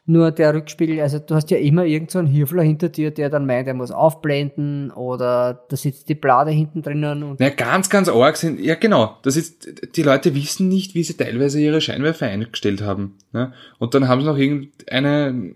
[0.06, 3.46] Nur der Rückspiegel, also du hast ja immer irgend so Hirfler hinter dir, der dann
[3.46, 7.24] meint, er muss aufblenden oder da sitzt die Blade hinten drinnen.
[7.24, 11.02] Und ja, ganz, ganz arg sind, ja genau, das ist, die Leute wissen nicht, wie
[11.02, 13.18] sie teilweise ihre Scheinwerfer eingestellt haben.
[13.32, 13.52] Ne?
[13.78, 15.54] Und dann haben sie noch irgendeine,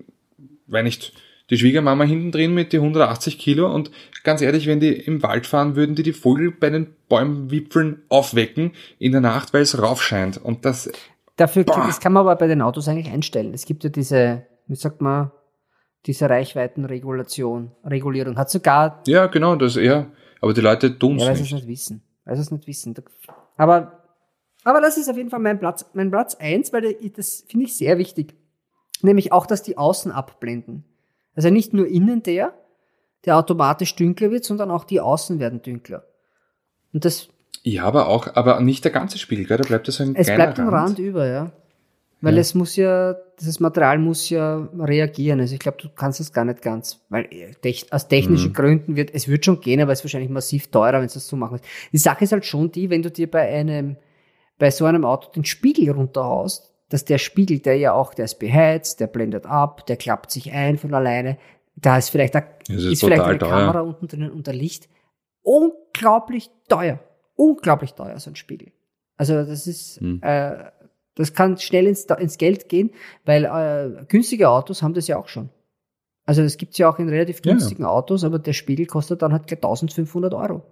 [0.67, 1.13] weiß nicht,
[1.51, 3.91] die Schwiegermama hinten drin mit die 180 Kilo und
[4.25, 8.73] ganz ehrlich, wenn die im Wald fahren, würden die die Vogel bei den Bäumwipfeln aufwecken
[8.99, 10.91] in der Nacht, weil es raufscheint und das...
[11.37, 11.85] Dafür, boah.
[11.87, 13.53] das kann man aber bei den Autos eigentlich einstellen.
[13.53, 15.31] Es gibt ja diese, wie sagt man,
[16.07, 18.39] diese Reichweitenregulation, Regulierung.
[18.39, 19.03] Hat sogar...
[19.07, 20.07] Ja, genau, das, ja.
[20.41, 21.43] Aber die Leute tun es ja, nicht.
[21.43, 22.03] Es nicht wissen.
[22.25, 22.95] Weil sie es nicht wissen.
[23.57, 24.05] Aber,
[24.65, 27.77] aber das ist auf jeden Fall mein Platz, mein Platz eins, weil das finde ich
[27.77, 28.35] sehr wichtig.
[29.03, 30.85] Nämlich auch, dass die Außen abblenden.
[31.37, 32.55] Also nicht nur innen der,
[33.25, 36.05] der automatisch dünkler wird, sondern auch die Außen werden dünkler.
[36.93, 37.29] Und das.
[37.63, 39.59] Ja, aber auch, aber nicht der ganze Spiegel, gell?
[39.59, 40.91] Da bleibt das ein Es bleibt ein Rand.
[40.91, 41.53] Rand über, ja.
[42.23, 42.41] Weil ja.
[42.41, 45.41] es muss ja, dieses Material muss ja reagieren.
[45.41, 47.29] Also ich glaube, du kannst das gar nicht ganz, weil
[47.91, 48.55] aus technischen mhm.
[48.55, 51.29] Gründen wird, es wird schon gehen, aber es ist wahrscheinlich massiv teurer, wenn du das
[51.29, 51.67] so machen willst.
[51.93, 53.97] Die Sache ist halt schon die, wenn du dir bei einem,
[54.59, 58.39] bei so einem Auto den Spiegel runterhaust, dass der Spiegel, der ja auch, der ist
[58.39, 61.39] beheizt, der blendet ab, der klappt sich ein von alleine.
[61.75, 63.51] Da ist vielleicht, da ist, ist vielleicht eine teuer.
[63.51, 64.89] Kamera unten drinnen unter Licht.
[65.43, 67.01] Unglaublich teuer.
[67.35, 68.73] Unglaublich teuer, so ein Spiegel.
[69.17, 70.21] Also das ist, hm.
[70.23, 70.71] äh,
[71.15, 72.91] das kann schnell ins, ins Geld gehen,
[73.25, 75.51] weil äh, günstige Autos haben das ja auch schon.
[76.25, 77.89] Also das gibt's ja auch in relativ günstigen ja.
[77.89, 80.63] Autos, aber der Spiegel kostet dann halt 1500 Euro.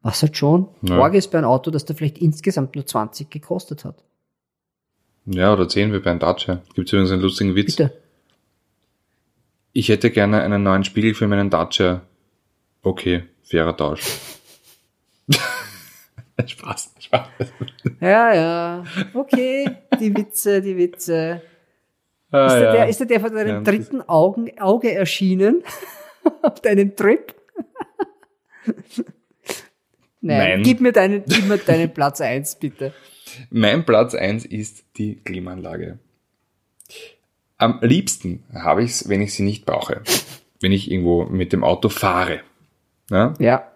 [0.00, 1.06] Was halt schon ja.
[1.08, 4.04] ist bei einem Auto, das da vielleicht insgesamt nur 20 gekostet hat.
[5.26, 6.62] Ja, oder 10 wie bei einem Dacia.
[6.74, 7.76] Gibt übrigens einen lustigen Witz.
[7.76, 7.92] Bitte.
[9.72, 12.02] Ich hätte gerne einen neuen Spiegel für meinen Dacia.
[12.82, 14.02] Okay, fairer Tausch.
[16.46, 17.28] Spaß, Spaß.
[18.00, 18.84] Ja, ja.
[19.12, 21.42] Okay, die Witze, die Witze.
[22.30, 22.72] Ah, ist, der, ja.
[22.72, 25.64] der, ist der, der von deinem ja, dritten Augen, Auge erschienen?
[26.42, 27.34] Auf deinem Trip?
[30.20, 30.38] Nein.
[30.38, 30.62] Nein.
[30.62, 32.92] Gib mir deinen, gib mir deinen Platz eins bitte.
[33.50, 35.98] Mein Platz eins ist die Klimaanlage.
[37.58, 40.02] Am liebsten habe ich es, wenn ich sie nicht brauche.
[40.60, 42.40] Wenn ich irgendwo mit dem Auto fahre.
[43.10, 43.34] Ja?
[43.38, 43.70] ja.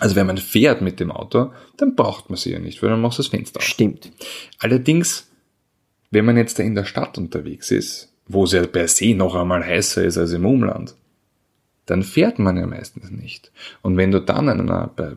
[0.00, 3.00] Also wenn man fährt mit dem Auto, dann braucht man sie ja nicht, weil dann
[3.00, 3.64] machst du das Fenster auf.
[3.64, 4.10] Stimmt.
[4.58, 5.30] Allerdings,
[6.10, 9.34] wenn man jetzt da in der Stadt unterwegs ist, wo es ja per se noch
[9.34, 10.94] einmal heißer ist als im Umland,
[11.86, 13.52] dann fährt man ja meistens nicht.
[13.82, 15.16] Und wenn du dann einer, bei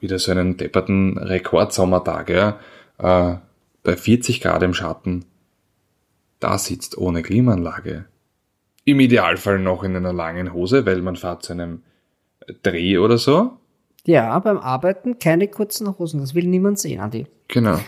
[0.00, 2.60] wieder so einen depperten Rekordsommertag, ja,
[2.98, 3.36] äh,
[3.82, 5.24] bei 40 Grad im Schatten,
[6.40, 8.04] da sitzt ohne Klimaanlage.
[8.84, 11.82] Im Idealfall noch in einer langen Hose, weil man fährt zu einem
[12.62, 13.58] Dreh oder so.
[14.06, 17.26] Ja, beim Arbeiten keine kurzen Hosen, das will niemand sehen, Andi.
[17.48, 17.78] Genau.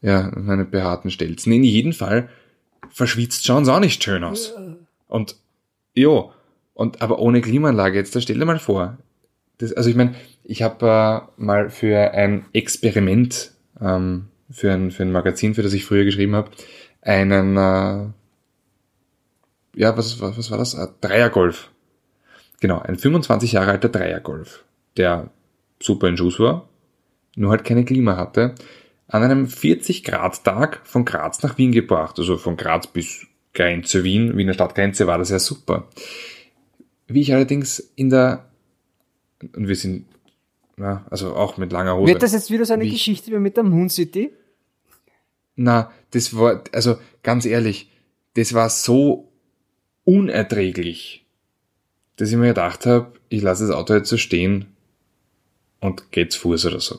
[0.00, 1.52] Ja, meine behaarten Stelzen.
[1.52, 2.28] In jedem Fall
[2.90, 4.54] verschwitzt schauen sie auch nicht schön aus.
[5.08, 5.36] Und,
[5.94, 6.32] jo,
[6.74, 8.98] und, aber ohne Klimaanlage, jetzt da stell dir mal vor.
[9.58, 10.14] Das, also ich meine,
[10.48, 15.72] ich habe äh, mal für ein Experiment, ähm, für, ein, für ein Magazin, für das
[15.72, 16.50] ich früher geschrieben habe,
[17.02, 18.06] einen, äh,
[19.78, 20.74] ja, was, was, was war das?
[20.76, 21.70] Ein Dreiergolf.
[22.60, 24.64] Genau, ein 25 Jahre alter Dreiergolf,
[24.96, 25.30] der
[25.80, 26.68] super in Schuss war,
[27.34, 28.54] nur halt keine Klima hatte,
[29.08, 32.18] an einem 40-Grad-Tag von Graz nach Wien gebracht.
[32.18, 35.88] Also von Graz bis Grenze Wien, Wiener Stadtgrenze war das ja super.
[37.06, 38.46] Wie ich allerdings in der,
[39.54, 40.06] und wir sind
[40.76, 42.12] na, also auch mit langer Hose.
[42.12, 44.32] Wird das jetzt wieder so eine wie Geschichte wie mit der Moon City?
[45.54, 47.90] Na, das war, also ganz ehrlich,
[48.34, 49.32] das war so
[50.04, 51.26] unerträglich,
[52.16, 54.76] dass ich mir gedacht habe, ich lasse das Auto jetzt so stehen
[55.80, 56.98] und geht's Fuß oder so.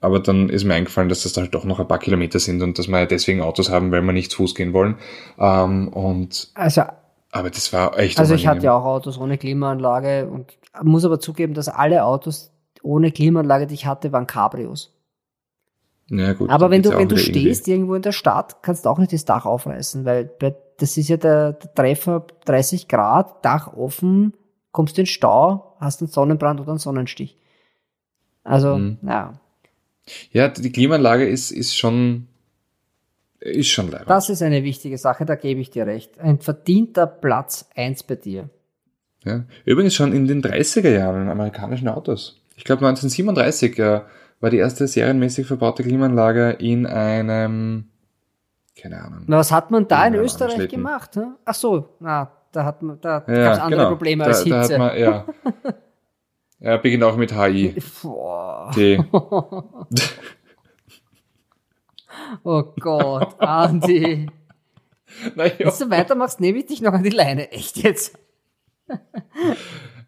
[0.00, 2.78] Aber dann ist mir eingefallen, dass das halt doch noch ein paar Kilometer sind und
[2.78, 4.96] dass wir ja deswegen Autos haben, weil wir nicht zu Fuß gehen wollen.
[5.38, 6.82] Ähm, und also,
[7.32, 8.18] aber das war echt.
[8.18, 12.52] Also ich hatte ja auch Autos ohne Klimaanlage und muss aber zugeben, dass alle Autos,
[12.86, 14.96] ohne Klimaanlage, die ich hatte, waren Cabrios.
[16.08, 18.98] Ja, gut, Aber wenn du, wenn du stehst irgendwo in der Stadt, kannst du auch
[18.98, 20.30] nicht das Dach aufreißen, weil
[20.78, 24.34] das ist ja der, der Treffer 30 Grad, Dach offen,
[24.70, 27.36] kommst in den Stau, hast einen Sonnenbrand oder einen Sonnenstich.
[28.44, 28.98] Also, mhm.
[29.02, 29.32] ja.
[30.30, 32.28] Ja, die Klimaanlage ist, ist schon,
[33.40, 34.04] ist schon leider.
[34.04, 36.20] Das ist eine wichtige Sache, da gebe ich dir recht.
[36.20, 38.48] Ein verdienter Platz eins bei dir.
[39.24, 39.44] Ja.
[39.64, 44.00] Übrigens schon in den 30er Jahren in amerikanischen Autos ich glaube 1937 äh,
[44.40, 47.88] war die erste serienmäßig verbaute Klimaanlage in einem,
[48.80, 49.24] keine Ahnung.
[49.26, 51.16] Na, was hat man da in Österreich gemacht?
[51.16, 51.36] Hm?
[51.44, 53.90] Ach so, na, da hat man, da ja, gab es andere genau.
[53.90, 54.72] Probleme als da, Hitze.
[54.72, 55.26] Da man, ja.
[56.60, 57.76] ja, beginnt auch mit HI.
[58.02, 58.70] Boah.
[58.74, 59.02] Die.
[62.42, 64.28] Oh Gott, Andi.
[65.34, 67.52] Wenn du weitermachst, nehme ich dich noch an die Leine.
[67.52, 68.18] Echt jetzt?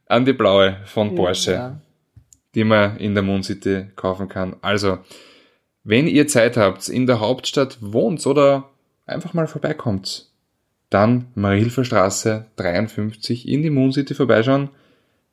[0.07, 1.53] an die blaue von Porsche.
[1.53, 1.81] Ja.
[2.59, 4.57] Die man in der Moon City kaufen kann.
[4.63, 4.99] Also,
[5.85, 8.69] wenn ihr Zeit habt, in der Hauptstadt wohnt oder
[9.07, 10.29] einfach mal vorbeikommt,
[10.91, 14.71] dann Mariehilfer Straße 53 in die Moon City vorbeischauen.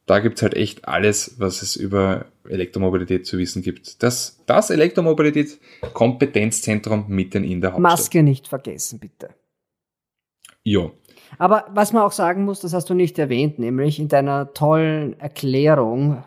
[0.06, 4.04] Da gibt's halt echt alles, was es über Elektromobilität zu wissen gibt.
[4.04, 5.58] Das, das Elektromobilität
[5.94, 7.92] Kompetenzzentrum mitten in der Hauptstadt.
[7.92, 9.30] Maske nicht vergessen, bitte.
[10.64, 10.92] Jo.
[11.40, 15.20] Aber was man auch sagen muss, das hast du nicht erwähnt, nämlich in deiner tollen
[15.20, 16.24] Erklärung,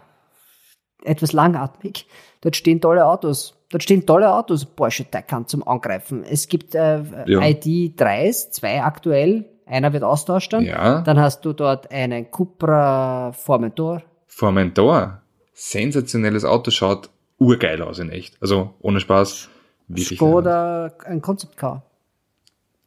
[1.04, 2.06] etwas langatmig,
[2.40, 3.54] dort stehen tolle Autos.
[3.70, 6.24] Dort stehen tolle Autos, Porsche Taycan zum Angreifen.
[6.24, 7.40] Es gibt äh, Ja.
[7.40, 10.64] ID3s, zwei aktuell, einer wird austauscht dann.
[10.64, 11.02] Ja.
[11.02, 14.02] Dann hast du dort einen Cupra Formentor.
[14.26, 15.20] Formentor.
[15.52, 18.40] Sensationelles Auto, schaut urgeil aus in echt.
[18.40, 19.48] Also, ohne Spaß.
[19.88, 20.18] Wirklich.
[20.18, 21.82] Skoda, ein Concept Car.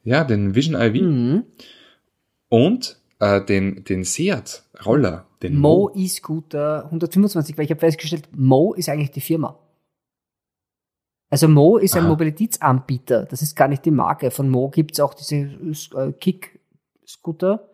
[0.03, 1.01] Ja, den Vision IV.
[1.01, 1.43] Mhm.
[2.49, 5.91] Und äh, den, den Seat Roller, den Mo Mo.
[5.95, 9.57] E-Scooter 125, weil ich habe festgestellt, Mo ist eigentlich die Firma.
[11.29, 12.09] Also Mo ist ein Aha.
[12.09, 14.31] Mobilitätsanbieter, das ist gar nicht die Marke.
[14.31, 17.69] Von Mo gibt's auch diese äh, Kick-Scooter,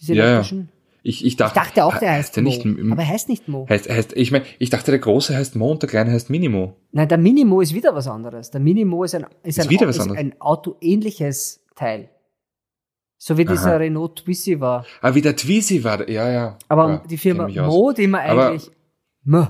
[0.00, 0.30] diese Ja, ja.
[0.34, 0.68] elektrischen.
[1.04, 3.48] Ich, ich, dachte, Ich dachte auch, der heißt der Mo, nicht, aber er heißt nicht
[3.48, 3.66] Mo.
[3.68, 6.76] heißt, heißt, ich meine, ich dachte, der große heißt Mo und der kleine heißt Minimo.
[6.92, 8.52] Nein, der Minimo ist wieder was anderes.
[8.52, 10.20] Der Minimo ist ein, ist Ist ein, wieder was ist anderes.
[10.20, 12.08] ein autoähnliches Teil.
[13.24, 13.76] So wie dieser Aha.
[13.76, 14.84] Renault Twizy war.
[15.00, 16.58] Ah, wie der Twizy war, ja, ja.
[16.66, 17.46] Aber ja, die Firma.
[17.46, 18.68] Mo, die man eigentlich
[19.24, 19.46] M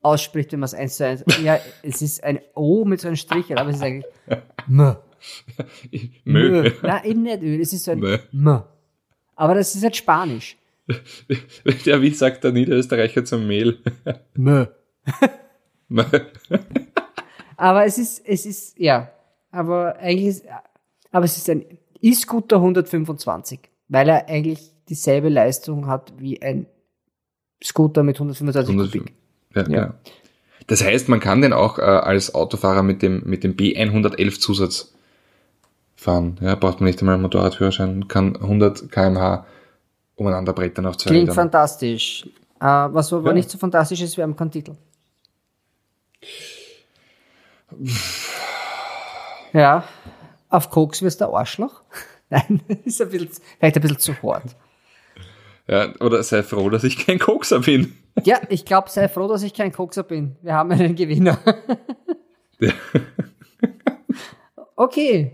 [0.00, 1.24] ausspricht, wenn man es eins zu eins.
[1.42, 4.04] Ja, es ist ein O mit so einem Strich, aber es ist eigentlich
[4.68, 4.96] M.
[6.24, 6.70] Mö.
[6.82, 8.16] Nein, eben nicht Ö, es ist so ein Mö.
[8.32, 8.62] M.
[9.34, 10.56] Aber das ist halt Spanisch.
[11.84, 13.80] Ja, wie sagt der Niederösterreicher zum Mehl?
[14.36, 14.68] M.
[17.56, 19.10] Aber es ist, es ist, ja.
[19.50, 20.44] Aber eigentlich ist,
[21.10, 21.64] aber es ist ein
[22.04, 26.66] E-Scooter 125, weil er eigentlich dieselbe Leistung hat wie ein
[27.62, 29.12] Scooter mit 125 Kubik.
[29.54, 29.68] Ja, Ja.
[29.78, 29.94] ja.
[30.66, 34.94] Das heißt, man kann den auch äh, als Autofahrer mit dem, mit dem B111 Zusatz
[35.94, 36.38] fahren.
[36.40, 39.46] Ja, braucht man nicht einmal einen Motorradführerschein, kann 100 kmh
[40.16, 41.34] umeinander brettern auf zwei Klingt Rädern.
[41.34, 42.26] fantastisch.
[42.60, 43.32] Äh, was aber Ja.
[43.34, 44.74] nicht so fantastisch ist, wir haben keinen Titel.
[49.52, 49.84] Ja,
[50.54, 51.82] auf Koks wirst du Arschloch.
[52.30, 54.56] Nein, ist ein bisschen, vielleicht ein bisschen zu hart.
[55.66, 57.96] Ja, oder sei froh, dass ich kein Kokser bin.
[58.22, 60.36] Ja, ich glaube, sei froh, dass ich kein Kokser bin.
[60.40, 61.36] Wir haben einen Gewinner.
[64.76, 65.32] Okay,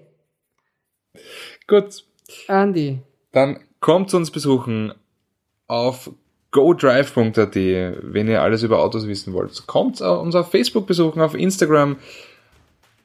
[1.66, 2.04] Gut,
[2.48, 3.00] Andy.
[3.32, 4.94] dann kommt uns besuchen
[5.66, 6.10] auf
[6.52, 9.66] godrive.at, wenn ihr alles über Autos wissen wollt.
[9.66, 11.96] Kommt uns auf Facebook besuchen, auf Instagram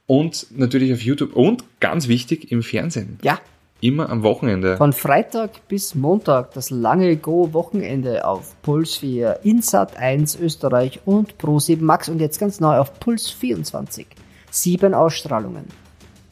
[0.08, 3.20] und natürlich auf YouTube und ganz wichtig im Fernsehen.
[3.24, 3.40] Ja,
[3.82, 4.78] Immer am Wochenende.
[4.78, 11.60] von Freitag bis Montag das lange Go-Wochenende auf Puls 4, Insat 1 Österreich und Pro
[11.60, 14.08] 7 Max und jetzt ganz neu auf Puls 24.
[14.50, 15.66] Sieben Ausstrahlungen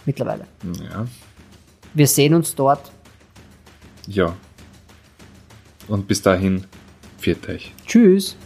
[0.06, 0.46] mittlerweile.
[0.90, 1.06] Ja.
[1.94, 2.92] Wir sehen uns dort.
[4.08, 4.36] Ja.
[5.88, 6.66] Und bis dahin,
[7.20, 7.74] viert euch.
[7.86, 8.38] Tschüss.